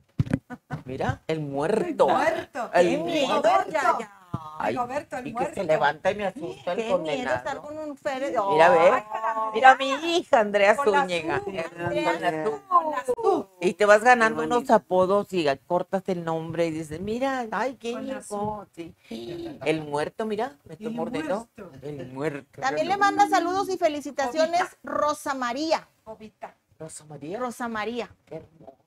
mira, 0.85 1.21
el 1.27 1.39
muerto. 1.41 2.07
Muerto. 2.07 2.69
El 2.73 2.89
¡Qué 2.89 2.97
miedo, 2.97 3.27
muerto. 3.27 3.49
Yaya! 3.71 4.13
Ay, 4.59 4.75
Roberto, 4.75 5.17
el 5.17 5.27
y 5.27 5.29
que 5.29 5.33
muerto. 5.39 5.53
se 5.53 5.63
levanta 5.63 6.11
y 6.11 6.15
me 6.15 6.25
asusta 6.25 6.73
el 6.73 6.77
¡Qué 6.77 6.97
miedo 6.97 7.33
estar 7.33 7.57
condenado. 7.57 7.61
con 7.61 7.77
un 7.77 7.97
Fere! 7.97 8.29
Mira, 8.29 8.69
ve. 8.69 8.89
Con 8.89 9.53
Mira 9.53 9.71
a 9.71 9.75
mi 9.75 9.89
hija, 10.17 10.39
Andrea 10.39 10.75
Con 10.75 10.85
Zúñiga. 10.93 11.41
Y 13.61 13.73
te 13.73 13.85
vas 13.85 14.03
ganando 14.03 14.43
unos 14.43 14.69
apodos 14.69 15.27
y 15.31 15.47
cortas 15.67 16.03
el 16.07 16.23
nombre 16.23 16.67
y 16.67 16.71
dices, 16.71 16.99
mira, 16.99 17.45
ay, 17.51 17.75
qué 17.75 17.91
hijo. 17.91 18.65
Sí. 18.73 18.95
El 19.65 19.81
muerto, 19.81 20.25
mira, 20.25 20.57
me 20.65 20.73
estoy 20.73 20.87
El 20.87 20.93
mordiendo. 20.93 21.47
muerto. 21.57 21.71
El 21.87 22.07
muerto. 22.11 22.61
También 22.61 22.87
le 22.87 22.97
manda 22.97 23.27
saludos 23.29 23.69
y 23.69 23.77
felicitaciones 23.77 24.63
Rosa 24.83 25.33
María. 25.33 25.87
Rosa 26.79 27.05
María. 27.05 27.39
Rosa 27.39 27.67
María. 27.67 28.09
Qué 28.25 28.35
hermoso. 28.37 28.86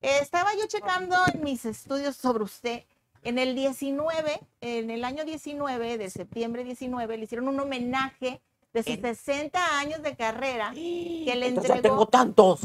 Eh, 0.00 0.18
estaba 0.20 0.50
yo 0.54 0.66
checando 0.68 1.16
en 1.32 1.42
mis 1.42 1.64
estudios 1.64 2.16
sobre 2.16 2.44
usted. 2.44 2.84
En 3.22 3.38
el 3.38 3.54
19, 3.56 4.40
en 4.60 4.90
el 4.90 5.04
año 5.04 5.24
19, 5.24 5.98
de 5.98 6.08
septiembre 6.10 6.62
19, 6.64 7.16
le 7.18 7.24
hicieron 7.24 7.48
un 7.48 7.58
homenaje 7.58 8.40
de 8.72 8.82
sus 8.84 8.92
En- 8.94 9.00
60 9.02 9.78
años 9.78 10.02
de 10.02 10.14
carrera 10.14 10.70
que 10.72 11.32
le 11.34 11.48
Entonces 11.48 11.74
entregó. 11.74 11.96
tengo 11.96 12.06
tantos. 12.06 12.60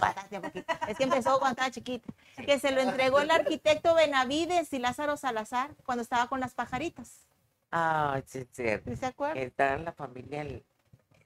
Es 0.88 0.97
que 0.97 1.05
empezó 1.05 1.39
cuando 1.39 1.53
estaba 1.53 1.71
chiquita. 1.71 2.13
Que 2.36 2.59
se 2.59 2.71
lo 2.71 2.81
entregó 2.81 3.19
el 3.19 3.31
arquitecto 3.31 3.95
Benavides 3.95 4.71
y 4.73 4.79
Lázaro 4.79 5.17
Salazar 5.17 5.71
cuando 5.86 6.03
estaba 6.03 6.27
con 6.27 6.39
las 6.39 6.53
pajaritas. 6.53 7.25
Ah, 7.71 8.21
sí, 8.27 8.45
cierto. 8.51 8.91
¿Sí 8.91 8.97
se 8.97 9.07
acuerdan? 9.07 9.38
Está 9.38 9.73
en 9.73 9.86
la 9.86 9.91
familia 9.93 10.41
el, 10.43 10.63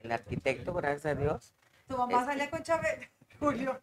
el 0.00 0.12
arquitecto, 0.12 0.72
gracias 0.72 1.04
a 1.04 1.14
Dios. 1.14 1.52
Tu 1.86 1.96
mamá 1.98 2.24
salía 2.24 2.48
con 2.48 2.62
Chávez. 2.62 3.10
Julio. 3.40 3.78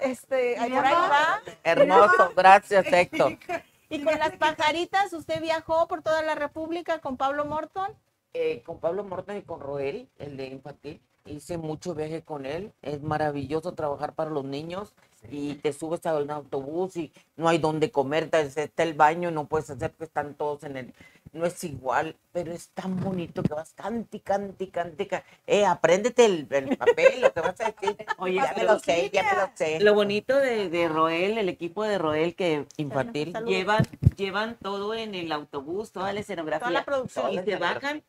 Este, 0.00 0.58
ahí 0.58 0.70
por 0.70 0.84
ahí 0.84 0.94
va. 0.94 1.42
Hermoso, 1.62 2.32
gracias, 2.36 2.86
Héctor. 2.86 3.38
Y 3.90 4.02
con 4.02 4.18
las 4.18 4.32
pajaritas, 4.32 5.12
usted 5.12 5.40
viajó 5.40 5.86
por 5.86 6.02
toda 6.02 6.20
la 6.22 6.34
República 6.34 6.98
con 7.00 7.16
Pablo 7.16 7.44
Morton. 7.44 7.92
Eh, 8.32 8.62
con 8.64 8.80
Pablo 8.80 9.04
Morton 9.04 9.36
y 9.36 9.42
con 9.42 9.60
Roel, 9.60 10.08
el 10.18 10.36
de 10.36 10.46
infantil. 10.46 11.00
Hice 11.26 11.58
mucho 11.58 11.94
viaje 11.94 12.22
con 12.22 12.44
él. 12.44 12.72
Es 12.82 13.02
maravilloso 13.02 13.72
trabajar 13.74 14.14
para 14.14 14.30
los 14.30 14.44
niños 14.44 14.94
y 15.30 15.54
te 15.56 15.72
subes 15.72 16.04
a 16.06 16.16
un 16.16 16.30
autobús 16.30 16.96
y 16.96 17.12
no 17.36 17.48
hay 17.48 17.58
donde 17.58 17.92
comer, 17.92 18.30
te- 18.30 18.40
está 18.40 18.82
el 18.82 18.94
baño, 18.94 19.30
no 19.30 19.46
puedes 19.46 19.70
hacer 19.70 19.92
que 19.92 20.04
están 20.04 20.34
todos 20.34 20.64
en 20.64 20.76
el... 20.76 20.94
No 21.34 21.44
es 21.46 21.62
igual, 21.64 22.16
pero 22.32 22.52
es 22.52 22.68
tan 22.68 22.96
bonito 23.00 23.42
que 23.42 23.52
vas 23.52 23.72
canti, 23.74 24.20
canti, 24.20 24.68
canti, 24.68 25.06
ca- 25.06 25.24
Eh, 25.48 25.66
apréndete 25.66 26.24
el, 26.24 26.46
el 26.48 26.76
papel, 26.76 27.20
lo 27.22 27.32
que 27.32 27.40
vas 27.40 27.60
a 27.60 27.72
decir. 27.72 27.96
Oye, 28.18 28.36
ya 28.36 28.54
me 28.56 28.62
lo 28.64 28.78
sé, 28.78 29.10
ya 29.12 29.22
me 29.24 29.40
lo 29.40 29.50
sé. 29.54 29.80
Lo 29.80 29.94
bonito 29.94 30.36
de, 30.38 30.70
de 30.70 30.88
Roel, 30.88 31.36
el 31.36 31.48
equipo 31.48 31.82
de 31.82 31.98
Roel 31.98 32.36
que 32.36 32.66
Infantil. 32.76 33.32
Llevan, 33.46 33.84
llevan 34.16 34.56
todo 34.62 34.94
en 34.94 35.16
el 35.16 35.32
autobús, 35.32 35.90
toda 35.90 36.12
la 36.12 36.20
escenografía. 36.20 36.60
Toda 36.68 36.70
la 36.70 36.84
producción. 36.84 37.32
Y 37.32 37.38
se 37.42 37.56
bajan 37.56 38.02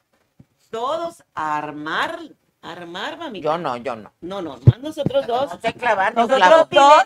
todos 0.69 1.23
a 1.33 1.57
armar, 1.57 2.19
armar, 2.71 3.17
mamita. 3.17 3.43
Yo 3.45 3.57
no, 3.57 3.77
yo 3.77 3.95
no. 3.95 4.11
No, 4.21 4.41
no, 4.41 4.57
más 4.65 4.79
nosotros 4.79 5.25
dos. 5.27 5.53
No 5.53 5.59
sé 5.61 5.73
clavar, 5.73 6.13
no 6.15 6.27
Nosotros 6.27 6.69
dos, 6.71 7.03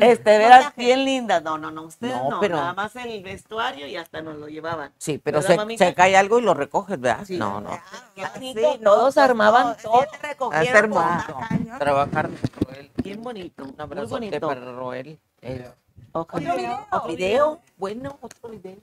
este, 0.00 0.38
veras 0.38 0.74
bien 0.76 1.04
lindas. 1.04 1.42
No, 1.42 1.56
no, 1.58 1.70
no, 1.70 1.82
ustedes 1.82 2.14
No, 2.14 2.30
no, 2.30 2.40
pero- 2.40 2.56
nada 2.56 2.72
más 2.74 2.94
el 2.96 3.22
vestuario 3.22 3.86
y 3.86 3.96
hasta 3.96 4.20
nos 4.22 4.36
lo 4.36 4.48
llevaban. 4.48 4.92
Sí, 4.98 5.18
pero 5.18 5.40
¿Verdad, 5.40 5.66
se, 5.68 5.78
se 5.78 5.94
cae 5.94 6.16
algo 6.16 6.38
y 6.38 6.42
lo 6.42 6.54
recoges, 6.54 7.00
¿verdad? 7.00 7.24
Sí. 7.24 7.36
No, 7.38 7.60
no. 7.60 7.70
Ah, 7.70 8.30
bonito, 8.34 8.60
sí, 8.60 8.78
no, 8.80 8.90
todos 8.94 9.18
armaban 9.18 9.68
no, 9.68 9.74
sí 9.74 9.82
todo. 9.82 10.52
Es 10.52 10.68
hermoso. 10.70 11.38
Trabajar 11.78 12.28
con 12.28 12.66
Roel. 12.66 12.90
Bien 12.96 13.22
bonito, 13.22 13.62
Un 13.64 13.70
muy 13.70 13.80
abrazote 13.80 14.10
bonito. 14.10 14.46
para 14.48 14.60
Roel. 14.72 15.18
Eh, 15.42 15.70
Ojalá. 16.12 16.52
Otro 16.52 16.56
video. 16.56 16.86
otro 16.90 17.08
video, 17.08 17.60
bueno, 17.76 18.18
otro 18.20 18.48
video. 18.50 18.76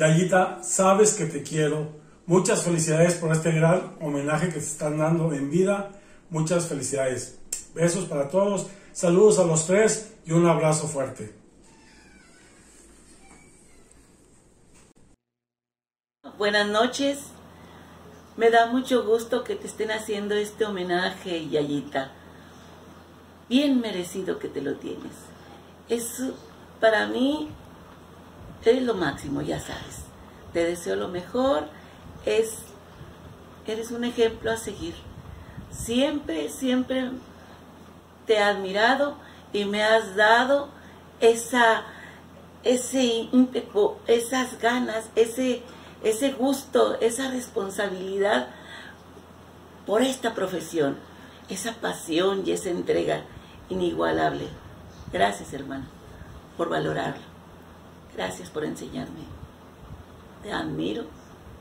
Yayita, 0.00 0.62
sabes 0.62 1.12
que 1.12 1.26
te 1.26 1.42
quiero. 1.42 1.92
Muchas 2.24 2.62
felicidades 2.62 3.16
por 3.16 3.32
este 3.32 3.52
gran 3.52 3.98
homenaje 4.00 4.46
que 4.46 4.54
te 4.54 4.58
están 4.60 4.96
dando 4.96 5.34
en 5.34 5.50
vida. 5.50 5.90
Muchas 6.30 6.68
felicidades. 6.68 7.38
Besos 7.74 8.06
para 8.06 8.30
todos. 8.30 8.68
Saludos 8.94 9.38
a 9.38 9.44
los 9.44 9.66
tres 9.66 10.14
y 10.24 10.32
un 10.32 10.46
abrazo 10.46 10.88
fuerte. 10.88 11.34
Buenas 16.38 16.66
noches. 16.66 17.18
Me 18.38 18.48
da 18.48 18.72
mucho 18.72 19.04
gusto 19.04 19.44
que 19.44 19.54
te 19.54 19.66
estén 19.66 19.90
haciendo 19.90 20.34
este 20.34 20.64
homenaje, 20.64 21.46
Yayita. 21.50 22.10
Bien 23.50 23.78
merecido 23.82 24.38
que 24.38 24.48
te 24.48 24.62
lo 24.62 24.76
tienes. 24.76 25.12
Es 25.90 26.22
para 26.80 27.06
mí 27.06 27.50
eres 28.68 28.82
lo 28.82 28.94
máximo, 28.94 29.40
ya 29.40 29.58
sabes. 29.58 30.04
Te 30.52 30.64
deseo 30.64 30.96
lo 30.96 31.08
mejor. 31.08 31.68
Es 32.26 32.58
eres 33.66 33.90
un 33.90 34.04
ejemplo 34.04 34.50
a 34.50 34.56
seguir. 34.56 34.94
Siempre, 35.70 36.48
siempre 36.48 37.10
te 38.26 38.34
he 38.34 38.42
admirado 38.42 39.14
y 39.52 39.64
me 39.64 39.82
has 39.82 40.16
dado 40.16 40.68
esa 41.20 41.84
ese 42.62 43.28
ímpetu, 43.32 43.96
esas 44.06 44.58
ganas, 44.60 45.08
ese 45.16 45.62
ese 46.02 46.32
gusto, 46.32 46.98
esa 47.00 47.30
responsabilidad 47.30 48.48
por 49.86 50.02
esta 50.02 50.34
profesión, 50.34 50.96
esa 51.48 51.74
pasión 51.74 52.42
y 52.46 52.52
esa 52.52 52.70
entrega 52.70 53.22
inigualable. 53.68 54.48
Gracias, 55.12 55.52
hermano, 55.52 55.86
por 56.56 56.68
valorarlo. 56.68 57.29
Gracias 58.14 58.50
por 58.50 58.64
enseñarme. 58.64 59.20
te 60.42 60.52
admiro, 60.52 61.04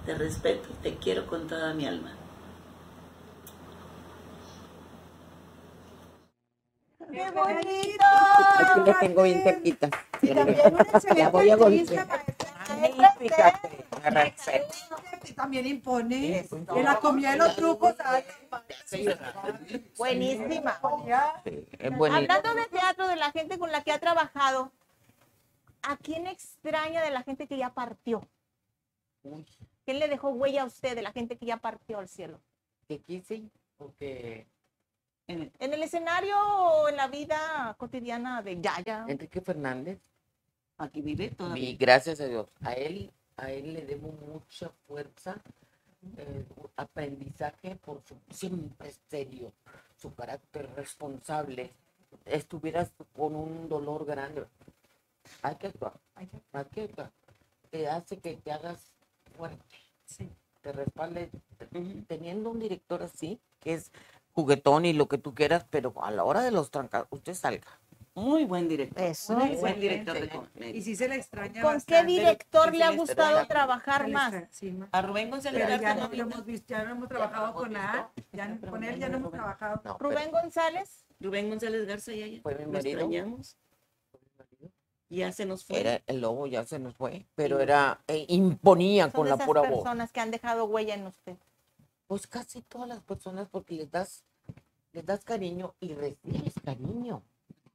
te 0.06 0.16
respeto, 0.16 0.70
te 0.82 0.95
quiero 0.95 1.28
con 1.28 1.47
toda 1.47 1.74
mi 1.74 1.86
alma. 1.86 2.14
¡Qué 7.12 7.32
bonito! 7.32 8.06
Aquí 8.60 8.80
lo 8.86 8.97
tengo 9.00 9.24
bien 9.24 9.41
cerquita. 9.41 9.89
Y 10.22 10.34
La 10.34 11.30
voy 11.30 11.50
a 11.50 11.56
golpear. 11.56 12.08
Magnífica. 12.70 13.62
Y 15.24 15.34
también 15.34 15.66
impone. 15.66 16.47
Que 16.74 16.84
la 16.84 16.97
comida 16.97 17.32
de 17.32 17.38
los 17.38 17.56
trucos. 17.56 17.95
Buenísima. 19.97 20.80
Hablando 20.82 22.54
de 22.54 22.66
teatro, 22.72 23.08
de 23.08 23.16
la 23.16 23.32
gente 23.32 23.58
con 23.58 23.72
la 23.72 23.82
que 23.84 23.91
ha 23.91 24.00
trabajado, 24.00 24.72
¿a 25.82 25.98
quién 25.98 26.28
extraña 26.28 27.02
de 27.02 27.12
la 27.12 27.24
gente 27.24 27.48
que 27.48 27.58
ya 27.58 27.74
partió? 27.74 28.22
¿Quién 29.86 30.00
le 30.00 30.08
dejó 30.08 30.30
huella 30.30 30.64
a 30.64 30.66
usted 30.66 30.96
de 30.96 31.02
la 31.02 31.12
gente 31.12 31.38
que 31.38 31.46
ya 31.46 31.58
partió 31.58 32.00
al 32.00 32.08
cielo? 32.08 32.40
Que 32.88 33.00
quise, 33.00 33.44
porque 33.78 34.48
¿En 35.30 35.74
el 35.74 35.84
escenario 35.84 36.36
o 36.40 36.90
en 36.90 36.96
la 36.96 37.08
vida 37.08 37.76
cotidiana 37.78 38.42
de 38.42 38.60
Yaya? 38.60 39.06
Enrique 39.08 39.42
Fernández, 39.42 40.00
Aquí 40.80 41.02
vive 41.02 41.30
todavía. 41.30 41.70
y 41.70 41.76
gracias 41.76 42.20
a 42.20 42.26
Dios, 42.26 42.48
a 42.62 42.74
él, 42.74 43.12
a 43.38 43.52
él 43.52 43.74
le 43.74 43.86
debo 43.86 44.12
mucha 44.12 44.70
fuerza, 44.88 45.36
eh, 46.18 46.46
aprendizaje 46.78 47.76
por 47.76 48.02
su 48.08 48.16
siempre 48.32 48.92
serio, 49.08 49.52
su 49.98 50.16
carácter 50.16 50.68
responsable. 50.76 51.70
Estuvieras 52.26 52.92
con 53.16 53.36
un 53.36 53.70
dolor 53.70 54.06
grande, 54.06 54.46
hay 55.42 55.56
que 55.56 55.68
actuar, 55.68 55.94
hay 56.16 56.28
que 56.28 56.82
actuar. 56.82 57.12
Te 57.70 57.88
hace 57.88 58.18
que 58.18 58.36
te 58.36 58.52
hagas 58.52 58.92
fuerte, 59.38 59.66
te 60.62 60.72
respalde. 60.72 61.30
Teniendo 62.08 62.50
un 62.50 62.60
director 62.60 63.04
así, 63.04 63.40
que 63.60 63.74
es 63.74 63.92
juguetón 64.34 64.86
y 64.86 64.94
lo 64.94 65.08
que 65.08 65.18
tú 65.18 65.34
quieras, 65.34 65.66
pero 65.70 65.94
a 66.02 66.12
la 66.12 66.24
hora 66.24 66.42
de 66.42 66.52
los 66.52 66.72
trancas, 66.72 67.06
usted 67.10 67.34
salga. 67.34 67.68
Muy 68.16 68.44
buen 68.44 68.68
director. 68.68 69.02
Eso. 69.02 69.34
Muy 69.34 69.56
buen 69.56 69.80
director 69.80 70.20
de 70.20 70.30
comedia. 70.30 70.76
Y 70.76 70.82
sí 70.82 70.96
se 70.96 71.08
le 71.08 71.16
extraña 71.16 71.62
¿Con 71.62 71.80
qué 71.82 72.04
director 72.04 72.72
Sí 72.72 72.78
le 72.78 72.84
ha 72.84 72.92
gustado 72.92 73.46
trabajar 73.48 74.10
más? 74.10 74.34
sí. 74.52 74.78
A 74.92 75.02
Rubén 75.02 75.30
González 75.30 75.64
Pero 75.66 75.82
ya 75.82 75.96
no 75.96 76.10
lo 76.10 76.24
hemos 76.24 76.46
visto, 76.46 76.68
ya 76.70 76.84
no 76.84 76.92
hemos 76.92 77.08
trabajado 77.08 77.54
con 77.54 77.76
A, 77.78 78.10
ya 78.34 78.58
con 78.70 78.84
él 78.84 79.00
ya 79.00 79.10
no 79.10 79.18
hemos 79.18 79.32
trabajado. 79.32 79.98
Rubén 80.00 80.32
González. 80.32 81.06
Rubén 81.20 81.50
González 81.50 81.86
Garza 81.86 82.14
ya, 82.14 82.28
ya. 82.28 82.42
Fue 82.42 82.56
mi 82.56 82.66
marido. 82.66 83.00
extrañamos. 83.00 83.58
Ya 85.10 85.32
se 85.32 85.45
nos 85.45 85.66
fue. 85.66 85.80
Era 85.80 86.01
el 86.05 86.22
lobo, 86.22 86.45
ya 86.47 86.66
se 86.66 86.78
nos 86.80 86.95
fue, 86.95 87.26
pero 87.36 87.60
era, 87.60 87.99
eh, 88.07 88.26
imponía 88.30 89.05
Son 89.05 89.12
con 89.12 89.24
de 89.26 89.30
la 89.32 89.36
esas 89.36 89.47
pura 89.47 89.62
voz. 89.62 89.70
personas 89.72 90.12
que 90.12 90.20
han 90.20 90.30
dejado 90.32 90.66
huella 90.66 90.93
en 90.93 91.07
usted. 91.07 91.36
Pues 92.07 92.28
casi 92.28 92.62
todas 92.62 92.88
las 92.88 92.99
personas, 93.01 93.47
porque 93.49 93.74
les 93.74 93.89
das, 93.91 94.24
les 94.93 95.05
das 95.05 95.24
cariño 95.24 95.74
y 95.80 95.93
recibes 95.95 96.53
cariño, 96.64 97.24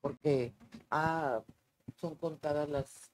porque 0.00 0.52
ah, 0.90 1.40
son 2.00 2.14
contadas 2.16 2.68
las 2.68 3.10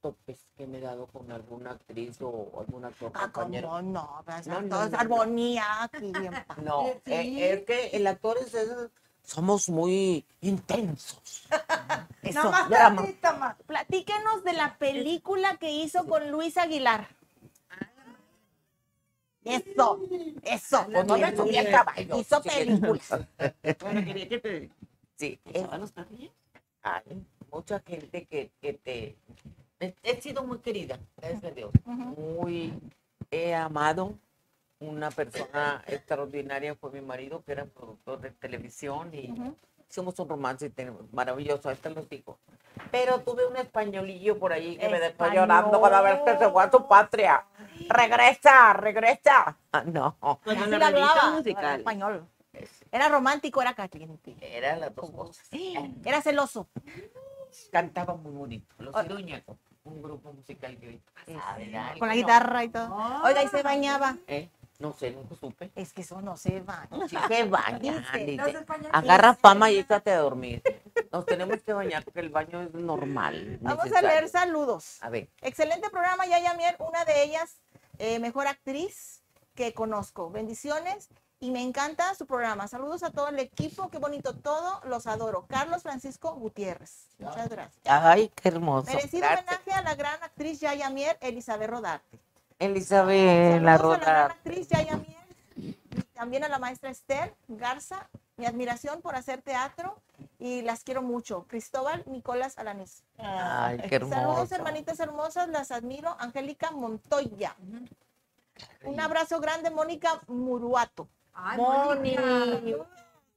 topes 0.00 0.38
que 0.56 0.66
me 0.66 0.78
he 0.78 0.80
dado 0.80 1.06
con 1.06 1.30
alguna 1.32 1.70
actriz 1.72 2.18
o 2.20 2.50
algún 2.58 2.84
actor 2.84 3.10
Ah, 3.14 3.30
compañero. 3.32 3.68
¿cómo 3.70 3.82
no? 3.82 4.22
Pues, 4.24 4.46
No, 4.48 4.60
no, 4.62 4.68
no, 4.84 4.88
no. 4.90 4.98
armonía 4.98 5.82
aquí, 5.84 6.12
bien 6.12 6.32
padre. 6.46 6.62
No, 6.62 6.86
eh, 7.06 7.52
es 7.54 7.62
que 7.64 7.86
el 7.96 8.06
actor 8.06 8.36
es, 8.44 8.52
es- 8.52 8.90
somos 9.22 9.68
muy 9.68 10.26
intensos. 10.40 11.46
Eso, 12.24 12.42
Nomás 12.44 12.68
drama. 12.70 13.02
tantito 13.02 13.36
más. 13.36 13.56
Platíquenos 13.66 14.44
de 14.44 14.52
la 14.54 14.76
película 14.78 15.56
que 15.58 15.70
hizo 15.70 16.06
con 16.06 16.30
Luis 16.30 16.56
Aguilar. 16.56 17.06
Eso, 19.44 20.00
eso. 20.42 20.86
Pues 20.90 21.06
no 21.06 21.18
me 21.18 21.36
subí 21.36 21.56
al 21.58 21.70
caballo. 21.70 22.18
Hizo 22.18 22.42
Sí. 22.42 22.48
películas. 22.48 23.08
Bueno, 23.80 24.04
quería 24.04 24.28
que 24.28 24.38
te 24.38 24.70
Sí, 25.16 25.38
los 25.78 25.92
perrillos. 25.92 26.32
hay 26.82 27.02
mucha 27.52 27.80
gente 27.80 28.24
que, 28.26 28.50
que 28.60 28.72
te... 28.72 29.16
He, 29.80 29.94
he 30.02 30.20
sido 30.20 30.44
muy 30.44 30.58
querida, 30.58 30.98
gracias 31.18 31.44
a 31.44 31.50
Dios. 31.50 31.70
Muy... 31.84 32.72
He 33.30 33.54
amado. 33.54 34.14
Una 34.80 35.10
persona 35.10 35.82
extraordinaria 35.86 36.74
fue 36.74 36.90
mi 36.90 37.00
marido, 37.00 37.42
que 37.44 37.52
era 37.52 37.64
productor 37.66 38.20
de 38.20 38.30
televisión 38.32 39.14
y 39.14 39.32
hicimos 39.88 40.18
un 40.18 40.28
romance 40.28 40.66
y 40.66 40.70
tenemos- 40.70 41.12
maravilloso, 41.12 41.68
ahí 41.68 41.76
te 41.76 41.90
los 41.90 42.08
digo. 42.08 42.38
Pero 42.90 43.20
tuve 43.20 43.46
un 43.46 43.56
españolillo 43.56 44.38
por 44.38 44.52
ahí 44.52 44.76
que 44.76 44.88
me 44.88 44.98
dejó 44.98 45.26
llorando 45.32 45.80
cada 45.80 46.00
vez 46.00 46.20
que 46.24 46.36
se 46.38 46.50
fue 46.50 46.64
a 46.64 46.70
su 46.70 46.86
patria. 46.88 47.44
¡Regresa, 47.88 48.72
regresa! 48.72 49.56
Ah, 49.72 49.82
no, 49.84 50.16
Así 50.44 50.56
la 50.70 50.86
hablaba, 50.88 51.30
musical. 51.32 51.64
era 51.64 51.74
español. 51.76 52.26
Era 52.92 53.08
romántico, 53.08 53.60
era 53.62 53.74
caliente. 53.74 54.36
eran 54.40 54.80
las 54.80 54.94
dos 54.94 55.10
cosas. 55.10 55.48
Era 56.04 56.20
celoso. 56.22 56.68
Cantaba 57.72 58.14
muy 58.14 58.32
bonito. 58.32 58.74
Los 58.78 59.04
Iruñacos, 59.04 59.56
un 59.84 60.02
grupo 60.02 60.32
musical 60.32 60.76
que 60.78 60.86
ahorita 61.26 61.98
Con 61.98 62.08
la 62.08 62.14
guitarra 62.14 62.64
y 62.64 62.68
todo. 62.68 62.96
Oiga, 63.24 63.42
y 63.42 63.48
se 63.48 63.62
bañaba. 63.62 64.16
¿Eh? 64.26 64.48
No 64.78 64.92
sé, 64.92 65.12
nunca 65.12 65.36
supe. 65.36 65.70
Es 65.74 65.92
que 65.92 66.02
eso 66.02 66.20
no 66.20 66.36
se 66.36 66.60
baña. 66.60 67.08
Sí 67.08 67.16
se 67.28 67.44
baña, 67.44 68.04
no 68.36 68.46
se 68.46 68.64
baña. 68.64 68.90
Agarra 68.92 69.34
fama 69.34 69.70
y 69.70 69.78
échate 69.78 70.10
a 70.10 70.18
dormir. 70.18 70.62
Nos 71.12 71.24
tenemos 71.26 71.62
que 71.62 71.72
bañar 71.72 72.04
porque 72.04 72.20
el 72.20 72.30
baño 72.30 72.62
es 72.62 72.74
normal. 72.74 73.58
Vamos 73.60 73.92
a 73.92 74.02
leer 74.02 74.28
saludos. 74.28 74.98
A 75.02 75.10
ver. 75.10 75.28
Excelente 75.42 75.88
programa, 75.90 76.26
Yaya 76.26 76.54
Mier, 76.54 76.76
una 76.80 77.04
de 77.04 77.22
ellas, 77.22 77.60
eh, 77.98 78.18
mejor 78.18 78.48
actriz 78.48 79.22
que 79.54 79.72
conozco. 79.74 80.30
Bendiciones 80.30 81.08
y 81.38 81.50
me 81.50 81.62
encanta 81.62 82.14
su 82.14 82.26
programa. 82.26 82.66
Saludos 82.68 83.02
a 83.02 83.10
todo 83.10 83.28
el 83.28 83.38
equipo, 83.38 83.88
qué 83.90 83.98
bonito 83.98 84.34
todo, 84.34 84.80
los 84.86 85.06
adoro. 85.06 85.46
Carlos 85.46 85.82
Francisco 85.82 86.34
Gutiérrez. 86.34 87.08
Muchas 87.18 87.48
gracias. 87.48 87.80
Ay, 87.84 88.30
qué 88.34 88.48
hermoso. 88.48 88.86
Merecido 88.90 89.20
Gracias. 89.20 89.46
homenaje 89.46 89.72
a 89.72 89.82
la 89.82 89.94
gran 89.94 90.22
actriz 90.22 90.60
Yaya 90.60 90.90
Mier, 90.90 91.16
Elizabeth 91.20 91.70
Rodarte. 91.70 92.18
Elizabeth 92.58 93.62
La 93.62 93.76
Saludos 93.78 93.96
a 93.96 94.00
la 94.00 94.04
gran 94.12 94.30
actriz 94.30 94.68
Yaya 94.68 94.96
Mier 94.96 95.18
y 95.56 96.02
también 96.12 96.44
a 96.44 96.48
la 96.48 96.58
maestra 96.58 96.90
Esther 96.90 97.34
Garza. 97.48 98.08
Mi 98.36 98.46
admiración 98.46 99.00
por 99.00 99.14
hacer 99.14 99.42
teatro 99.42 100.02
y 100.40 100.62
las 100.62 100.82
quiero 100.82 101.02
mucho. 101.02 101.46
Cristóbal 101.46 102.02
Nicolás 102.06 102.58
Alanís. 102.58 103.04
Ay, 103.18 103.78
qué 103.88 104.00
Saludos, 104.00 104.12
hermoso. 104.16 104.54
hermanitas 104.56 104.98
hermosas, 104.98 105.48
las 105.48 105.70
admiro. 105.70 106.16
Angélica 106.18 106.72
Montoya. 106.72 107.54
Un 108.82 108.98
abrazo 108.98 109.40
grande, 109.40 109.70
Mónica 109.70 110.20
Muruato. 110.26 111.08
Ay, 111.32 111.58
Moni. 111.58 112.16
Mónica. 112.16 112.86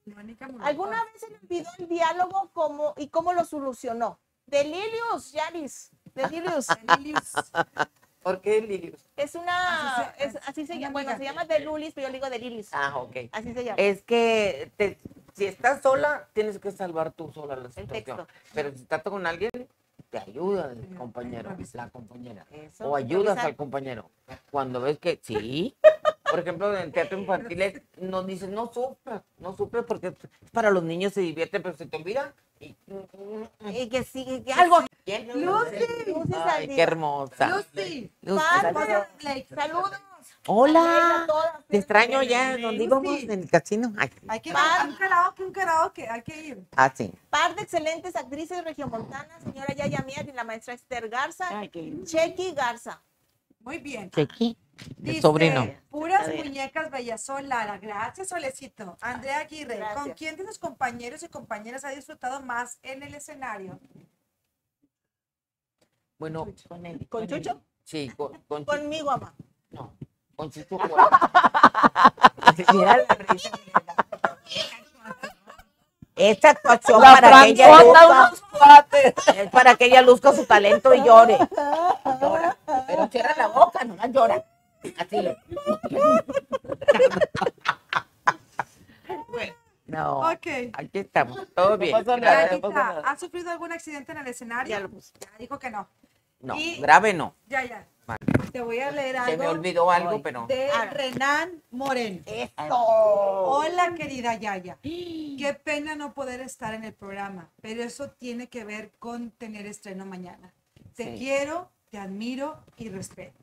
Mónica 0.06 0.48
Muruato. 0.48 0.68
¿Alguna 0.68 1.04
vez 1.06 1.22
se 1.22 1.30
le 1.30 1.38
olvidó 1.38 1.70
el 1.78 1.88
diálogo 1.88 2.50
cómo, 2.54 2.94
y 2.98 3.10
cómo 3.10 3.34
lo 3.34 3.46
solucionó? 3.46 4.20
Delirius, 4.48 5.32
Yaris. 5.32 5.92
Delirius. 6.16 6.68
¿Por 8.28 8.42
qué 8.42 8.60
Lilius? 8.60 9.00
Es 9.16 9.36
una, 9.36 10.02
Así 10.02 10.04
se- 10.20 10.26
es- 10.26 10.36
así 10.50 10.66
se 10.68 10.74
una 10.74 10.82
llama, 10.82 10.92
bueno, 10.92 11.18
se 11.18 11.24
llama 11.24 11.46
Delulis, 11.46 11.94
pero 11.94 12.08
yo 12.08 12.12
le 12.12 12.18
digo 12.18 12.30
Delirius. 12.30 12.68
Ah, 12.74 12.98
ok. 12.98 13.16
Así 13.32 13.54
se 13.54 13.64
llama. 13.64 13.78
Es 13.78 14.02
que 14.02 14.70
te- 14.76 14.98
si 15.34 15.46
estás 15.46 15.82
sola, 15.82 16.28
tienes 16.34 16.60
que 16.60 16.72
salvar 16.74 17.14
tú 17.14 17.32
sola 17.32 17.56
la 17.56 17.72
situación. 17.72 18.28
Pero 18.54 18.72
si 18.72 18.82
estás 18.82 19.02
con 19.04 19.26
alguien, 19.26 19.50
te 20.10 20.18
ayuda 20.20 20.74
el 20.74 20.94
compañero, 20.98 21.56
la 21.72 21.90
compañera. 21.90 22.46
Eso, 22.52 22.90
O 22.90 22.98
ayudas 22.98 23.38
al 23.38 23.56
compañero. 23.56 24.12
Cuando 24.52 24.82
ves 24.82 25.00
que 25.00 25.22
sí. 25.24 25.78
Por 26.30 26.40
ejemplo, 26.40 26.76
en 26.78 26.92
teatro 26.92 27.18
infantil 27.18 27.82
nos 28.00 28.26
dicen, 28.26 28.54
no 28.54 28.72
sufras, 28.72 29.22
no 29.40 29.56
sufres 29.56 29.84
porque 29.86 30.08
es 30.08 30.16
para 30.52 30.70
los 30.72 30.84
niños 30.84 31.14
se 31.14 31.22
divierten, 31.22 31.62
pero 31.64 31.76
se 31.78 31.86
te 31.86 31.98
olvida. 31.98 32.34
Y, 32.60 32.76
Y 33.70 33.88
que 33.90 34.04
sí, 34.04 34.44
que 34.46 34.52
algo. 34.54 34.80
Lucy. 35.36 35.86
Lucy 36.08 36.34
Ay, 36.44 36.68
qué 36.68 36.82
hermosa. 36.82 37.48
Lucy. 37.50 38.12
Lucy 38.22 38.44
Padre, 38.74 38.74
Saldívar. 38.74 39.46
Saludos. 39.56 39.92
Hola. 40.48 41.24
Todas. 41.28 41.66
Te 41.68 41.78
extraño 41.78 42.24
ya, 42.24 42.58
donde 42.58 42.84
íbamos 42.84 43.20
en 43.24 43.32
el 43.44 43.50
casino. 43.50 43.94
Ay, 43.98 44.10
Hay 44.28 44.40
que 44.40 44.50
ir 44.50 44.56
a 44.58 44.86
un 44.86 44.96
karaoke, 44.96 45.44
un 45.44 45.52
karaoke, 45.52 46.08
hay 46.10 46.22
que 46.24 46.42
ir. 46.48 46.68
ah, 46.76 46.92
sí. 46.94 47.14
Par 47.30 47.56
de 47.56 47.62
excelentes 47.62 48.16
actrices 48.16 48.64
regiomontanas, 48.64 49.44
señora 49.44 49.74
Yaya 49.76 50.04
Mier 50.06 50.28
y 50.28 50.32
la 50.32 50.44
maestra 50.44 50.74
Esther 50.74 51.10
Garza. 51.10 51.48
Ay, 51.60 51.70
qué 51.70 51.82
lindo. 51.82 52.06
Chequi 52.06 52.54
Garza. 52.54 53.02
Muy 53.60 53.78
bien. 53.78 54.10
Chequi, 54.12 54.58
el 54.80 54.96
Dice, 54.98 55.22
sobrino. 55.22 55.68
Puras 55.90 56.28
muñecas 56.36 56.90
Bellazón 56.92 57.48
Lara. 57.50 57.78
Gracias, 57.78 58.30
Solecito. 58.30 58.98
Andrea 59.02 59.40
Aguirre, 59.40 59.80
¿con 59.96 60.12
quién 60.14 60.36
de 60.38 60.46
sus 60.46 60.60
compañeros 60.60 61.24
y 61.24 61.30
compañeras 61.30 61.84
ha 61.86 61.90
disfrutado 61.90 62.42
más 62.42 62.80
en 62.84 63.04
el 63.04 63.16
escenario? 63.16 63.80
Bueno, 66.20 66.48
Con 66.68 66.86
él. 66.86 67.08
¿Con 67.10 67.28
Chucho? 67.28 67.62
sí, 67.84 68.10
con, 68.18 68.34
con 68.48 68.66
Chucho. 68.66 68.78
Conmigo, 68.78 69.12
mamá. 69.12 69.34
No, 69.70 69.94
con 70.36 70.50
Chucho. 70.52 70.78
Mira 72.74 72.98
la 72.98 73.16
risa. 73.30 73.50
Esta 76.16 76.50
actuación 76.50 77.00
La 77.00 77.14
para 77.22 77.44
que 77.44 77.50
ella 77.52 77.84
luzca, 77.84 78.88
es 79.36 79.50
para 79.52 79.76
que 79.76 79.86
ella 79.86 80.02
luzca 80.02 80.34
su 80.34 80.46
talento 80.46 80.92
y 80.96 81.04
llore. 81.04 81.38
Llora. 82.20 82.58
Pero 82.88 83.08
cierra 83.12 83.36
la 83.38 83.48
boca, 83.50 83.84
no 83.84 83.96
la 83.96 84.08
llora. 84.08 84.44
Así 84.98 85.22
le. 85.22 85.38
No. 89.86 90.20
Ok. 90.32 90.48
Aquí 90.74 91.00
estamos. 91.00 91.48
Todo 91.56 91.78
bien. 91.78 91.94
No 91.98 92.04
pasa 92.04 92.18
nada. 92.74 93.00
¿Has 93.06 93.20
sufrido 93.20 93.52
algún 93.52 93.72
accidente 93.72 94.12
en 94.12 94.18
el 94.20 94.28
escenario? 94.28 94.78
Ya, 94.78 95.30
dijo 95.40 95.58
que 95.60 95.70
no. 95.72 95.88
No, 96.42 96.56
Y- 96.56 96.80
grave 96.82 97.14
no. 97.14 97.34
Ya, 97.48 97.64
ya. 97.64 97.88
Vale. 98.06 98.20
Te 98.52 98.62
voy 98.62 98.80
a 98.80 98.92
leer 98.92 99.18
algo. 99.18 99.32
Se 99.32 99.38
me 99.38 99.48
olvidó 99.48 99.90
algo, 99.92 100.22
pero. 100.22 100.46
De 100.48 100.70
Renan 100.92 101.62
Moreno. 101.72 102.22
Eso. 102.26 102.76
Hola, 102.76 103.94
querida 103.96 104.36
Yaya. 104.36 104.78
Qué 104.82 105.60
pena 105.64 105.96
no 105.96 106.14
poder 106.14 106.42
estar 106.42 106.74
en 106.74 106.84
el 106.84 106.94
programa, 106.94 107.50
pero 107.62 107.84
eso 107.84 108.10
tiene 108.12 108.48
que 108.48 108.64
ver 108.66 108.92
con 109.00 109.32
tener 109.32 109.66
estreno 109.66 110.06
mañana. 110.06 110.54
Te 110.96 111.14
Sí. 111.14 111.18
quiero, 111.20 111.70
te 111.92 111.98
admiro 111.98 112.64
y 112.78 112.90
respeto. 112.90 113.38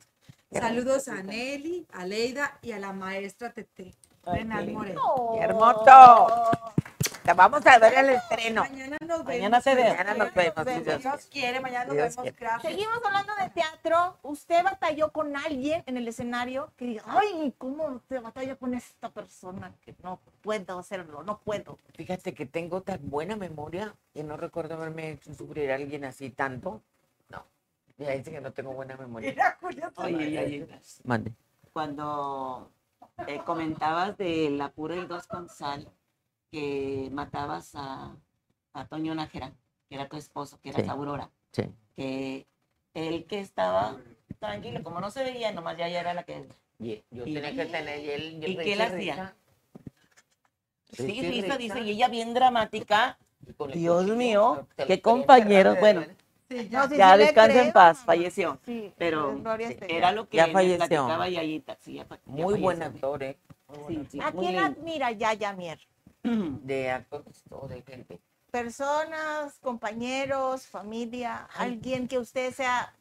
Saludos 0.59 1.07
a. 1.09 1.21
Nelly, 1.21 1.85
a 1.91 2.05
Leida 2.05 2.57
y 2.61 2.71
a 2.71 2.79
la 2.79 2.93
maestra 2.93 3.51
Tete. 3.51 3.93
Renan 4.25 4.71
Moreno. 4.73 5.31
¡Qué 5.33 5.43
hermoso! 5.43 6.27
Te 7.23 7.33
vamos 7.33 7.65
a 7.65 7.79
ver 7.79 7.93
el 7.95 8.09
estreno. 8.11 8.61
Mañana 8.61 8.97
nos 9.01 9.25
vemos. 9.25 9.25
Mañana 9.25 9.61
se 9.61 9.75
ve. 9.75 9.83
Mañana 9.83 10.13
nos 10.13 10.33
vemos, 10.33 10.65
Dios 10.65 11.01
Dios 11.01 11.27
quiere, 11.31 11.59
mañana 11.59 11.85
nos 11.85 11.95
Dios 11.95 12.15
vemos. 12.15 12.39
Gracias. 12.39 12.71
Seguimos 12.71 12.99
hablando 13.03 13.33
de 13.41 13.49
teatro. 13.49 14.17
¿Usted 14.21 14.63
batalló 14.63 15.11
con 15.11 15.35
alguien 15.35 15.83
en 15.87 15.97
el 15.97 16.07
escenario 16.07 16.71
que 16.77 16.85
diga, 16.85 17.03
ay, 17.07 17.53
¿cómo 17.57 17.99
se 18.07 18.19
batalla 18.19 18.55
con 18.55 18.75
esta 18.75 19.09
persona? 19.09 19.73
Que 19.81 19.95
no 20.03 20.19
puedo 20.41 20.79
hacerlo, 20.79 21.23
no 21.23 21.39
puedo. 21.39 21.79
Fíjate 21.95 22.33
que 22.33 22.45
tengo 22.45 22.81
tan 22.81 22.99
buena 23.09 23.35
memoria 23.35 23.95
que 24.13 24.23
no 24.23 24.37
recuerdo 24.37 24.75
haberme 24.75 25.11
hecho 25.11 25.33
sufrir 25.33 25.71
a 25.71 25.75
alguien 25.75 26.05
así 26.05 26.29
tanto. 26.29 26.81
Ya 27.97 28.11
dice 28.11 28.31
que 28.31 28.41
no 28.41 28.51
tengo 28.51 28.73
buena 28.73 28.97
memoria. 28.97 29.29
Mira, 29.31 29.93
Oye, 29.97 30.67
Mande. 31.03 31.31
cuando 31.71 32.69
eh, 33.27 33.39
comentabas 33.45 34.17
de 34.17 34.49
la 34.49 34.69
pura 34.69 34.95
y 34.95 35.05
dos 35.05 35.27
con 35.27 35.47
sal, 35.49 35.87
que 36.51 37.09
matabas 37.13 37.73
a, 37.75 38.15
a 38.73 38.85
Toño 38.87 39.15
Nájera, 39.15 39.53
que 39.87 39.95
era 39.95 40.09
tu 40.09 40.17
esposo, 40.17 40.59
que 40.61 40.69
era 40.69 40.83
Sí. 40.83 40.89
Aurora, 40.89 41.29
Sí. 41.51 41.63
que 41.95 42.45
él 42.93 43.25
que 43.25 43.39
estaba 43.39 43.97
tranquilo, 44.39 44.83
como 44.83 44.99
no 44.99 45.09
se 45.09 45.23
veía, 45.23 45.51
nomás 45.53 45.77
ya, 45.77 45.87
ya 45.87 46.01
era 46.01 46.13
la 46.13 46.23
que... 46.23 46.47
Y- 46.79 47.01
yo 47.11 47.25
Y- 47.25 47.33
tenía 47.33 47.53
que 47.55 47.65
tener 47.65 48.03
y 48.03 48.09
él 48.09 48.43
¿Y 48.45 48.57
qué 48.57 48.71
y 48.71 48.75
le 48.75 48.85
risa. 48.89 48.95
hacía? 48.95 49.35
Sí, 50.91 51.21
risa. 51.21 51.57
dice, 51.57 51.79
y 51.81 51.91
ella 51.91 52.09
bien 52.09 52.33
dramática. 52.33 53.17
Dios 53.73 54.05
mío, 54.07 54.67
qué 54.75 55.01
de 55.73 55.79
Bueno, 55.79 56.03
No, 56.49 56.61
ya 56.61 56.87
sí 56.87 56.95
le 56.97 57.25
descansa 57.25 57.61
en 57.65 57.73
paz, 57.73 57.99
falleció. 57.99 58.59
Sí, 58.65 58.93
Pero 58.97 59.35
sí, 59.67 59.77
era 59.87 60.11
lo 60.11 60.29
que 60.29 60.37
Ya 60.37 60.47
falleció. 60.47 61.07
Yayita. 61.27 61.77
Sí, 61.81 61.93
ya, 61.95 62.03
ya 62.07 62.17
Muy 62.25 62.43
falleció. 62.43 62.61
buen 62.63 62.83
actor, 62.83 63.23
¿eh? 63.23 63.37
Sí, 63.87 64.07
sí, 64.11 64.19
¿A 64.21 64.31
muy 64.31 64.45
quién 64.45 64.63
lindo. 64.63 64.81
admira 64.81 65.11
Yaya 65.11 65.53
Mier? 65.53 65.79
De 66.23 66.91
actores 66.91 67.43
o 67.49 67.67
de 67.67 67.81
gente. 67.81 68.19
Personas, 68.51 69.59
compañeros, 69.59 70.65
familia, 70.67 71.47
alguien 71.57 72.07
que 72.07 72.19
usted 72.19 72.53
sea, 72.53 72.93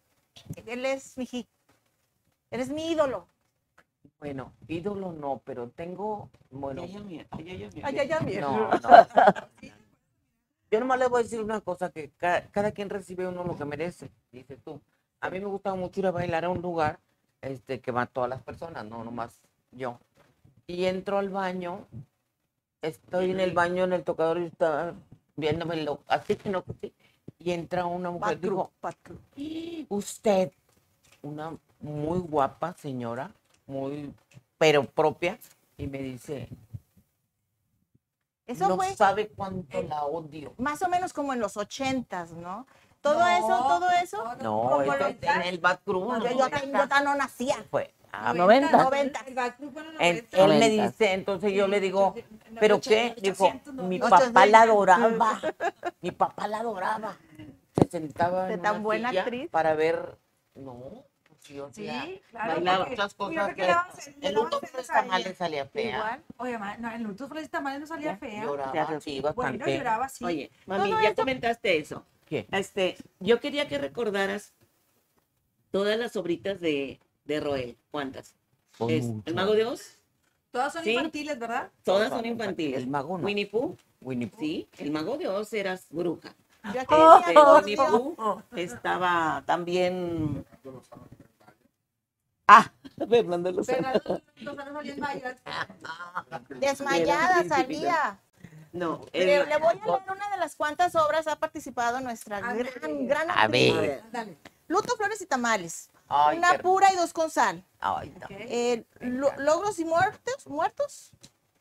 él 0.67 0.85
es 0.85 1.17
mi, 1.17 1.47
eres 2.51 2.71
mi 2.71 2.91
ídolo. 2.91 3.29
Bueno, 4.19 4.53
ídolo 4.69 5.13
no, 5.13 5.43
pero 5.45 5.69
tengo, 5.69 6.29
bueno, 6.51 6.85
Yaya 6.87 7.01
Mier, 7.01 7.27
ay, 7.31 7.45
Yaya 7.45 7.71
Mier. 7.73 7.87
Ay, 7.87 7.95
Yaya 7.95 8.21
Mier. 8.21 8.41
no, 8.41 8.71
no. 8.71 8.81
Yo 10.75 10.81
nomás 10.81 10.99
le 10.99 11.07
voy 11.07 11.21
a 11.21 11.23
decir 11.23 11.41
una 11.41 11.61
cosa, 11.61 11.89
que 11.93 12.11
ca- 12.17 12.49
cada, 12.51 12.73
quien 12.73 12.91
recibe 12.91 13.29
uno 13.29 13.45
lo 13.45 13.57
que 13.57 13.65
merece, 13.65 14.11
dices 14.33 14.59
tú. 14.65 14.81
A 15.21 15.31
mí 15.31 15.39
me 15.39 15.47
gustaba 15.47 15.77
mucho 15.77 16.01
ir 16.01 16.07
a 16.09 16.11
bailar 16.11 16.45
a 16.47 16.49
un 16.51 16.61
lugar 16.63 16.99
este, 17.43 17.79
que 17.79 17.93
va 17.93 18.07
todas 18.07 18.29
las 18.29 18.43
personas, 18.43 18.85
no 18.85 19.05
nomás 19.05 19.39
yo. 19.71 20.01
Y 20.67 20.87
entro 20.87 21.19
al 21.19 21.29
baño, 21.29 21.87
estoy 22.83 23.31
en 23.31 23.39
el 23.39 23.53
baño, 23.53 23.85
en 23.85 23.93
el 23.93 24.03
tocador, 24.03 24.41
y 24.41 24.47
estaba 24.47 24.95
viéndome 25.37 25.77
lo, 25.85 26.01
así 26.09 26.35
que 26.35 26.51
no, 26.51 26.65
así, 26.69 26.93
y 27.39 27.53
entra 27.53 27.87
una 27.87 28.11
mujer, 28.11 28.41
dijo, 28.41 28.73
"Y 29.37 29.87
usted, 29.91 30.51
una 31.23 31.57
muy 31.79 32.19
guapa 32.19 32.73
señora, 32.73 33.31
muy, 33.69 34.13
pero 34.59 34.83
propia, 34.87 35.39
y 35.77 35.87
me 35.87 35.99
dice, 35.99 36.49
Eso 38.47 38.69
no 38.69 38.77
fue 38.77 38.95
sabe 38.95 39.29
cuánto 39.29 39.83
la 39.83 40.05
odio. 40.05 40.53
más 40.59 40.83
o 40.83 40.89
menos 40.89 41.13
como 41.13 41.33
en 41.33 41.41
los 41.41 41.57
ochentas, 41.57 42.33
¿no? 42.33 42.67
Todo 43.01 43.19
No, 43.21 43.27
eso, 43.29 43.47
todo 43.69 43.91
eso. 44.03 44.25
No, 44.43 44.63
como 44.63 44.83
eso 44.83 44.97
los- 44.99 45.11
en 45.23 45.43
el 45.43 45.59
Bad 45.59 45.81
Cruz. 45.85 46.07
No, 46.19 46.19
yo, 46.31 46.49
yo, 46.49 47.03
no 47.05 47.15
nacía. 47.15 47.57
Fue 47.71 47.93
a 48.13 48.33
90. 48.33 48.83
90. 48.83 49.21
El 49.27 49.35
Bad 49.35 49.57
Club 49.57 49.73
fue 49.73 49.83
en 49.83 49.93
los 49.93 50.01
En- 50.01 50.17
90. 50.17 50.37
él 50.39 50.49
me 50.49 50.55
Noventas. 50.55 50.93
dice, 50.99 51.13
entonces 51.13 51.53
yo 51.53 51.67
le 51.69 51.81
digo, 51.81 52.15
no, 52.51 52.61
¿pero 52.61 52.81
qué? 52.81 53.15
Dijo, 53.21 53.45
800, 53.45 53.75
no, 53.75 53.83
mi 53.85 53.99
papá 53.99 54.21
la 54.47 54.63
800. 54.63 54.63
adoraba. 54.63 55.41
Mi 56.01 56.11
papá 56.13 56.49
la 56.49 56.59
adoraba. 56.61 57.17
Se 57.79 57.89
sentaba 57.91 58.47
De 58.47 58.55
en 58.55 58.63
tan 58.63 58.75
una 58.77 58.83
buena 58.85 59.09
silla 59.11 59.23
actriz. 59.23 59.51
para 59.51 59.75
ver, 59.75 60.17
no, 60.55 61.05
sí, 61.45 61.61
o 61.61 61.71
Sí, 61.73 61.85
sea, 61.85 62.09
claro. 62.31 62.55
bailaba 62.55 62.85
yo 62.89 62.97
cosas 62.97 63.15
creo 63.15 63.29
que 63.49 63.55
que 63.55 63.63
le 63.63 63.67
daban- 63.69 63.87
le 64.21 64.29
el 64.29 64.35
daban 64.35 64.35
luto 64.45 64.61
por 64.61 64.75
los 64.75 64.87
tamales 64.87 65.37
salía 65.37 65.67
fea. 65.67 65.97
Igual. 65.97 66.23
Oye, 66.39 66.59
ma, 66.59 66.77
no, 66.79 66.91
en 66.93 67.03
Lutos 67.03 67.29
Flores 67.29 67.51
Tamales 67.51 67.81
no 67.81 67.87
salía 67.87 68.17
fea. 68.17 68.45
Lloraba, 68.45 69.01
sí, 69.01 69.23
Bueno, 69.35 69.67
lloraba 69.67 70.09
sí. 70.09 70.25
Oye, 70.25 70.51
mami, 70.67 70.91
Todo 70.91 71.03
ya 71.03 71.15
comentaste 71.15 71.77
eso. 71.79 72.05
¿Qué? 72.27 72.47
Este, 72.51 72.97
yo 73.21 73.39
quería 73.41 73.69
que 73.69 73.79
recordaras 73.79 74.55
todas 75.71 75.99
las 75.99 76.17
obritas 76.17 76.61
de, 76.61 76.99
de 77.25 77.41
Roel. 77.41 77.77
¿Cuántas? 77.91 78.35
Son 78.79 78.91
Es 78.91 79.05
muchas. 79.05 79.27
El 79.27 79.35
Mago 79.35 79.53
de 79.53 79.65
Oz, 79.67 79.99
Todas 80.51 80.73
son 80.73 80.85
Sí. 80.85 80.93
infantiles, 80.93 81.37
¿verdad? 81.39 81.71
todas 81.83 82.11
son 82.11 82.25
infantiles. 82.25 82.79
El 82.79 82.87
mago 82.87 83.19
no. 83.19 83.25
Winnie 83.27 83.47
Pooh, 83.47 83.77
Winnie 84.01 84.29
Pooh. 84.29 84.39
sí, 84.39 84.69
el 84.79 84.93
Mago 84.93 85.19
de 85.19 85.27
Oz 85.27 85.53
eras 85.53 85.87
bruja. 85.91 86.33
Yo 86.73 86.81
Este, 86.81 86.95
aquí 86.95 86.95
decía, 87.27 87.55
Winnie 87.57 87.77
Pooh 87.77 88.43
estaba 88.55 89.43
también. 89.47 90.47
Ah, 92.47 92.71
Lozano. 92.97 93.93
Lozano 94.37 94.81
en 94.83 95.01
Mayas. 95.01 95.37
Desmayada 96.49 97.45
salía. 97.49 98.21
No, 98.73 99.03
Le, 99.13 99.37
el- 99.43 99.49
le 99.49 99.57
voy 99.59 99.69
a 99.69 99.75
leer 99.75 100.03
una 100.11 100.31
de 100.31 100.37
las 100.39 100.57
cuantas 100.57 100.95
obras 100.97 101.27
ha 101.29 101.37
participado 101.37 102.01
nuestra 102.01 102.39
Ándale. 102.39 102.71
gran, 102.73 103.07
gran 103.07 103.31
A 103.31 103.43
actriz. 103.45 103.75
ver. 103.77 104.03
Dale. 104.11 104.37
Luto, 104.67 104.97
flores 104.97 105.21
y 105.21 105.27
tamales. 105.27 105.91
Ay, 106.09 106.39
una 106.39 106.53
qué- 106.57 106.59
pura 106.59 106.93
y 106.93 106.97
dos 106.97 107.13
con 107.13 107.31
sal. 107.31 107.65
Ay, 107.81 108.13
no. 108.21 108.27
Eh, 108.31 108.85
lo- 109.01 109.33
logros 109.39 109.79
y 109.79 109.85
muertos, 109.85 110.47
muertos. 110.49 111.13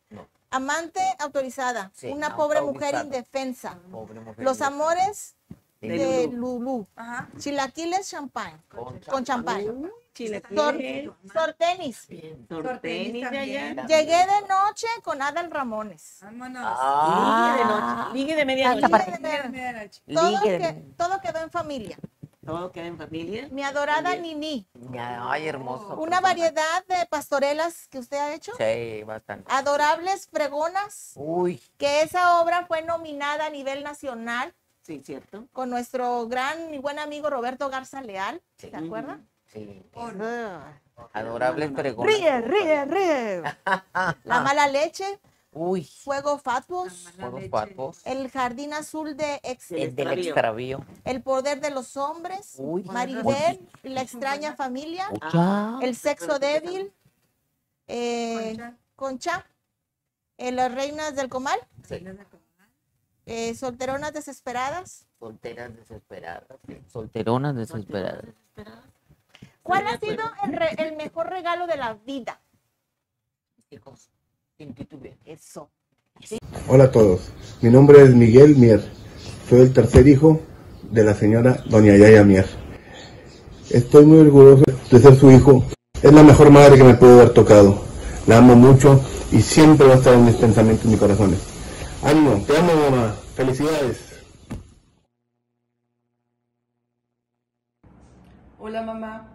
No. 0.10 0.28
Amante 0.50 1.02
autorizada. 1.20 1.92
Sí, 1.94 2.08
una 2.08 2.30
no, 2.30 2.36
pobre 2.36 2.62
mujer 2.62 2.96
indefensa. 3.04 3.78
Pobre 3.92 4.20
mujer 4.20 4.44
Los 4.44 4.62
amores 4.62 5.36
De 5.82 5.90
de 5.90 6.28
Lulú. 6.28 6.60
Lulú. 6.60 6.88
Ajá. 6.96 7.30
Chilaquiles 7.38 8.10
champán. 8.10 8.60
Con 8.70 9.00
Con 9.02 9.24
champán. 9.24 9.92
Chilaquiles, 10.14 11.10
sortenis. 11.34 12.08
tortenis 12.48 13.30
de 13.32 13.38
allá. 13.38 13.76
también. 13.76 13.88
Llegué 13.88 14.18
de 14.18 14.48
noche 14.48 14.88
con 15.04 15.22
Adal 15.22 15.50
Ramones. 15.50 16.20
Vámonos. 16.22 16.62
Ligue 16.62 17.58
de 17.58 17.64
Ah, 17.64 18.06
noche, 18.08 18.18
ligue 18.20 18.36
de 18.36 18.46
medianoche. 18.46 18.88
Ligue 18.88 19.12
de 19.12 19.50
mira, 19.50 19.90
Todo, 20.22 20.42
que- 20.44 20.84
todo 20.98 21.22
quedó 21.22 21.40
en 21.44 21.50
familia. 21.52 21.98
Todo 22.46 22.72
queda 22.74 22.88
en 22.88 22.98
familia. 22.98 23.48
Mi 23.52 23.64
adorada 23.64 24.12
También. 24.12 24.40
Nini. 24.40 24.68
Ay, 25.00 25.48
hermoso. 25.48 25.96
Una 25.96 26.20
variedad 26.20 26.86
de 26.88 27.06
pastorelas 27.10 27.88
que 27.88 28.00
usted 28.00 28.18
ha 28.18 28.34
hecho. 28.36 28.52
Sí, 28.58 29.04
bastante. 29.04 29.46
Adorables 29.52 30.28
pregonas. 30.28 31.14
Uy, 31.16 31.62
Que 31.78 32.02
esa 32.02 32.42
obra 32.42 32.66
fue 32.68 32.82
nominada 32.82 33.46
a 33.46 33.50
nivel 33.50 33.82
nacional 33.84 34.54
Sí, 34.82 35.02
cierto. 35.06 35.48
con 35.54 35.70
nuestro 35.70 36.28
gran 36.28 36.74
y 36.74 36.80
buen 36.80 37.00
amigo 37.00 37.30
Roberto 37.30 37.70
Garza 37.70 38.02
Leal. 38.02 38.42
Sí. 38.58 38.70
¿Se 38.70 38.76
acuerda? 38.76 39.22
Sí. 39.54 39.84
Ah. 39.96 40.74
Adorables 41.14 41.72
pregones. 41.72 42.16
Ríe, 42.18 42.42
ríe, 42.42 42.86
ríe. 42.86 43.42
La 44.24 44.42
mala 44.44 44.68
leche, 44.68 45.20
Uy, 45.56 45.84
Fuego 45.84 46.40
Fatuos, 46.40 47.12
fuegos 47.16 47.44
patos. 47.46 48.02
El 48.06 48.30
Jardín 48.32 48.74
Azul 48.74 49.16
de 49.16 49.40
Ex, 49.44 49.72
El 49.72 49.96
del 49.96 50.12
extravío. 50.20 50.84
El 51.04 51.22
Poder 51.22 51.62
de 51.62 51.70
los 51.70 51.96
Hombres, 51.96 52.56
Uy. 52.58 52.84
Maribel, 52.86 53.60
y 53.84 53.90
La 53.90 54.02
Extraña 54.02 54.56
Familia, 54.56 55.10
Ucha. 55.12 55.78
El 55.82 55.96
Sexo 55.96 56.40
Débil, 56.40 56.92
eh, 57.88 58.56
Concha. 58.58 58.78
Concha, 58.96 59.46
eh, 60.38 60.52
Las 60.52 60.74
Reinas 60.74 61.16
del 61.16 61.30
Comal, 61.30 61.60
Sí. 61.88 62.04
eh, 63.28 63.54
Solteronas 63.54 64.12
Desesperadas. 64.14 65.06
Solteras 65.20 65.76
desesperadas. 65.76 66.60
Solteronas 66.92 67.56
desesperadas. 67.56 68.26
¿Cuál 69.64 69.88
ha 69.88 69.98
sido 69.98 70.24
el, 70.46 70.54
re- 70.54 70.76
el 70.78 70.96
mejor 70.98 71.30
regalo 71.30 71.66
de 71.68 71.78
la 71.78 71.94
vida? 71.94 72.40
Sin. 74.58 74.76
Eso. 75.26 75.70
Hola 76.68 76.84
a 76.86 76.92
todos, 76.92 77.32
mi 77.62 77.70
nombre 77.72 78.04
es 78.04 78.14
Miguel 78.14 78.56
Mier, 78.56 78.82
soy 79.50 79.62
el 79.62 79.74
tercer 79.74 80.08
hijo 80.08 80.40
de 80.84 81.04
la 81.04 81.16
señora 81.16 81.64
Doña 81.66 81.98
Yaya 81.98 82.24
Mier. 82.24 82.46
Estoy 83.72 84.06
muy 84.06 84.20
orgulloso 84.20 84.64
de 84.92 85.00
ser 85.00 85.16
su 85.16 85.32
hijo. 85.32 85.66
Es 86.02 86.14
la 86.14 86.22
mejor 86.22 86.52
madre 86.52 86.78
que 86.78 86.84
me 86.84 86.94
pudo 86.94 87.14
haber 87.22 87.34
tocado. 87.34 87.82
La 88.28 88.38
amo 88.38 88.56
mucho 88.56 89.02
y 89.32 89.42
siempre 89.42 89.88
va 89.88 89.96
a 89.96 89.98
estar 89.98 90.14
en 90.14 90.26
mis 90.26 90.36
pensamientos 90.36 90.86
y 90.86 90.88
en 90.90 90.94
mi 90.94 91.00
corazón. 91.00 91.36
Ánimo, 92.04 92.44
te 92.46 92.56
amo 92.58 92.74
mamá. 92.90 93.16
Felicidades. 93.36 94.22
Hola 98.60 98.82
mamá. 98.84 99.30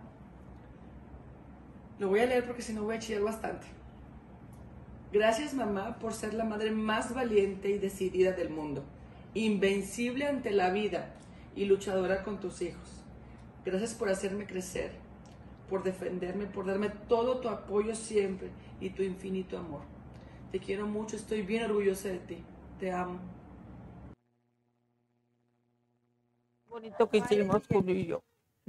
Lo 1.99 2.09
voy 2.09 2.21
a 2.21 2.27
leer 2.27 2.45
porque 2.45 2.63
si 2.63 2.73
no 2.73 2.85
voy 2.85 2.97
a 2.97 2.99
chillar 2.99 3.23
bastante. 3.23 3.67
Gracias 5.13 5.55
mamá 5.55 5.99
por 5.99 6.13
ser 6.13 6.35
la 6.35 6.45
madre 6.45 6.71
más 6.71 7.15
valiente 7.15 7.71
y 7.71 7.79
decidida 7.79 8.33
del 8.33 8.51
mundo, 8.51 8.85
invencible 9.35 10.27
ante 10.27 10.51
la 10.51 10.71
vida 10.71 11.15
y 11.57 11.65
luchadora 11.65 12.23
con 12.23 12.41
tus 12.41 12.63
hijos. 12.63 13.03
Gracias 13.65 13.95
por 13.95 14.11
hacerme 14.11 14.47
crecer, 14.47 14.93
por 15.69 15.83
defenderme, 15.83 16.47
por 16.47 16.67
darme 16.67 16.91
todo 17.09 17.39
tu 17.39 17.49
apoyo 17.49 17.95
siempre 17.95 18.51
y 18.81 18.91
tu 18.91 19.03
infinito 19.03 19.59
amor. 19.59 19.83
Te 20.53 20.61
quiero 20.61 20.87
mucho, 20.87 21.17
estoy 21.17 21.43
bien 21.43 21.65
orgullosa 21.65 22.09
de 22.09 22.19
ti. 22.19 22.45
Te 22.79 22.93
amo. 22.93 23.19
bonito 26.79 27.11
que 27.11 27.19
hicimos 27.19 27.63
Julio. 27.69 28.23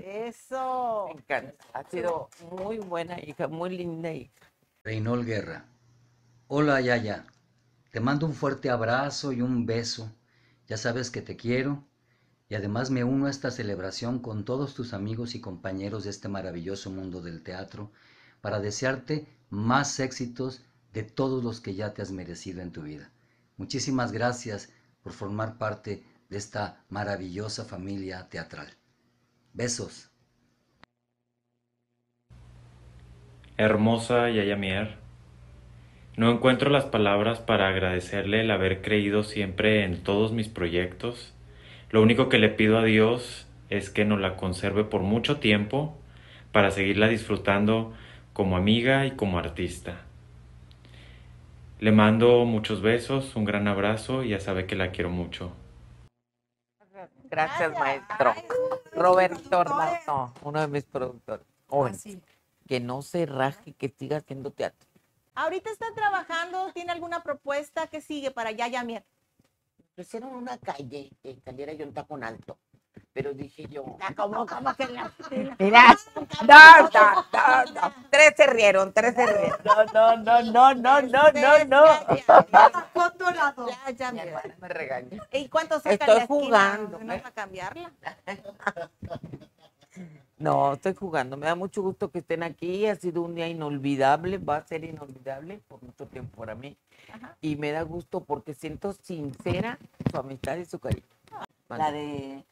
Eso. 0.03 1.07
Me 1.07 1.21
encanta. 1.21 1.65
Ha 1.73 1.83
sido 1.89 2.29
muy 2.51 2.77
buena 2.79 3.19
hija, 3.19 3.47
muy 3.47 3.77
linda 3.77 4.11
hija. 4.11 4.31
Reinol 4.83 5.25
Guerra. 5.25 5.65
Hola 6.47 6.81
Yaya. 6.81 7.25
Te 7.91 7.99
mando 7.99 8.25
un 8.25 8.33
fuerte 8.33 8.69
abrazo 8.69 9.31
y 9.31 9.41
un 9.41 9.65
beso. 9.65 10.11
Ya 10.67 10.77
sabes 10.77 11.11
que 11.11 11.21
te 11.21 11.35
quiero. 11.35 11.83
Y 12.47 12.55
además 12.55 12.89
me 12.89 13.03
uno 13.03 13.27
a 13.27 13.29
esta 13.29 13.51
celebración 13.51 14.19
con 14.19 14.45
todos 14.45 14.73
tus 14.73 14.93
amigos 14.93 15.35
y 15.35 15.41
compañeros 15.41 16.03
de 16.03 16.09
este 16.09 16.27
maravilloso 16.27 16.89
mundo 16.89 17.21
del 17.21 17.43
teatro 17.43 17.91
para 18.41 18.59
desearte 18.59 19.27
más 19.49 19.99
éxitos 19.99 20.63
de 20.93 21.03
todos 21.03 21.43
los 21.43 21.61
que 21.61 21.75
ya 21.75 21.93
te 21.93 22.01
has 22.01 22.11
merecido 22.11 22.61
en 22.61 22.71
tu 22.71 22.81
vida. 22.81 23.11
Muchísimas 23.57 24.11
gracias 24.11 24.69
por 25.03 25.13
formar 25.13 25.57
parte 25.57 26.03
de 26.29 26.37
esta 26.37 26.83
maravillosa 26.89 27.65
familia 27.65 28.27
teatral. 28.29 28.78
Besos. 29.53 30.09
Hermosa 33.57 34.29
Yaya 34.29 34.55
Mier, 34.55 34.95
no 36.15 36.31
encuentro 36.31 36.69
las 36.69 36.85
palabras 36.85 37.39
para 37.39 37.67
agradecerle 37.67 38.41
el 38.41 38.51
haber 38.51 38.81
creído 38.81 39.23
siempre 39.23 39.83
en 39.83 40.03
todos 40.03 40.31
mis 40.31 40.47
proyectos. 40.49 41.33
Lo 41.91 42.01
único 42.01 42.29
que 42.29 42.39
le 42.39 42.49
pido 42.49 42.77
a 42.77 42.83
Dios 42.83 43.47
es 43.69 43.89
que 43.89 44.05
nos 44.05 44.19
la 44.19 44.35
conserve 44.35 44.83
por 44.83 45.01
mucho 45.01 45.37
tiempo 45.39 45.97
para 46.51 46.71
seguirla 46.71 47.07
disfrutando 47.07 47.93
como 48.33 48.57
amiga 48.57 49.05
y 49.05 49.11
como 49.11 49.39
artista. 49.39 50.01
Le 51.79 51.91
mando 51.91 52.43
muchos 52.45 52.81
besos, 52.81 53.35
un 53.37 53.45
gran 53.45 53.67
abrazo 53.67 54.23
y 54.23 54.29
ya 54.29 54.39
sabe 54.39 54.65
que 54.65 54.75
la 54.75 54.91
quiero 54.91 55.09
mucho. 55.09 55.53
Gracias, 57.29 57.71
maestro. 57.79 58.33
Roberto 58.99 59.59
Ornato, 59.59 60.33
uno 60.43 60.61
de 60.61 60.67
mis 60.67 60.83
productores. 60.83 61.45
Así. 61.69 62.21
que 62.67 62.79
no 62.79 63.01
se 63.01 63.25
raje, 63.25 63.73
que 63.73 63.89
siga 63.89 64.17
haciendo 64.17 64.51
teatro. 64.51 64.87
Ahorita 65.35 65.71
está 65.71 65.85
trabajando, 65.93 66.71
¿tiene 66.73 66.91
alguna 66.91 67.23
propuesta 67.23 67.87
que 67.87 68.01
sigue 68.01 68.29
para 68.31 68.51
Yaya 68.51 68.83
Mier? 68.83 69.05
Ofrecieron 69.91 70.35
una 70.35 70.57
calle 70.57 71.11
que 71.23 71.39
saliera 71.43 71.73
yo 71.73 71.83
en 71.83 71.93
tacón 71.93 72.23
alto. 72.23 72.57
Pero 73.13 73.33
dije 73.33 73.65
yo. 73.69 73.97
¿Cómo, 74.15 74.45
cómo 74.45 74.73
que 74.75 74.87
la 74.87 75.11
Mira, 75.57 75.95
no, 76.47 76.89
no, 76.93 77.25
no, 77.33 77.73
no. 77.73 77.93
Tres 78.09 78.33
se 78.37 78.47
rieron, 78.47 78.93
tres 78.93 79.15
se 79.15 79.25
rieron. 79.25 79.59
No, 79.65 80.17
no, 80.17 80.43
no, 80.43 80.73
no, 80.73 81.01
no, 81.01 81.31
no, 81.31 81.65
no. 81.65 81.83
Dorado. 83.17 83.67
Ya, 83.67 83.91
ya, 83.91 84.11
Mi 84.11 84.19
Mier. 84.21 84.27
hermana 84.29 84.55
me 84.61 84.67
regaña. 84.69 85.27
¿Y 85.33 85.49
cuánto 85.49 85.79
saca 85.79 85.93
Estoy 85.93 86.27
jugando, 86.27 86.99
¿No 86.99 87.13
¿eh? 87.13 87.19
para 87.19 87.33
cambiarla? 87.33 87.91
No, 90.37 90.71
estoy 90.73 90.93
jugando. 90.95 91.35
Me 91.35 91.47
da 91.47 91.55
mucho 91.55 91.81
gusto 91.81 92.11
que 92.11 92.19
estén 92.19 92.43
aquí. 92.43 92.85
Ha 92.85 92.95
sido 92.95 93.23
un 93.23 93.35
día 93.35 93.49
inolvidable, 93.49 94.37
va 94.37 94.55
a 94.55 94.65
ser 94.65 94.85
inolvidable 94.85 95.59
por 95.67 95.83
mucho 95.83 96.07
tiempo 96.07 96.37
para 96.37 96.55
mí. 96.55 96.77
Y 97.41 97.57
me 97.57 97.73
da 97.73 97.81
gusto 97.81 98.23
porque 98.23 98.53
siento 98.53 98.93
sincera 98.93 99.77
su 100.09 100.17
amistad 100.17 100.55
y 100.55 100.63
su 100.63 100.79
cariño. 100.79 101.03
La 101.67 101.91
de 101.91 102.45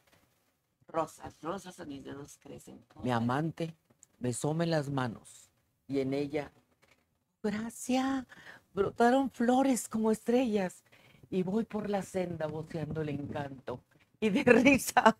rosas, 0.88 1.40
rosas 1.42 1.78
a 1.78 1.84
mis 1.84 2.02
dedos 2.02 2.38
crecen. 2.38 2.84
Mi 3.02 3.10
amante 3.10 3.74
besóme 4.18 4.66
las 4.66 4.90
manos 4.90 5.48
y 5.86 6.00
en 6.00 6.12
ella, 6.12 6.52
gracia, 7.42 8.26
brotaron 8.74 9.30
flores 9.30 9.88
como 9.88 10.10
estrellas 10.10 10.84
y 11.30 11.42
voy 11.42 11.64
por 11.64 11.88
la 11.88 12.02
senda 12.02 12.46
voceando 12.46 13.02
el 13.02 13.08
encanto. 13.08 13.80
Y 14.20 14.30
de 14.30 14.42
risa 14.52 15.16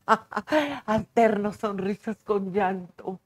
alterno 0.84 1.52
sonrisas 1.52 2.18
con 2.24 2.52
llanto. 2.52 3.20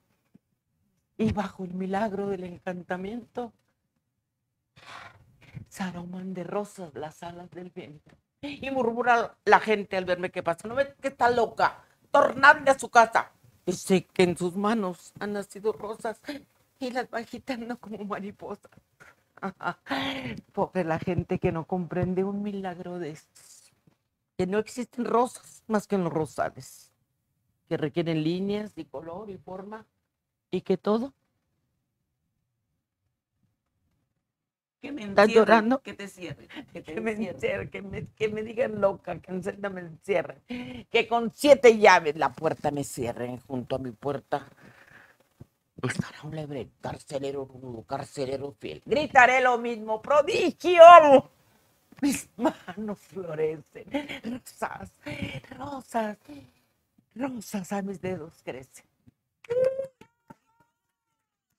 Y 1.17 1.33
bajo 1.33 1.65
el 1.65 1.75
milagro 1.75 2.29
del 2.29 2.45
encantamiento 2.45 3.53
se 5.69 5.83
aroman 5.83 6.35
de 6.35 6.45
rosas 6.45 6.95
las 6.95 7.23
alas 7.23 7.51
del 7.51 7.71
viento. 7.71 8.15
Y 8.43 8.71
murmura 8.71 9.37
la 9.45 9.61
gente 9.61 9.97
al 9.97 10.05
verme 10.05 10.31
que 10.31 10.43
pasa, 10.43 10.69
no 10.69 10.75
ve 10.75 10.95
que 11.01 11.09
está 11.09 11.31
loca, 11.31 11.85
tornadle 12.13 12.71
a 12.71 12.79
su 12.79 12.89
casa. 12.89 13.33
Y 13.67 13.73
sé 13.73 14.05
que 14.05 14.23
en 14.23 14.37
sus 14.37 14.55
manos 14.55 15.13
han 15.19 15.33
nacido 15.33 15.73
rosas 15.73 16.21
y 16.79 16.91
las 16.91 17.07
va 17.07 17.19
agitando 17.19 17.77
como 17.79 18.05
mariposas. 18.05 18.71
Pobre 20.53 20.85
la 20.85 20.99
gente 20.99 21.39
que 21.39 21.51
no 21.51 21.67
comprende 21.67 22.23
un 22.23 22.43
milagro 22.43 22.99
de 23.01 23.11
estos. 23.11 23.73
Que 24.37 24.47
no 24.47 24.59
existen 24.59 25.05
rosas 25.05 25.65
más 25.67 25.87
que 25.87 25.97
en 25.97 26.05
los 26.05 26.13
rosales. 26.13 26.93
Que 27.69 27.77
requieren 27.77 28.23
líneas 28.23 28.73
y 28.77 28.85
color 28.85 29.31
y 29.31 29.39
forma. 29.39 29.87
Y 30.51 30.61
que 30.61 30.77
todo. 30.77 31.13
Que 34.83 34.91
me 34.91 35.05
¿Estás 35.05 35.27
encierren, 35.27 35.35
llorando? 35.35 35.81
Que 35.81 35.95
te 35.95 36.09
cierren. 36.09 36.49
Que, 36.73 36.83
te 36.83 36.95
Que 36.95 37.01
me 37.01 37.13
encierren. 37.13 37.71
que 37.71 37.83
me, 37.83 38.07
que 38.09 38.29
me 38.29 38.43
digan 38.43 38.81
loca, 38.81 39.19
que 39.21 39.31
en 39.31 39.43
celda 39.43 39.71
me 39.71 39.81
encierren. 39.83 40.43
Que 40.91 41.07
con 41.09 41.33
siete 41.33 41.79
llaves 41.79 42.17
la 42.17 42.33
puerta 42.33 42.73
me 42.73 42.83
cierren 42.83 43.39
junto 43.39 43.77
a 43.77 43.79
mi 43.79 43.93
puerta. 43.93 44.49
Estará 45.83 46.19
un 46.25 46.35
lebre 46.35 46.69
carcelero 46.81 47.45
rudo, 47.45 47.85
carcelero 47.85 48.57
fiel. 48.59 48.83
Gritaré 48.85 49.41
lo 49.41 49.57
mismo, 49.59 50.03
prodigio. 50.03 51.31
Mis 52.01 52.29
manos 52.37 52.99
florecen, 52.99 53.87
rosas, 54.25 54.91
rosas, 55.57 56.19
rosas 57.15 57.73
a 57.73 57.83
mis 57.83 58.01
dedos 58.01 58.33
crecen. 58.45 58.85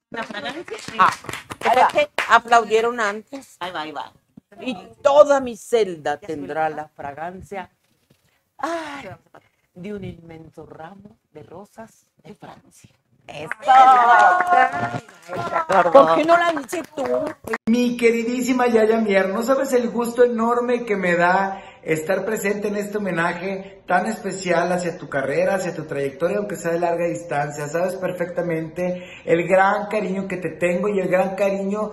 ¿La 0.10 0.24
fragancia? 0.24 0.78
Ah, 1.00 1.14
¿verdad 1.64 1.88
que 1.92 2.10
aplaudieron 2.30 3.00
antes? 3.00 3.58
Ahí 3.60 3.72
va, 3.72 3.82
ahí 3.82 3.92
va. 3.92 4.12
Y 4.62 4.76
toda 5.02 5.40
mi 5.40 5.58
celda 5.58 6.18
tendrá 6.18 6.70
la 6.70 6.88
fragancia 6.88 7.70
ay, 8.58 9.10
de 9.74 9.94
un 9.94 10.04
inmenso 10.04 10.66
ramo 10.66 11.18
de 11.32 11.44
rosas 11.44 12.06
de 12.24 12.36
Francia. 12.36 12.90
¡Eso! 13.26 13.50
¿Por 15.92 16.16
qué 16.16 16.26
no 16.26 16.38
la 16.38 16.52
dices 16.52 16.84
tú? 16.96 17.04
Mi 17.68 17.96
queridísima 17.96 18.68
Yaya 18.68 19.00
Mier, 19.00 19.30
no 19.30 19.42
sabes 19.42 19.72
el 19.74 19.90
gusto 19.90 20.24
enorme 20.24 20.86
que 20.86 20.98
me 20.98 21.16
da 21.16 21.62
estar 21.86 22.26
presente 22.26 22.68
en 22.68 22.78
este 22.78 22.98
homenaje 22.98 23.82
tan 23.86 24.06
especial 24.06 24.72
hacia 24.72 24.98
tu 24.98 25.10
carrera, 25.10 25.56
hacia 25.56 25.76
tu 25.76 25.86
trayectoria, 25.86 26.38
aunque 26.38 26.56
sea 26.56 26.72
de 26.72 26.80
larga 26.80 27.08
distancia. 27.08 27.68
Sabes 27.68 27.96
perfectamente 27.96 29.04
el 29.26 29.48
gran 29.48 29.88
cariño 29.88 30.28
que 30.28 30.38
te 30.38 30.52
tengo 30.52 30.90
y 30.90 31.00
el 31.00 31.10
gran 31.10 31.36
cariño 31.36 31.92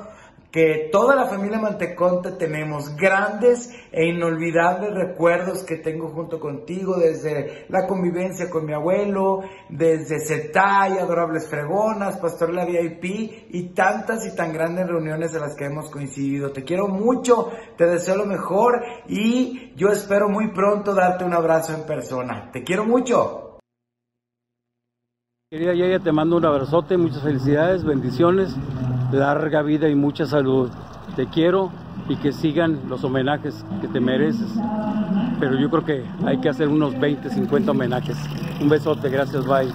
que 0.51 0.89
toda 0.91 1.15
la 1.15 1.27
familia 1.27 1.59
Mantecón 1.59 2.23
te 2.23 2.33
tenemos. 2.33 2.97
Grandes 2.97 3.71
e 3.93 4.07
inolvidables 4.07 4.95
recuerdos 4.95 5.63
que 5.63 5.77
tengo 5.77 6.09
junto 6.09 6.41
contigo 6.41 6.97
desde 6.97 7.67
la 7.69 7.87
convivencia 7.87 8.51
con 8.51 8.67
mi 8.67 8.73
abuelo, 8.73 9.43
desde 9.69 10.21
Zetay, 10.21 10.99
Adorables 10.99 11.49
Fregonas, 11.49 12.19
Pastorela 12.19 12.65
VIP 12.65 13.05
y 13.51 13.71
tantas 13.75 14.27
y 14.27 14.35
tan 14.35 14.53
grandes 14.53 14.87
reuniones 14.87 15.35
en 15.35 15.41
las 15.41 15.57
que 15.57 15.67
hemos 15.67 15.91
coincidido. 15.91 16.51
Te 16.51 16.65
quiero 16.65 16.89
mucho, 16.89 17.51
te 17.77 17.87
deseo 17.87 18.17
lo 18.17 18.27
mejor 18.27 18.83
y 19.09 19.73
yo 19.77 19.89
espero 19.89 20.29
muy 20.29 20.53
pronto 20.53 20.95
darte 20.95 21.25
un 21.25 21.35
abrazo 21.35 21.75
en 21.75 21.87
persona. 21.87 22.51
Te 22.53 22.63
quiero 22.65 22.85
mucho. 22.85 23.51
Querida 25.51 25.75
Yaya, 25.75 25.99
te 25.99 26.13
mando 26.13 26.37
un 26.37 26.45
abrazote, 26.45 26.97
muchas 26.97 27.25
felicidades, 27.25 27.85
bendiciones, 27.85 28.55
larga 29.13 29.63
vida 29.63 29.89
y 29.89 29.95
mucha 29.95 30.27
salud. 30.27 30.71
Te 31.17 31.27
quiero 31.27 31.71
y 32.09 32.17
que 32.17 32.33
sigan 32.33 32.89
los 32.89 33.05
homenajes 33.05 33.65
que 33.81 33.89
te 33.89 34.01
mereces. 34.01 34.51
Pero 35.39 35.59
yo 35.59 35.71
creo 35.71 35.85
que 35.85 36.05
hay 36.27 36.41
que 36.41 36.49
hacer 36.49 36.69
unos 36.69 36.99
20, 36.99 37.31
50 37.31 37.71
homenajes. 37.71 38.17
Un 38.61 38.69
besote, 38.69 39.09
gracias, 39.09 39.47
bye. 39.47 39.73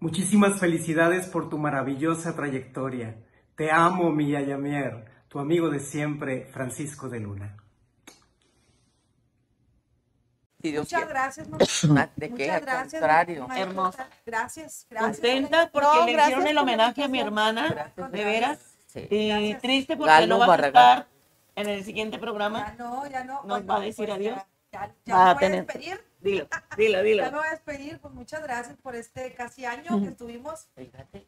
Muchísimas 0.00 0.58
felicidades 0.58 1.28
por 1.28 1.50
tu 1.50 1.58
maravillosa 1.58 2.34
trayectoria. 2.34 3.22
Te 3.54 3.70
amo, 3.70 4.10
mi 4.10 4.30
Yayamier, 4.30 5.04
tu 5.28 5.38
amigo 5.38 5.68
de 5.68 5.80
siempre, 5.80 6.46
Francisco 6.52 7.08
de 7.08 7.20
Luna. 7.20 7.59
Si 10.62 10.70
Dios 10.70 10.82
Muchas 10.84 10.98
quiere. 11.00 11.12
gracias, 11.14 11.48
mamá. 11.84 12.10
¿De 12.16 12.26
qué? 12.28 12.32
Muchas 12.32 12.50
Al 12.56 12.60
gracias. 12.60 12.92
contrario. 13.00 13.48
maestra. 13.48 13.68
Hermosa. 13.70 14.08
Gracias, 14.26 14.86
gracias. 14.90 15.16
Contenta 15.16 15.70
porque 15.72 15.88
No, 15.88 16.06
le 16.06 16.12
gracias 16.12 16.28
hicieron 16.38 16.46
el 16.48 16.58
homenaje 16.58 17.02
a 17.04 17.08
mi 17.08 17.20
hermana, 17.20 17.68
Gracias. 17.68 18.12
de 18.12 18.24
veras. 18.24 18.58
Sí. 18.86 19.06
Y 19.10 19.28
Gracias. 19.28 19.62
triste 19.62 19.96
porque 19.96 20.10
Galo 20.12 20.26
no 20.26 20.38
vas 20.46 20.60
a 20.60 20.66
estar 20.66 21.06
en 21.56 21.68
el 21.68 21.84
siguiente 21.84 22.18
programa. 22.18 22.66
Ya 22.76 22.84
no, 22.84 23.06
ya 23.06 23.24
no. 23.24 23.42
Nos 23.44 23.58
Oye, 23.58 23.66
va 23.66 23.76
a 23.76 23.80
decir 23.80 24.06
pues 24.06 24.18
adiós. 24.18 24.36
Ya, 24.72 24.86
ya, 24.86 24.94
ya 25.04 25.14
Va 25.16 25.22
a 25.22 25.26
me 25.26 25.34
voy 25.34 25.36
a 25.36 25.38
tener- 25.48 25.66
despedir. 25.66 26.04
Dilo, 26.20 26.46
dilo, 26.76 27.02
dilo. 27.02 27.24
Ya 27.24 27.30
me 27.30 27.38
voy 27.38 27.46
a 27.46 27.50
despedir. 27.52 27.98
Pues 28.00 28.12
muchas 28.14 28.42
gracias 28.42 28.76
por 28.82 28.94
este 28.94 29.32
casi 29.34 29.64
año 29.64 30.00
que 30.02 30.08
estuvimos. 30.08 30.68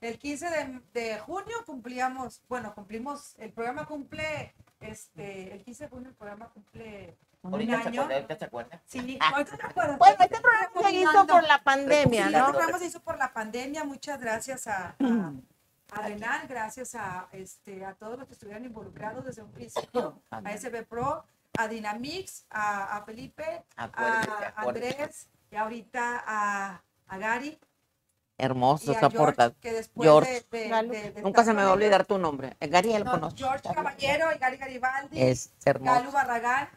El 0.01 0.18
15 0.18 0.51
de, 0.51 0.80
de 0.93 1.18
junio 1.20 1.57
cumplíamos, 1.64 2.43
bueno, 2.49 2.74
cumplimos, 2.74 3.35
el 3.39 3.53
programa 3.53 3.87
cumple, 3.87 4.55
este, 4.80 5.55
el 5.55 5.62
15 5.64 5.85
de 5.85 5.91
junio 5.91 6.09
el 6.11 6.14
programa 6.14 6.49
cumple 6.51 7.16
un 7.43 7.53
Ahorita 7.55 7.82
se 7.82 7.88
acuerda, 7.88 8.14
ahorita 8.14 8.38
se 8.38 8.45
acuerda. 8.45 8.82
Sí, 8.86 9.18
ahorita 9.20 9.57
te 9.57 9.66
acuerdas. 9.66 9.99
Bueno, 9.99 10.16
este 10.20 10.40
programa 10.40 10.88
se 10.90 10.95
hizo 10.95 11.26
por 11.26 11.43
la 11.45 11.59
pandemia, 11.62 12.26
Sí, 12.26 12.32
¿no? 12.32 12.38
Este 12.38 12.53
programa 12.53 12.78
se 12.78 12.86
hizo 12.86 13.01
por 13.01 13.18
la 13.18 13.32
pandemia. 13.32 13.84
Muchas 13.84 14.20
gracias 14.20 14.66
a, 14.66 14.95
a, 14.99 15.32
a 15.93 16.03
Renan, 16.09 16.47
gracias 16.49 16.95
a, 16.95 17.28
este, 17.32 17.84
a 17.84 17.95
todos 17.95 18.18
los 18.18 18.26
que 18.28 18.34
estuvieron 18.34 18.64
involucrados 18.64 19.24
desde 19.24 19.43
un 19.43 19.51
principio, 19.51 20.22
a 20.30 20.57
SB 20.57 20.84
Pro, 20.86 21.24
a 21.59 21.68
Dinamix, 21.68 22.47
a, 22.51 22.97
a 22.97 23.05
Felipe, 23.05 23.64
Acuérdese, 23.76 24.30
a 24.30 24.49
acuérdese. 24.57 24.88
Andrés 25.03 25.28
y 25.51 25.57
ahorita 25.57 26.24
a, 26.26 26.82
a 27.09 27.18
Gary. 27.18 27.59
Hermoso 28.47 28.90
Y 28.90 28.95
a 28.97 28.99
esa 28.99 29.11
George, 29.11 29.36
de- 30.51 30.59
de- 30.59 30.88
de- 30.88 31.11
de 31.12 31.22
Nunca 31.22 31.45
se 31.45 31.53
me 31.53 31.62
va 31.62 31.70
a 31.70 31.72
olvidar 31.74 32.05
tu 32.05 32.18
nombre. 32.18 32.57
Gary 32.61 32.93
lo 32.99 33.05
No, 33.05 33.11
conozco. 33.12 33.38
George 33.38 33.68
Caballero 33.72 34.26
y 34.34 34.38
Gary 34.38 34.57
Garibaldi. 34.57 35.22
Es 35.22 35.53
hermoso. 35.64 35.93
Galo 35.95 36.11
Barragán, 36.11 36.68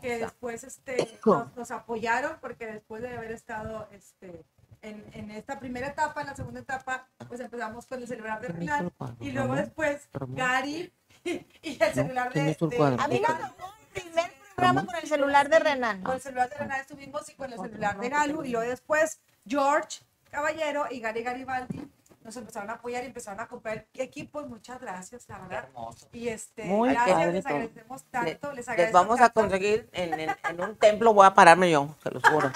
que 0.00 0.18
después 0.18 0.64
este, 0.64 1.18
nos, 1.24 1.54
nos 1.56 1.70
apoyaron 1.70 2.38
porque 2.40 2.66
después 2.66 3.02
de 3.02 3.16
haber 3.16 3.30
estado 3.30 3.88
este, 3.92 4.42
en, 4.82 5.04
en 5.12 5.30
esta 5.30 5.60
primera 5.60 5.86
etapa, 5.86 6.22
en 6.22 6.26
la 6.26 6.34
segunda 6.34 6.58
etapa, 6.58 7.06
pues 7.28 7.38
empezamos 7.38 7.86
con 7.86 8.00
el 8.02 8.08
celular 8.08 8.40
de 8.40 8.48
Renan 8.48 8.92
y 9.20 9.30
luego 9.30 9.54
después 9.54 10.08
Gary 10.30 10.92
y 11.24 11.46
el 11.80 11.94
celular 11.94 12.32
de, 12.32 12.56
A 12.98 13.06
mí 13.06 13.20
me 13.20 13.26
Galo. 13.28 13.46
tocó 13.46 13.72
el 13.94 14.02
primer 14.02 14.32
programa 14.56 14.84
con 14.86 14.96
el 14.96 15.06
celular 15.08 15.48
de 15.48 15.58
Renan. 15.60 16.02
Con 16.02 16.14
el 16.16 16.20
celular 16.20 16.50
de 16.50 16.56
Renan 16.56 16.80
estuvimos 16.80 17.28
y 17.28 17.34
con 17.34 17.52
el 17.52 17.60
celular 17.60 17.96
de 18.00 18.08
Galo 18.08 18.44
y 18.44 18.48
luego 18.50 18.68
después 18.68 19.20
George 19.46 20.00
Caballero 20.32 20.86
y 20.90 20.98
Gary 21.00 21.22
Garibaldi 21.22 21.86
nos 22.24 22.36
empezaron 22.36 22.70
a 22.70 22.74
apoyar 22.74 23.02
y 23.02 23.06
empezaron 23.08 23.38
a 23.40 23.48
comprar 23.48 23.86
equipos. 23.94 24.48
Muchas 24.48 24.80
gracias, 24.80 25.28
la 25.28 25.38
verdad. 25.40 25.68
Y 26.12 26.28
este, 26.28 26.64
Muy 26.64 26.90
gracias, 26.90 27.16
padre 27.16 27.32
les 27.32 27.46
agradecemos 27.46 28.04
tanto, 28.04 28.48
les 28.48 28.56
Les 28.56 28.68
agradezco 28.68 28.98
vamos 28.98 29.20
a 29.20 29.24
tanto. 29.28 29.40
conseguir 29.42 29.90
en, 29.92 30.18
en- 30.20 30.36
en 30.48 30.60
un 30.62 30.76
templo, 30.76 31.12
voy 31.12 31.26
a 31.26 31.34
pararme 31.34 31.70
yo, 31.70 31.94
se 32.02 32.10
los 32.10 32.22
juro. 32.24 32.50